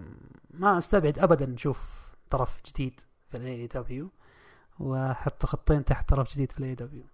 ما 0.51 0.79
أستبعد 0.79 1.19
أبدا 1.19 1.47
نشوف 1.47 2.13
طرف 2.31 2.61
جديد 2.67 3.01
في 3.31 3.37
ال 3.37 3.67
AEW 3.67 4.11
وحطوا 4.81 5.49
خطين 5.49 5.85
تحت 5.85 6.09
طرف 6.09 6.35
جديد 6.35 6.53
في 6.53 6.59
الاي 6.59 6.75
دبليو 6.75 7.05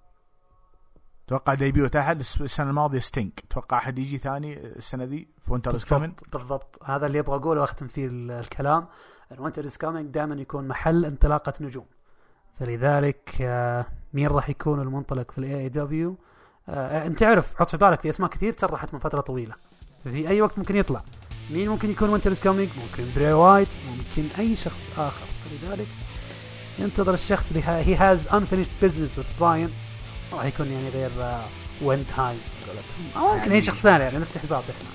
أتوقع 1.29 1.55
debut 1.55 1.97
احد 1.97 2.19
الس- 2.21 2.41
السنة 2.41 2.71
الماضية 2.71 2.99
Sting 2.99 3.43
أتوقع 3.51 3.79
أحد 3.79 3.99
يجي 3.99 4.19
ثاني 4.19 4.59
السنة 4.67 5.05
ذي؟ 5.05 5.29
في 5.41 5.53
Winter 5.53 5.75
is 5.77 5.85
Coming 5.85 6.13
بالضبط, 6.33 6.79
هذا 6.85 7.07
اللي 7.07 7.19
أبغى 7.19 7.37
أقوله 7.37 7.61
واختم 7.61 7.87
فيه 7.89 8.07
ال- 8.07 8.31
الكلام. 8.31 8.87
ال 9.33 9.37
Winter 9.37 9.65
is 9.65 9.77
Coming 9.77 10.07
دائما 10.15 10.35
يكون 10.35 10.69
محل 10.69 11.05
انطلاقة 11.05 11.53
نجوم. 11.61 11.87
فلذلك 12.55 13.31
آه، 13.41 13.87
مين 14.13 14.27
راح 14.29 14.51
يكون 14.51 14.81
المنطلق 14.81 15.31
في 15.31 15.39
ال 15.39 15.59
AEW 15.61 16.17
أنت 16.69 17.19
تعرف 17.19 17.55
حط 17.57 17.71
في 17.71 17.77
بالك 17.77 18.01
في 18.01 18.09
أسماء 18.09 18.31
كثير 18.31 18.53
تسرحت 18.53 18.95
من 18.95 19.01
فترة 19.01 19.21
طويلة. 19.21 19.55
ففي 20.05 20.29
أي 20.29 20.43
وقت 20.43 20.59
ممكن 20.59 20.77
يطلع. 20.77 21.03
مين 21.51 21.69
ممكن 21.69 21.91
يكون 21.91 22.11
Winter 22.11 22.33
is 22.33 22.41
Coming 22.41 22.69
ممكن 22.77 23.05
بري 23.17 23.33
وايت 23.33 23.69
ممكن 23.89 24.29
أي 24.39 24.57
شخص 24.57 24.91
آخر. 24.99 25.27
فلذلك 25.45 25.87
ينتظر 26.79 27.15
الشخص 27.15 27.49
اللي 27.51 27.63
he 27.67 27.95
has 27.95 28.29
unfinished 28.29 28.85
business 28.85 29.19
with 29.21 29.41
براين 29.41 29.71
راح 30.33 30.45
يكون 30.45 30.73
يعني 30.73 30.89
غير 30.89 31.11
ويند 31.83 32.07
هاي 32.17 32.37
قولتهم 32.67 33.17
أو 33.17 33.37
ممكن 33.37 33.53
اي 33.53 33.63
شخص 33.63 33.79
ثاني 33.81 34.05
يعني 34.05 34.19
نفتح 34.19 34.43
الباب 34.43 34.63
إحنا. 34.63 34.91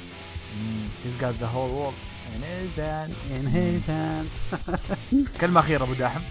he's 1.06 1.18
got 1.18 1.36
the 1.36 1.48
whole 1.48 1.70
world 1.72 1.94
in 2.34 2.42
his 2.42 2.80
hand. 2.80 3.14
in 3.36 3.46
his 3.56 3.86
hands. 3.88 4.36
كلمة 5.42 5.60
أخيرة 5.60 5.84
أبو 5.84 5.94
داحم. 5.94 6.22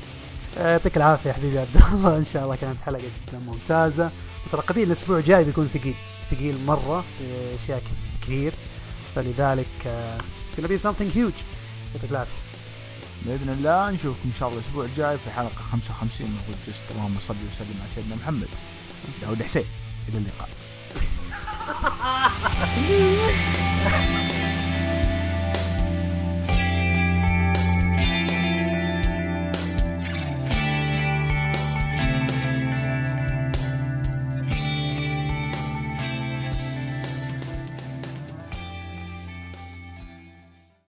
يعطيك 0.56 0.96
العافية 0.96 1.28
يا 1.30 1.34
حبيبي 1.34 1.58
عبد 1.58 1.76
الله. 1.92 2.16
إن 2.22 2.24
شاء 2.24 2.44
الله 2.44 2.56
كانت 2.56 2.80
حلقة 2.86 3.02
جدا 3.02 3.38
ممتازة. 3.46 4.10
مترقبين 4.46 4.86
الأسبوع 4.86 5.18
الجاي 5.18 5.44
بيكون 5.44 5.68
ثقيل 5.74 5.94
ثقيل 6.30 6.64
مرة 6.66 7.04
في 7.18 7.54
أشياء 7.54 7.82
كثير. 8.22 8.52
فلذلك 9.14 9.66
آه، 9.86 10.18
it's 10.18 10.60
gonna 10.60 10.68
be 10.68 10.82
something 10.82 11.16
huge. 11.16 11.40
يعطيك 11.94 12.10
العافية. 12.10 12.49
بإذن 13.26 13.52
الله 13.52 13.90
نشوفكم 13.90 14.28
إن 14.28 14.32
شاء 14.40 14.48
الله 14.48 14.60
الأسبوع 14.60 14.84
الجاي 14.84 15.18
في 15.18 15.30
حلقة 15.30 15.54
55 15.72 16.26
من 16.26 16.42
بودكاست 16.48 16.84
اللهم 16.90 17.16
صل 17.20 17.34
وسلم 17.34 17.76
على 17.80 17.90
سيدنا 17.94 18.16
محمد. 18.16 18.48
داود 19.22 19.42
حسين. 19.42 19.64
إلى 20.08 20.18
اللقاء. 20.18 20.48